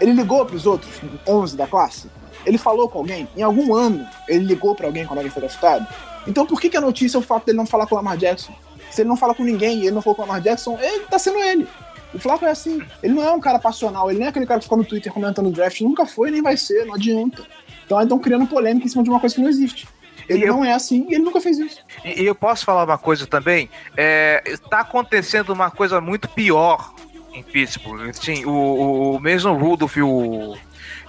[0.00, 2.08] Ele ligou pros outros 11 da classe?
[2.44, 3.28] Ele falou com alguém?
[3.36, 5.86] Em algum ano ele ligou para alguém quando alguém foi draftado?
[6.26, 8.16] Então por que, que a notícia é o fato dele não falar com o Lamar
[8.16, 8.54] Jackson?
[8.90, 11.04] Se ele não fala com ninguém e ele não falou com o Lamar Jackson, ele
[11.04, 11.68] tá sendo ele.
[12.14, 12.82] O Flaco é assim.
[13.02, 15.12] Ele não é um cara passional, ele nem é aquele cara que fica no Twitter
[15.12, 15.80] comentando o draft.
[15.82, 17.46] Nunca foi, nem vai ser, não adianta.
[17.84, 19.86] Então estão criando polêmica em cima de uma coisa que não existe.
[20.28, 21.78] Ele não é assim e ele nunca fez isso.
[22.04, 23.70] E, eu posso falar uma coisa também?
[23.96, 26.94] É, tá acontecendo uma coisa muito pior
[27.32, 28.12] em Pittsburgh.
[28.14, 30.56] Sim, o, o mesmo Rudolph e o,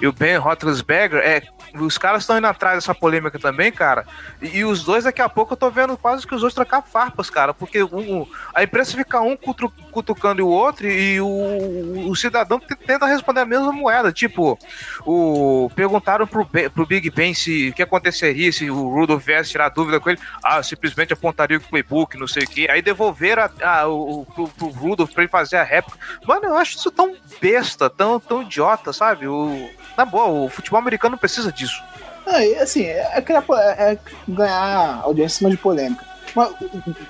[0.02, 1.42] e o Ben Roethlisberger é
[1.74, 4.06] os caras estão indo atrás dessa polêmica também, cara.
[4.42, 6.82] E, e, os dois, daqui a pouco, eu tô vendo quase que os dois trocar
[6.82, 7.54] farpas, cara.
[7.54, 13.06] Porque um, a imprensa fica um cutu, cutucando o outro e o, o cidadão tenta
[13.06, 14.12] responder a mesma moeda.
[14.12, 14.58] Tipo,
[15.06, 19.70] o, perguntaram pro, pro Big Ben se o que aconteceria se o Rudolph viesse tirar
[19.70, 20.20] dúvida com ele.
[20.44, 22.70] Ah, simplesmente apontaria o playbook, não sei o que.
[22.70, 25.98] Aí devolveram a, a, o, pro, pro Rudolph pra ele fazer a réplica.
[26.26, 29.28] Mano, eu acho isso tão besta, tão, tão idiota, sabe?
[29.28, 31.84] O, na boa, o futebol americano precisa disso.
[32.26, 36.06] É, assim, é, é, é ganhar audiência em cima de polêmica.
[36.36, 36.54] Mas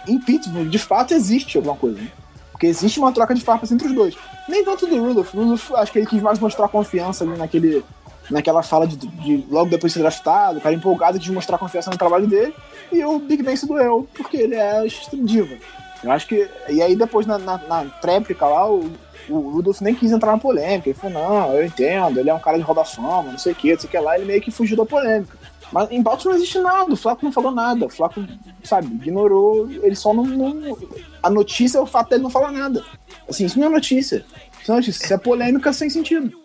[0.08, 2.00] em Pittsburgh, de fato, existe alguma coisa.
[2.00, 2.08] Né?
[2.52, 4.16] Porque existe uma troca de farpas entre os dois.
[4.48, 5.34] Nem tanto do Rudolph.
[5.34, 7.84] Rudolph, acho que ele quis mais mostrar confiança ali naquele,
[8.30, 11.90] naquela fala de, de logo depois de ser draftado, o cara empolgado de mostrar confiança
[11.90, 12.54] no trabalho dele.
[12.92, 15.56] E o Big Ben se doeu, porque ele é diva.
[16.04, 16.50] Eu acho que.
[16.70, 18.90] E aí depois na, na, na tréplica lá, o,
[19.30, 20.90] o Rudolph nem quis entrar na polêmica.
[20.90, 23.56] Ele falou, não, eu entendo, ele é um cara de roda fama, não sei o
[23.56, 25.38] que, não sei o que lá, ele meio que fugiu da polêmica.
[25.72, 28.26] Mas em Baltimore não existe nada, o Flaco não falou nada, o Flaco,
[28.64, 30.78] sabe, ignorou, ele só não, não,
[31.22, 32.84] A notícia é o fato dele não falar nada.
[33.28, 34.26] Assim, isso não é notícia.
[34.60, 36.39] Isso não é notícia, isso é polêmica sem sentido.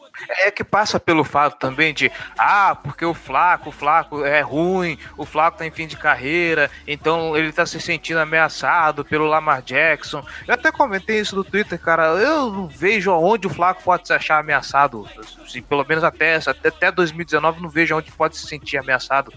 [0.44, 4.96] É que passa pelo fato também de, ah, porque o Flaco, o Flaco é ruim,
[5.16, 9.62] o Flaco tá em fim de carreira, então ele tá se sentindo ameaçado pelo Lamar
[9.62, 10.24] Jackson.
[10.46, 14.12] Eu até comentei isso no Twitter, cara, eu não vejo aonde o Flaco pode se
[14.12, 15.08] achar ameaçado.
[15.44, 19.32] Assim, pelo menos até, até 2019 não vejo aonde pode se sentir ameaçado.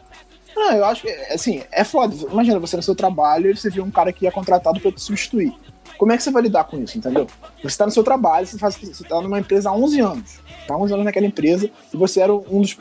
[0.56, 2.16] Não, eu acho que, assim, é foda.
[2.32, 5.00] Imagina você no seu trabalho e você viu um cara que é contratado para te
[5.00, 5.54] substituir.
[5.98, 7.28] Como é que você vai lidar com isso, entendeu?
[7.58, 10.40] Você está no seu trabalho, você, faz, você tá numa empresa há 11 anos.
[10.68, 12.78] Tá 11 anos naquela empresa e você era um dos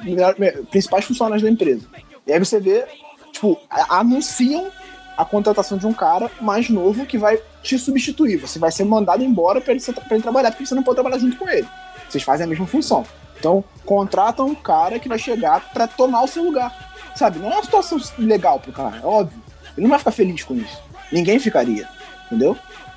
[0.71, 1.87] principais funcionários da empresa.
[2.27, 2.85] E aí você vê,
[3.33, 3.59] tipo,
[3.89, 4.71] anunciam
[5.17, 8.37] a contratação de um cara mais novo que vai te substituir.
[8.37, 11.37] Você vai ser mandado embora para ele, ele, trabalhar, porque você não pode trabalhar junto
[11.37, 11.67] com ele.
[12.09, 13.05] Vocês fazem a mesma função.
[13.39, 16.95] Então, contratam um cara que vai chegar para tomar o seu lugar.
[17.15, 17.39] Sabe?
[17.39, 19.41] Não é uma situação legal pro cara, é óbvio.
[19.77, 20.83] Ele não vai ficar feliz com isso.
[21.11, 21.89] Ninguém ficaria.
[22.27, 22.57] Entendeu?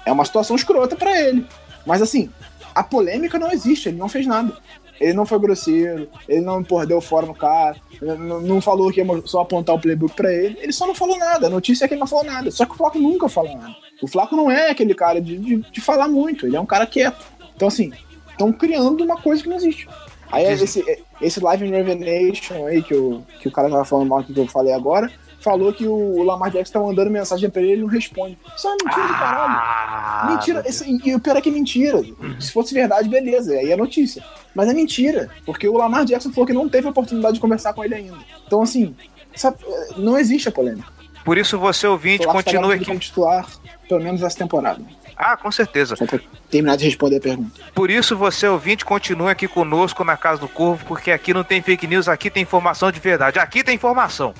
[0.09, 1.45] É uma situação escrota para ele.
[1.85, 2.31] Mas assim,
[2.73, 4.57] a polêmica não existe, ele não fez nada.
[4.99, 8.99] Ele não foi grosseiro, ele não porra, deu fora no cara, não, não falou que
[8.99, 11.47] ia só apontar o playbook pra ele, ele só não falou nada.
[11.47, 12.51] A notícia é que ele não falou nada.
[12.51, 13.75] Só que o Flaco nunca fala nada.
[14.01, 16.85] O Flaco não é aquele cara de, de, de falar muito, ele é um cara
[16.87, 17.25] quieto.
[17.55, 17.93] Então, assim,
[18.31, 19.87] estão criando uma coisa que não existe.
[20.31, 20.83] Aí esse,
[21.21, 24.47] esse Live in Revelation aí que o, que o cara tava falando mal que eu
[24.47, 27.87] falei agora, falou que o Lamar Jackson tá mandando mensagem pra ele e ele não
[27.89, 28.37] responde.
[28.55, 30.31] Isso é uma mentira do caralho.
[30.31, 30.63] Mentira.
[30.65, 32.01] Esse, e o pior é que é mentira.
[32.39, 33.53] Se fosse verdade, beleza.
[33.53, 34.23] Aí é notícia.
[34.53, 35.29] Mas é mentira.
[35.45, 38.17] Porque o Lamar Jackson falou que não teve a oportunidade de conversar com ele ainda.
[38.45, 38.95] Então, assim,
[39.35, 39.57] sabe,
[39.97, 40.87] não existe a polêmica.
[41.23, 42.85] Por isso você ouvinte continua aqui.
[42.85, 43.47] como titular,
[43.87, 44.81] pelo menos essa temporada.
[45.15, 45.95] Ah, com certeza.
[45.95, 47.51] Só pra terminar de responder a pergunta.
[47.75, 51.61] Por isso você ouvinte continua aqui conosco na Casa do Corvo, porque aqui não tem
[51.61, 53.37] fake news, aqui tem informação de verdade.
[53.37, 54.33] Aqui tem informação.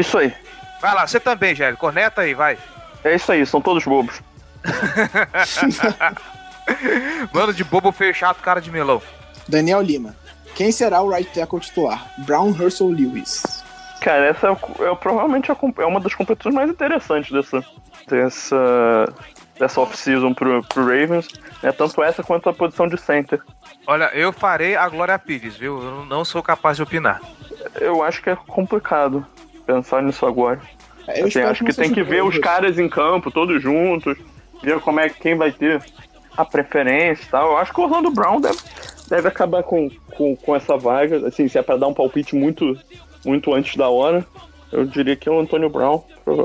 [0.00, 0.34] Isso aí.
[0.80, 1.76] Vai lá, você também, Gélio.
[1.76, 2.58] Corneta aí, vai.
[3.04, 4.20] É isso aí, são todos bobos.
[7.32, 9.02] Mano de bobo feio chato, cara de melão.
[9.48, 10.14] Daniel Lima.
[10.54, 12.06] Quem será o right tackle titular?
[12.18, 13.62] Brown, Russell, Lewis.
[14.00, 17.64] Cara, essa é, o- é provavelmente é uma das competições mais interessantes dessa,
[18.08, 19.14] dessa,
[19.58, 21.28] dessa off-season pro, pro Ravens.
[21.62, 21.72] Né?
[21.72, 23.40] Tanto essa quanto a posição de center.
[23.86, 25.82] Olha, eu farei a Glória Pires, viu?
[25.82, 27.20] Eu não sou capaz de opinar.
[27.80, 29.24] Eu acho que é complicado
[29.72, 30.60] pensar nisso agora.
[31.06, 33.62] É, eu Assim, acho que que tem que ver o os caras em campo, todos
[33.62, 34.16] juntos,
[34.62, 35.82] ver como é que quem vai ter
[36.36, 37.52] a preferência e tal.
[37.52, 38.58] Eu acho que o Orlando Brown deve,
[39.08, 41.26] deve acabar com, com, com essa vaga.
[41.26, 42.78] Assim, se é pra dar um palpite muito,
[43.24, 44.24] muito antes da hora,
[44.72, 46.02] eu diria que é o Antônio Brown.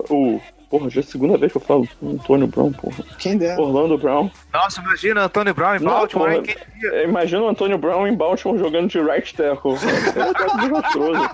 [0.10, 3.04] O, porra, já é a segunda vez que eu falo Antônio Brown, porra.
[3.20, 3.62] Quem dera.
[3.62, 4.30] Orlando Brown.
[4.54, 6.44] Nossa, imagina Antônio Brown em Não, Baltimore, porra?
[6.44, 7.04] Quem?
[7.04, 9.76] Imagina o Antônio Brown em Baltimore jogando de right tackle.
[10.16, 11.30] É desastroso.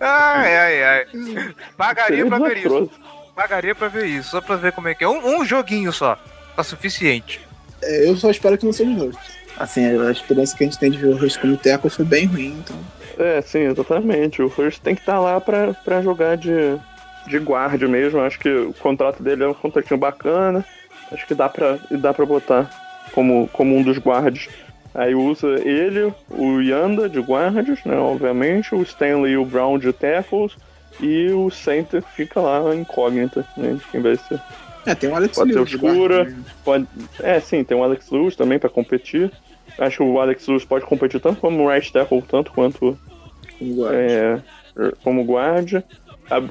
[0.00, 1.06] Ai, ai, ai.
[1.76, 2.90] Pagaria Seria pra ver isso.
[3.34, 5.08] Pagaria pra ver isso, só pra ver como é que é.
[5.08, 6.18] Um, um joguinho só.
[6.54, 7.40] Tá suficiente.
[7.82, 9.20] É, eu só espero que não seja o Hurst.
[9.58, 12.26] Assim, a experiência que a gente tem de ver o Hurst como tackle foi bem
[12.26, 12.76] ruim, então...
[13.18, 14.42] É, sim, exatamente.
[14.42, 16.78] O Hurst tem que estar lá pra, pra jogar de,
[17.26, 18.20] de guarda mesmo.
[18.20, 20.64] Acho que o contrato dele é um contratinho bacana.
[21.10, 22.70] Acho que dá pra, dá pra botar
[23.12, 24.48] como, como um dos guardas.
[24.96, 27.96] Aí usa ele, o Yanda de guardas, né?
[27.98, 30.56] Obviamente, o Stanley e o Brown de tackles.
[30.98, 33.74] E o center fica lá incógnita, né?
[33.74, 34.40] De quem vai ser.
[34.86, 36.44] É, tem o Alex Pode ser Lewis guarda Escura, também.
[36.64, 36.86] pode...
[37.20, 39.30] É, sim, tem o Alex Lewis também pra competir.
[39.78, 42.96] Acho que o Alex Lewis pode competir tanto como right tackle, tanto quanto
[43.58, 43.98] Como guarda.
[43.98, 44.40] é,
[45.04, 45.84] como guarda.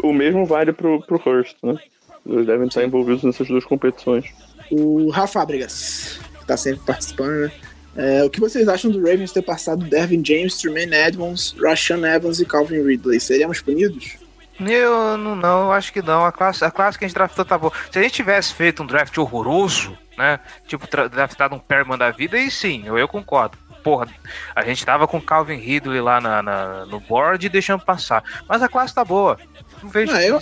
[0.04, 1.78] O mesmo vale pro, pro Hurst, né?
[2.24, 4.26] Eles devem estar envolvidos nessas duas competições.
[4.70, 7.52] O Rafa Fábricas, que tá sempre participando, né?
[7.96, 12.40] É, o que vocês acham do Ravens ter passado Dervin James, Tremaine Edmonds, Rashan Evans
[12.40, 13.20] e Calvin Ridley?
[13.20, 14.18] Seremos punidos?
[14.60, 16.26] Eu não, não, eu acho que não.
[16.26, 17.72] A classe, a classe que a gente draftou tá boa.
[17.92, 20.40] Se a gente tivesse feito um draft horroroso, né?
[20.68, 23.58] Tipo, draftado um Perman da vida, aí sim, eu, eu concordo.
[23.84, 24.08] Porra,
[24.56, 28.24] a gente tava com Calvin Ridley lá na, na- no board e deixamos passar.
[28.48, 29.38] Mas a classe tá boa.
[29.84, 30.12] Não vejo.
[30.12, 30.42] Ah, eu,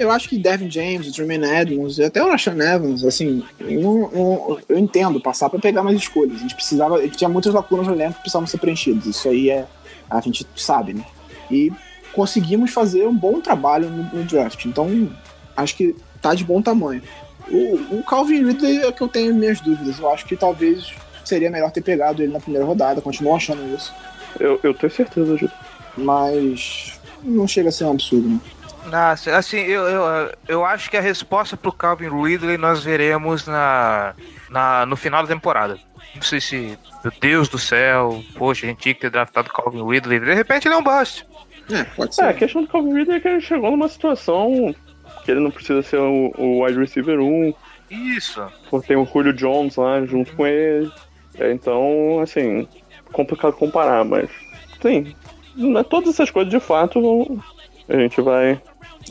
[0.00, 3.80] eu acho que Devin James, o Tremaine Edmonds e até o Rashan Evans, assim, eu,
[4.12, 6.36] não- eu entendo passar pra pegar mais escolhas.
[6.36, 9.06] A gente precisava, a gente tinha muitas lacunas no elenco que precisavam ser preenchidas.
[9.06, 9.66] Isso aí é,
[10.08, 11.04] a gente sabe, né?
[11.50, 11.70] E
[12.12, 14.64] conseguimos fazer um bom trabalho no, no draft.
[14.64, 15.10] Então,
[15.56, 17.02] acho que tá de bom tamanho.
[17.48, 19.98] O, o Calvin Ridley é que eu tenho minhas dúvidas.
[19.98, 20.92] Eu acho que talvez
[21.24, 23.92] seria melhor ter pegado ele na primeira rodada, continuo achando isso.
[24.38, 25.52] Eu, eu tenho certeza disso.
[25.96, 28.40] Mas não chega a ser um absurdo, né?
[28.92, 34.14] Ah, assim, eu, eu, eu acho que a resposta pro Calvin Ridley nós veremos na,
[34.48, 35.78] na, no final da temporada.
[36.14, 39.52] Não sei se, meu Deus do céu, poxa, a gente tinha que ter draftado o
[39.52, 40.18] Calvin Ridley.
[40.20, 41.24] De repente ele é um bust.
[41.70, 44.74] É, pode É, a questão do Calvin Ridley é que ele chegou numa situação
[45.24, 47.54] que ele não precisa ser o, o wide receiver 1,
[47.90, 48.44] Isso.
[48.68, 50.90] porque tem o Julio Jones lá junto com ele.
[51.38, 52.66] É, então, assim,
[53.12, 54.28] complicado comparar, mas
[54.82, 55.14] sim,
[55.54, 57.38] né, todas essas coisas de fato vão-
[57.88, 58.60] a gente vai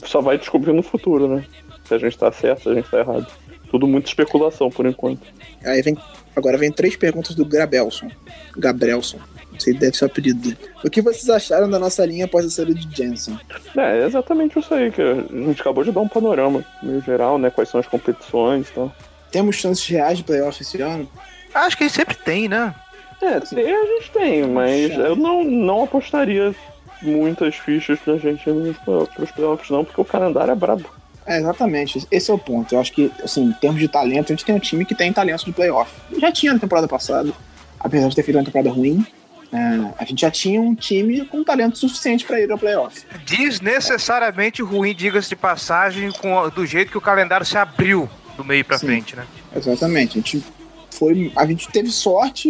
[0.06, 1.46] só vai descobrir no futuro, né?
[1.86, 3.28] Se a gente tá certo, se a gente tá errado.
[3.70, 5.22] Tudo muita especulação por enquanto.
[5.64, 5.98] Aí vem,
[6.36, 8.10] agora vem três perguntas do Grabelson.
[8.58, 9.20] Gabrielson.
[9.52, 10.58] Não sei, deve ser o apelido dele.
[10.84, 13.38] O que vocês acharam da nossa linha após a saída de Jensen?
[13.76, 17.38] É, é exatamente isso aí, que a gente acabou de dar um panorama meio geral,
[17.38, 17.50] né?
[17.50, 18.96] Quais são as competições e tal.
[19.32, 21.10] Temos chances reais de playoff esse ano?
[21.54, 22.74] Acho que sempre tem, né?
[23.22, 26.56] É, tem, a gente tem, mas eu não, não apostaria
[27.02, 30.90] muitas fichas pra gente nos playoffs, pros playoffs, não, porque o calendário é brabo.
[31.26, 32.08] É, exatamente.
[32.10, 32.74] Esse é o ponto.
[32.74, 35.14] Eu acho que, assim, em termos de talento, a gente tem um time que tem
[35.14, 35.92] talento de playoff.
[36.20, 37.32] Já tinha na temporada passada,
[37.80, 39.06] apesar de ter feito uma temporada ruim.
[39.52, 39.58] é,
[39.98, 43.04] a gente já tinha um time com talento suficiente pra ir ao playoff.
[43.26, 48.64] Desnecessariamente ruim, diga-se de passagem, com, do jeito que o calendário se abriu do meio
[48.64, 48.88] pra Sim.
[48.88, 49.26] frente, né?
[49.56, 50.18] Exatamente.
[50.18, 50.44] A gente
[50.92, 51.32] foi.
[51.36, 52.50] A gente teve sorte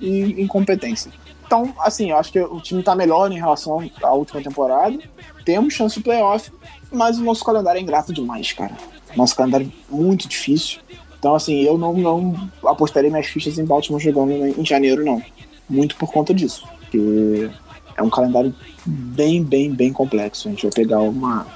[0.00, 1.10] e incompetência.
[1.52, 4.98] Então, assim, eu acho que o time tá melhor em relação à última temporada.
[5.44, 6.50] Temos chance de playoff,
[6.90, 8.74] mas o nosso calendário é ingrato demais, cara.
[9.14, 10.80] Nosso calendário é muito difícil.
[11.18, 15.22] Então, assim, eu não, não apostaria minhas fichas em Baltimore jogando em janeiro, não.
[15.68, 16.66] Muito por conta disso.
[16.80, 17.50] Porque
[17.98, 18.54] é um calendário
[18.86, 20.48] bem, bem, bem complexo.
[20.48, 21.46] A gente vai pegar uma,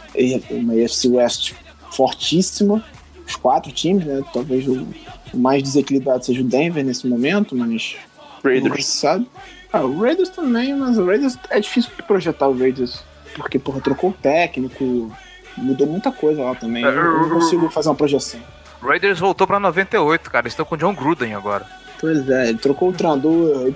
[0.50, 1.54] uma AFC West
[1.90, 2.84] fortíssima,
[3.26, 4.22] os quatro times, né?
[4.30, 4.86] Talvez o,
[5.32, 7.96] mais desequilibrado seja o Denver nesse momento, mas.
[8.44, 8.84] Raiders.
[8.84, 9.26] Sabe.
[9.72, 13.02] Ah, o Raiders também, mas o Raiders é difícil projetar o Raiders.
[13.34, 15.12] Porque, porra, trocou o técnico,
[15.56, 16.84] mudou muita coisa lá também.
[16.84, 18.40] Eu não consigo fazer uma projeção.
[18.80, 20.44] Raiders voltou pra 98, cara.
[20.44, 21.66] Eles estão com o John Gruden agora.
[22.00, 23.72] Pois é, ele trocou o treinador,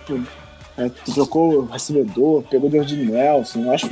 [0.77, 3.65] é, trocou o recebedor, pegou o Jordan Nelson.
[3.65, 3.89] Eu acho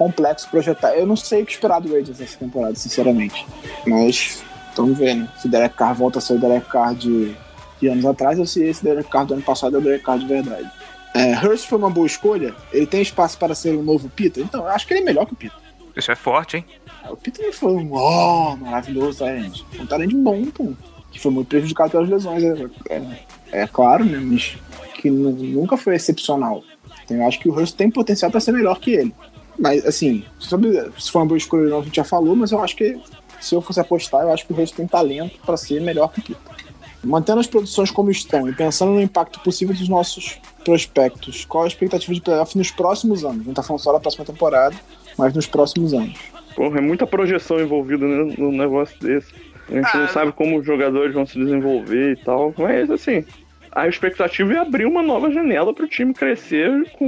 [0.00, 0.94] complexo projetar.
[0.94, 3.46] Eu não sei o que esperar do Raiders essa temporada, sinceramente.
[3.86, 5.28] Mas estamos vendo.
[5.38, 7.34] Se o Derek Carr volta a ser o Derek Carr de,
[7.80, 10.18] de anos atrás ou se esse Derek Carr do ano passado é o Derek Carr
[10.18, 10.70] de verdade.
[11.14, 12.54] É, Hurst foi uma boa escolha.
[12.72, 14.42] Ele tem espaço para ser um novo Peter?
[14.44, 15.58] Então, eu acho que ele é melhor que o Peter.
[15.96, 16.64] Isso é forte, hein?
[17.08, 19.66] O Peter não foi um oh, maravilhoso talento.
[19.70, 20.72] Foi um talento bom, pô.
[21.10, 24.18] Que foi muito prejudicado pelas lesões, é, é, é claro, né?
[24.18, 24.56] Mas
[24.94, 26.62] que nunca foi excepcional.
[27.04, 29.14] Então eu acho que o Hurst tem potencial para ser melhor que ele.
[29.58, 32.52] Mas, assim, sobre se foi uma boa escolha ou não, a gente já falou, mas
[32.52, 32.98] eu acho que
[33.40, 36.20] se eu fosse apostar, eu acho que o Hurst tem talento para ser melhor que
[36.20, 36.59] o Peter.
[37.02, 41.66] Mantendo as produções como estão e pensando no impacto possível dos nossos prospectos, qual a
[41.66, 43.46] expectativa de playoff nos próximos anos?
[43.46, 44.76] Não tá falando só da próxima temporada,
[45.16, 46.18] mas nos próximos anos.
[46.54, 49.32] Porra, é muita projeção envolvida né, num negócio desse.
[49.70, 53.24] A gente não sabe como os jogadores vão se desenvolver e tal, mas assim,
[53.72, 57.06] a expectativa é abrir uma nova janela para o time crescer com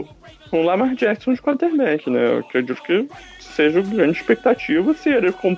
[0.00, 0.08] o,
[0.50, 2.26] com o Lamar Jackson de quarterback, né?
[2.26, 3.06] Eu acredito que
[3.38, 5.56] seja grande expectativa, se ele com-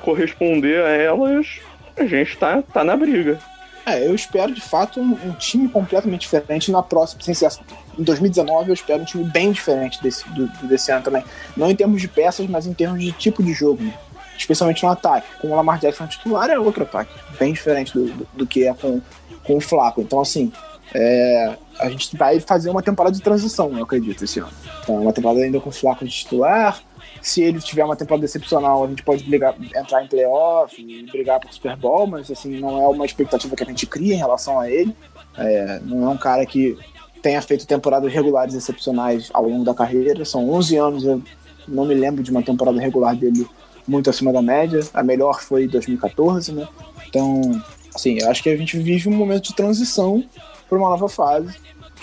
[0.00, 1.60] corresponder a elas,
[1.96, 3.38] a gente tá, tá na briga.
[3.84, 7.20] É, eu espero de fato um, um time completamente diferente na próxima.
[7.22, 7.50] Sem ser,
[7.98, 11.24] em 2019 eu espero um time bem diferente desse, do, desse ano também.
[11.56, 13.82] Não em termos de peças, mas em termos de tipo de jogo.
[13.82, 13.92] né?
[14.38, 15.26] Especialmente no ataque.
[15.40, 17.12] Com o Lamar Jackson titular é outro ataque.
[17.38, 19.00] Bem diferente do, do, do que é com,
[19.44, 20.00] com o Flaco.
[20.00, 20.52] Então, assim,
[20.94, 24.52] é, a gente vai fazer uma temporada de transição, eu acredito, esse ano.
[24.82, 26.80] Então, uma temporada ainda com o Flaco de titular.
[27.20, 31.38] Se ele tiver uma temporada excepcional, a gente pode brigar, entrar em playoff e brigar
[31.40, 34.58] por Super Bowl, mas assim, não é uma expectativa que a gente cria em relação
[34.58, 34.94] a ele.
[35.36, 36.76] É, não é um cara que
[37.22, 40.24] tenha feito temporadas regulares excepcionais ao longo da carreira.
[40.24, 41.22] São 11 anos, eu
[41.68, 43.46] não me lembro de uma temporada regular dele
[43.86, 44.80] muito acima da média.
[44.92, 46.68] A melhor foi em 2014, né?
[47.08, 47.62] Então,
[47.94, 50.24] assim, eu acho que a gente vive um momento de transição
[50.68, 51.54] para uma nova fase.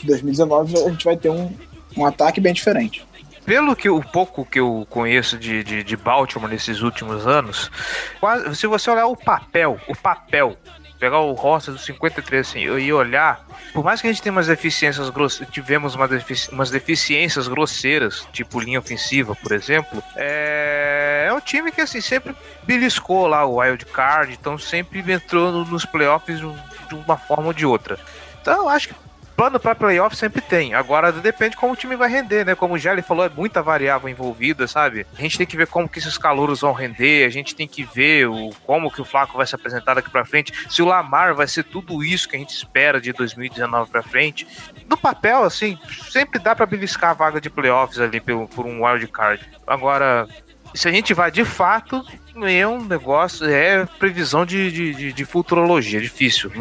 [0.01, 1.51] Em 2019 a gente vai ter um,
[1.97, 3.05] um ataque bem diferente.
[3.49, 7.71] Pelo que o pouco que eu conheço de, de, de Baltimore nesses últimos anos,
[8.19, 10.55] quase- se você olhar o papel, o papel,
[10.99, 13.43] pegar o roster dos 53 assim, e olhar,
[13.73, 18.27] por mais que a gente tenha umas deficiências grosseiras, tivemos uma defici- umas deficiências grosseiras,
[18.31, 22.35] tipo linha ofensiva, por exemplo, é, é um time que assim sempre
[22.65, 27.53] beliscou lá o wild card, então sempre entrou no- nos playoffs de uma forma ou
[27.53, 27.97] de outra.
[28.41, 28.95] Então, acho que
[29.39, 30.73] plano para playoff sempre tem.
[30.73, 32.55] Agora depende como o time vai render, né?
[32.55, 35.07] Como o Gelli falou, é muita variável envolvida, sabe?
[35.17, 37.85] A gente tem que ver como que esses calouros vão render, a gente tem que
[37.85, 41.33] ver o, como que o Flaco vai se apresentar daqui para frente, se o Lamar
[41.33, 44.45] vai ser tudo isso que a gente espera de 2019 para frente.
[44.89, 45.79] No papel, assim,
[46.09, 49.49] sempre dá para beliscar a vaga de playoffs ali pelo, por um wild card.
[49.65, 50.27] Agora,
[50.73, 52.03] se a gente vai de fato,
[52.43, 56.51] é um negócio, é previsão de, de, de, de futurologia, difícil.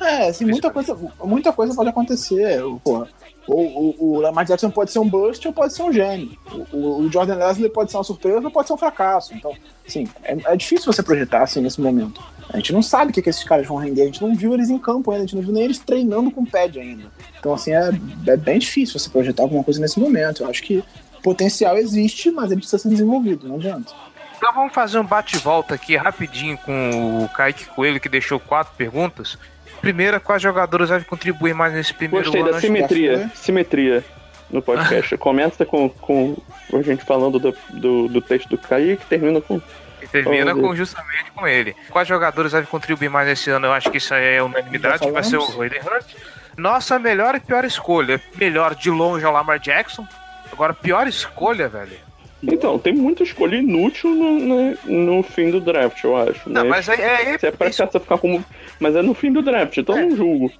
[0.00, 2.60] É, assim, muita coisa, muita coisa pode acontecer.
[2.82, 3.08] Porra,
[3.46, 6.30] o, o, o Lamar Jackson pode ser um bust ou pode ser um gênio.
[6.72, 9.34] O, o- Jordan Leslie pode ser uma surpresa ou pode ser um fracasso.
[9.34, 9.52] Então,
[9.86, 12.20] assim, é, é difícil você projetar assim nesse momento.
[12.48, 14.54] A gente não sabe o que, que esses caras vão render, a gente não viu
[14.54, 17.04] eles em campo ainda, a gente não viu nem eles treinando com o pad ainda.
[17.38, 17.90] Então, assim, é,
[18.28, 20.42] é bem difícil você projetar alguma coisa nesse momento.
[20.42, 20.82] Eu acho que
[21.26, 23.92] potencial existe, mas ele precisa ser desenvolvido, não adianta.
[24.36, 29.36] Então vamos fazer um bate-volta aqui rapidinho com o Kaique Coelho, que deixou quatro perguntas.
[29.80, 32.52] Primeira, quais jogadores devem contribuir mais nesse primeiro Gostei ano?
[32.52, 33.28] da simetria.
[33.34, 34.04] Simetria
[34.48, 35.16] no podcast.
[35.18, 36.36] Começa com, com
[36.72, 39.60] a gente falando do, do, do texto do Kaique, termina com.
[40.00, 41.74] E termina com, justamente com ele.
[41.90, 43.66] Quais jogadores devem contribuir mais esse ano?
[43.66, 45.60] Eu acho que isso aí é unanimidade, que vai ser o.
[45.60, 46.14] Hayden Hurst.
[46.56, 48.22] Nossa melhor e pior escolha.
[48.36, 50.06] Melhor de longe é o Lamar Jackson.
[50.56, 51.98] Agora, pior escolha, velho.
[52.42, 56.48] Então, tem muita escolha inútil no, no, no fim do draft, eu acho.
[56.48, 58.42] Não, mas é, é, Se é pra ficar como.
[58.80, 60.52] Mas é no fim do draft, então eu não julgo.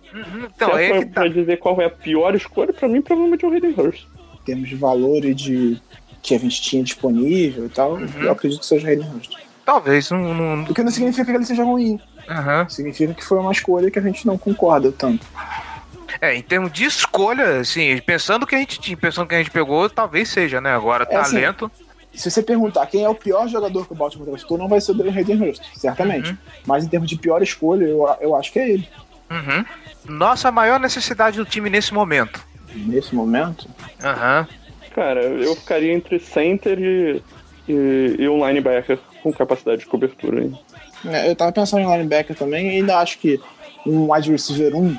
[0.55, 1.07] então, Se é é pra, tá.
[1.15, 4.05] pra dizer qual é a pior escolha, pra mim, provavelmente é o Hayden Hurst.
[4.35, 5.81] Em termos de valor e de
[6.23, 9.33] que a gente tinha disponível e tal, eu acredito que seja o Hayden Hurst.
[9.65, 10.35] Talvez, não.
[10.35, 10.65] não...
[10.65, 11.99] O que não significa que ele seja ruim.
[12.29, 12.69] Aham.
[12.69, 15.27] Significa que foi uma escolha que a gente não concorda tanto.
[16.21, 19.51] É, em termos de escolha, assim, pensando que a gente tinha, pensando que a gente
[19.51, 20.75] pegou, talvez seja, né?
[20.75, 21.71] Agora, É, assim, talento.
[22.15, 24.93] Se você perguntar quem é o pior jogador que o Baltimore draftou, não vai ser
[24.93, 26.31] o Dwayne Hayden Hurst, certamente.
[26.31, 26.37] Uhum.
[26.67, 28.89] Mas em termos de pior escolha, eu, eu acho que é ele.
[29.31, 29.65] Uhum.
[30.09, 32.43] Nossa maior necessidade do time nesse momento.
[32.75, 33.69] Nesse momento?
[34.03, 34.49] Aham.
[34.95, 37.23] Cara, eu ficaria entre center e,
[37.69, 40.43] e, e um linebacker com capacidade de cobertura.
[40.43, 40.59] Hein?
[41.05, 43.39] É, Eu tava pensando em linebacker também e ainda acho que
[43.85, 44.97] um wide receiver 1, um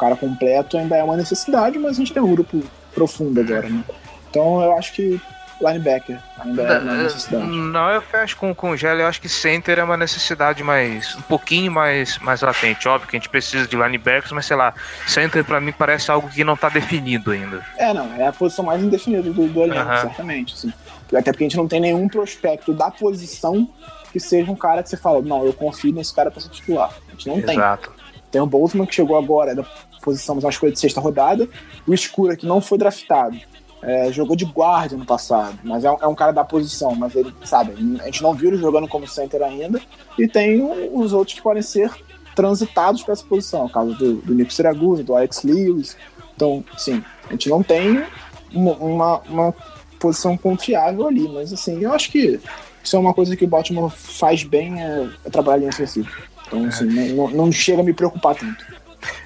[0.00, 2.62] cara completo, ainda é uma necessidade, mas a gente tem um grupo
[2.94, 3.84] profundo agora, né?
[4.30, 5.20] Então eu acho que
[5.60, 7.44] linebacker ainda é uma necessidade.
[7.44, 9.02] Não, eu fecho com, com o Gelli.
[9.02, 11.14] Eu acho que center é uma necessidade mais.
[11.16, 12.88] um pouquinho mais, mais latente.
[12.88, 14.72] Óbvio que a gente precisa de linebackers, mas sei lá,
[15.06, 17.64] center pra mim parece algo que não tá definido ainda.
[17.76, 20.54] É, não, é a posição mais indefinida do, do elenco, certamente.
[20.54, 20.72] Assim.
[21.14, 23.68] Até porque a gente não tem nenhum prospecto da posição
[24.12, 26.90] que seja um cara que você fala, não, eu confio nesse cara pra ser titular.
[27.08, 27.54] A gente não tem.
[27.54, 27.92] Exato.
[28.30, 29.64] Tem o Boltzmann que chegou agora, é da
[30.00, 31.48] posição, mas acho que foi de sexta rodada.
[31.86, 33.38] O Escura, que não foi draftado.
[33.82, 37.14] É, jogou de guarda no passado, mas é um, é um cara da posição, mas
[37.16, 37.72] ele, sabe,
[38.02, 39.80] a gente não viu ele jogando como center ainda.
[40.18, 40.62] E tem
[40.92, 41.90] os outros que podem ser
[42.36, 45.96] transitados para essa posição, o caso do, do Nico Siragusa, do Alex Lewis.
[46.36, 48.04] Então, sim, a gente não tem
[48.52, 49.54] uma, uma, uma
[49.98, 52.38] posição confiável ali, mas assim, eu acho que
[52.84, 56.08] isso é uma coisa que o Baltimore faz bem, é, é trabalhar em ofensiva.
[56.46, 58.64] Então, assim, não, não- não chega a me preocupar tanto.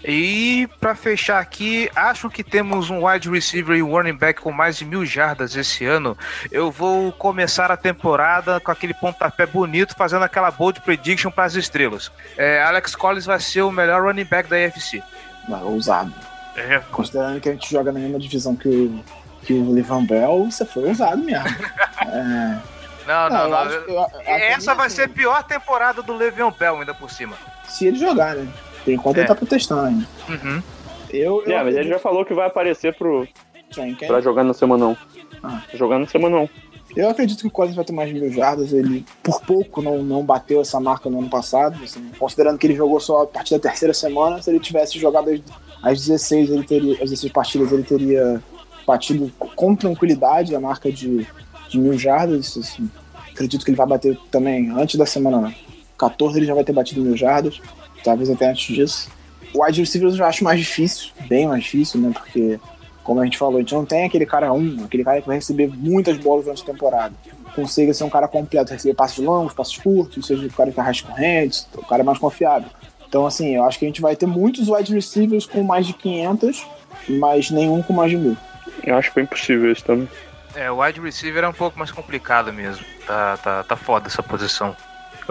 [0.04, 4.52] E pra fechar aqui, acham que temos um wide receiver e um running back com
[4.52, 6.16] mais de mil jardas esse ano?
[6.50, 11.54] Eu vou começar a temporada com aquele pontapé bonito, fazendo aquela bold prediction para as
[11.54, 12.10] estrelas.
[12.36, 15.02] É, Alex Collins vai ser o melhor running back da AFC.
[15.48, 16.12] Não, ousado.
[16.56, 19.04] É, Considerando que a gente joga na mesma divisão que o,
[19.42, 21.44] que o Levan Bell, você foi ousado mesmo.
[22.06, 22.58] É,
[23.06, 23.58] Não, não, eu não.
[23.58, 27.10] acho- eu- até Essa vai assim, ser a pior temporada do Le'Veon Bell ainda por
[27.10, 27.34] cima.
[27.68, 28.46] Se ele jogar, né?
[28.84, 29.20] Por enquanto É.
[29.20, 30.06] ele tá protestando ainda.
[30.28, 30.62] Uhum.
[31.10, 33.26] Eu, eu É, mas ele já falou que vai aparecer pro,
[33.70, 34.08] Quem, quem?
[34.08, 34.96] pra jogar no semanão.
[35.42, 35.62] Ah.
[35.74, 36.48] Jogar no semanão.
[36.96, 38.72] Eu acredito que o Collins vai ter mais de mil jardas.
[38.72, 41.82] Ele, por pouco, não, não bateu essa marca no ano passado.
[41.82, 45.30] assim, considerando que ele jogou só a partir da terceira semana, se ele tivesse jogado
[45.30, 45.40] as,
[45.82, 48.40] as 16, ele teria, as 16 partidas, ele teria
[48.86, 51.26] batido com tranquilidade a marca de,
[51.68, 52.56] de mil jardas.
[52.56, 52.88] assim.
[53.32, 55.52] acredito que ele vai bater também antes da semana
[55.98, 57.60] 14, ele já vai ter batido mil jardas.
[58.04, 59.10] Talvez até antes disso.
[59.54, 62.10] O wide receiver eu já acho mais difícil, bem mais difícil, né?
[62.12, 62.60] Porque
[63.02, 65.36] como a gente falou, a gente não tem aquele cara um, aquele cara que vai
[65.36, 67.14] receber muitas bolas durante a temporada.
[67.54, 71.06] Consiga ser um cara completo, receber passos longos, passos curtos, seja o cara que arrasta
[71.06, 72.68] correntes, o cara mais confiável.
[73.06, 75.92] Então, assim, eu acho que a gente vai ter muitos wide receivers com mais de
[75.92, 76.66] 500,
[77.08, 78.36] mas nenhum com mais de mil.
[78.82, 80.08] Eu acho bem possível isso também.
[80.54, 82.84] É, o wide receiver é um pouco mais complicado mesmo.
[83.06, 84.74] Tá, tá, tá foda essa posição.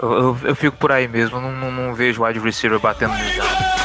[0.00, 3.83] Eu, eu, eu fico por aí mesmo, não, não, não vejo wide receiver batendo mil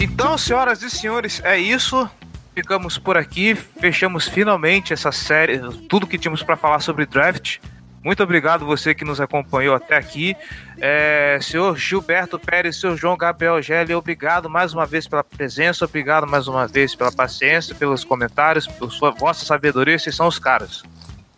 [0.00, 2.08] Então, senhoras e senhores, é isso.
[2.54, 5.58] Ficamos por aqui, fechamos finalmente essa série,
[5.88, 7.58] tudo que tínhamos para falar sobre draft.
[8.02, 10.36] Muito obrigado você que nos acompanhou até aqui.
[10.78, 16.26] É, senhor Gilberto Pérez, senhor João Gabriel Gelli, obrigado mais uma vez pela presença, obrigado
[16.26, 20.82] mais uma vez pela paciência, pelos comentários, por sua vossa sabedoria, vocês são os caras.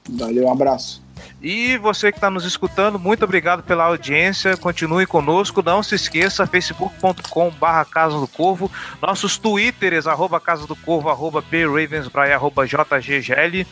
[0.09, 1.03] Valeu, um abraço.
[1.43, 4.57] E você que está nos escutando, muito obrigado pela audiência.
[4.57, 5.63] Continue conosco.
[5.63, 8.71] Não se esqueça, facebook.com barra Casa do Corvo.
[9.01, 13.67] Nossos twitters, arroba Casa do Corvo, arroba bravensbrai, arroba jggl.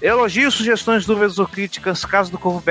[0.00, 2.62] Elogios, sugestões, dúvidas ou críticas, casa do corvo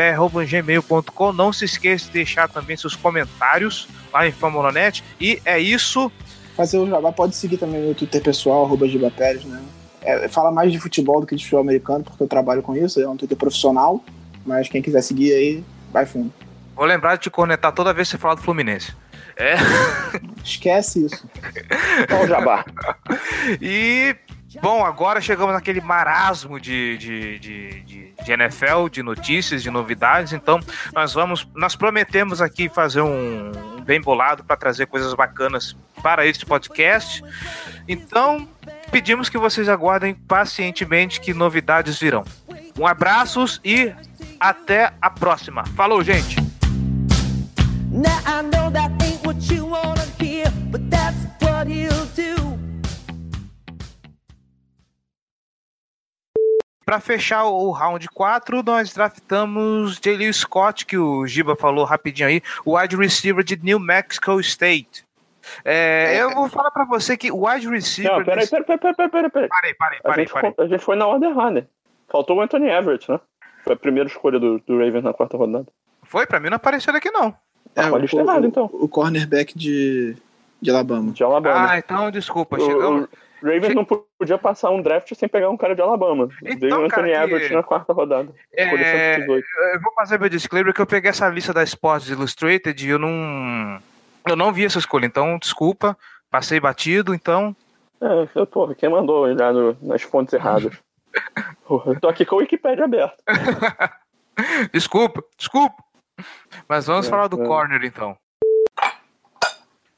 [0.46, 1.34] gmail.com.
[1.34, 5.04] Não se esqueça de deixar também seus comentários lá em Famononet.
[5.20, 6.12] E é isso.
[6.56, 9.62] Fazer o jabá, pode seguir também meu Twitter pessoal, arroba Giba Pérez, né?
[10.02, 13.02] É, fala mais de futebol do que de futebol americano, porque eu trabalho com isso,
[13.02, 14.04] é um Twitter profissional,
[14.46, 16.34] mas quem quiser seguir aí, vai fundo.
[16.76, 18.94] Vou lembrar de te cornetar toda vez que você falar do Fluminense.
[19.38, 19.56] É.
[20.44, 21.30] Esquece isso.
[22.12, 22.66] Olha o jabá.
[23.62, 24.16] E,
[24.60, 30.34] bom, agora chegamos naquele marasmo de, de, de, de, de NFL, de notícias, de novidades.
[30.34, 30.60] Então,
[30.94, 36.26] nós vamos, nós prometemos aqui fazer um, um bem bolado para trazer coisas bacanas para
[36.26, 37.24] este podcast.
[37.88, 38.48] Então,
[38.92, 42.26] pedimos que vocês aguardem pacientemente que novidades virão.
[42.78, 43.94] Um abraços e
[44.50, 45.66] até a próxima.
[45.76, 46.36] Falou, gente!
[56.86, 62.42] Pra fechar o round 4, nós draftamos Jaleel Scott, que o Giba falou rapidinho aí,
[62.64, 65.04] o wide receiver de New Mexico State.
[65.64, 68.12] É, eu vou falar pra você que o wide receiver.
[68.12, 69.50] Não, peraí, peraí, peraí, peraí, peraí, peraí.
[69.50, 70.54] Parei, parei, A parei, gente, parei.
[70.60, 71.68] a gente foi na ordem errada.
[72.08, 73.20] Faltou o Anthony Everett, né?
[73.66, 75.66] Foi a primeira escolha do, do Ravens na quarta rodada.
[76.04, 76.26] Foi?
[76.26, 77.36] Pra mim não apareceu aqui, não.
[77.76, 78.70] É, pode o, estar errado, o- então.
[78.72, 80.16] o cornerback de,
[80.62, 81.12] de Alabama.
[81.12, 81.72] De Alabama.
[81.72, 82.56] Ah, então desculpa.
[82.58, 83.04] O- Chegamos.
[83.42, 86.30] o Ravens não podia passar um draft sem pegar um cara de Alabama.
[86.44, 88.30] Então, Veio o Anthony cara, que- Everett na quarta rodada.
[88.54, 89.46] É, 118.
[89.74, 93.00] eu vou fazer meu disclaimer que eu peguei essa lista da Sports Illustrated e eu
[93.00, 93.80] não.
[94.28, 95.98] Eu não vi essa escolha, então desculpa.
[96.32, 97.56] Passei batido, então.
[98.02, 100.74] É, eu- porra, quem mandou olhar no- nas fontes erradas?
[102.02, 103.18] Tô aqui com o Wikipedia aberto.
[104.74, 105.76] Desculpa, desculpa.
[106.68, 107.46] Mas vamos É, falar do é.
[107.46, 108.18] corner então.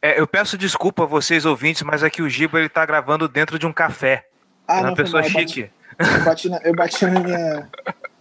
[0.02, 3.28] É, eu peço desculpa a vocês ouvintes, mas é que o Giba ele tá gravando
[3.28, 4.28] dentro de um café.
[4.68, 5.72] Ah, é uma não, pessoa mal, eu bati- chique.
[6.00, 7.70] Eu bati, na, eu bati na minha,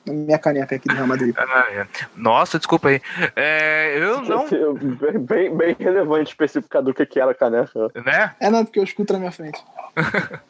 [0.06, 1.35] na minha caneca aqui do Real Madrid.
[1.39, 1.86] Ah, é.
[2.16, 3.02] Nossa, desculpa aí.
[3.36, 4.47] É, eu não.
[4.74, 7.70] Bem, bem, bem relevante especificar do que que era a caneca.
[7.94, 8.35] Né?
[8.40, 9.62] É, não, porque eu escuto na minha frente.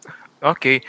[0.43, 0.82] Ok.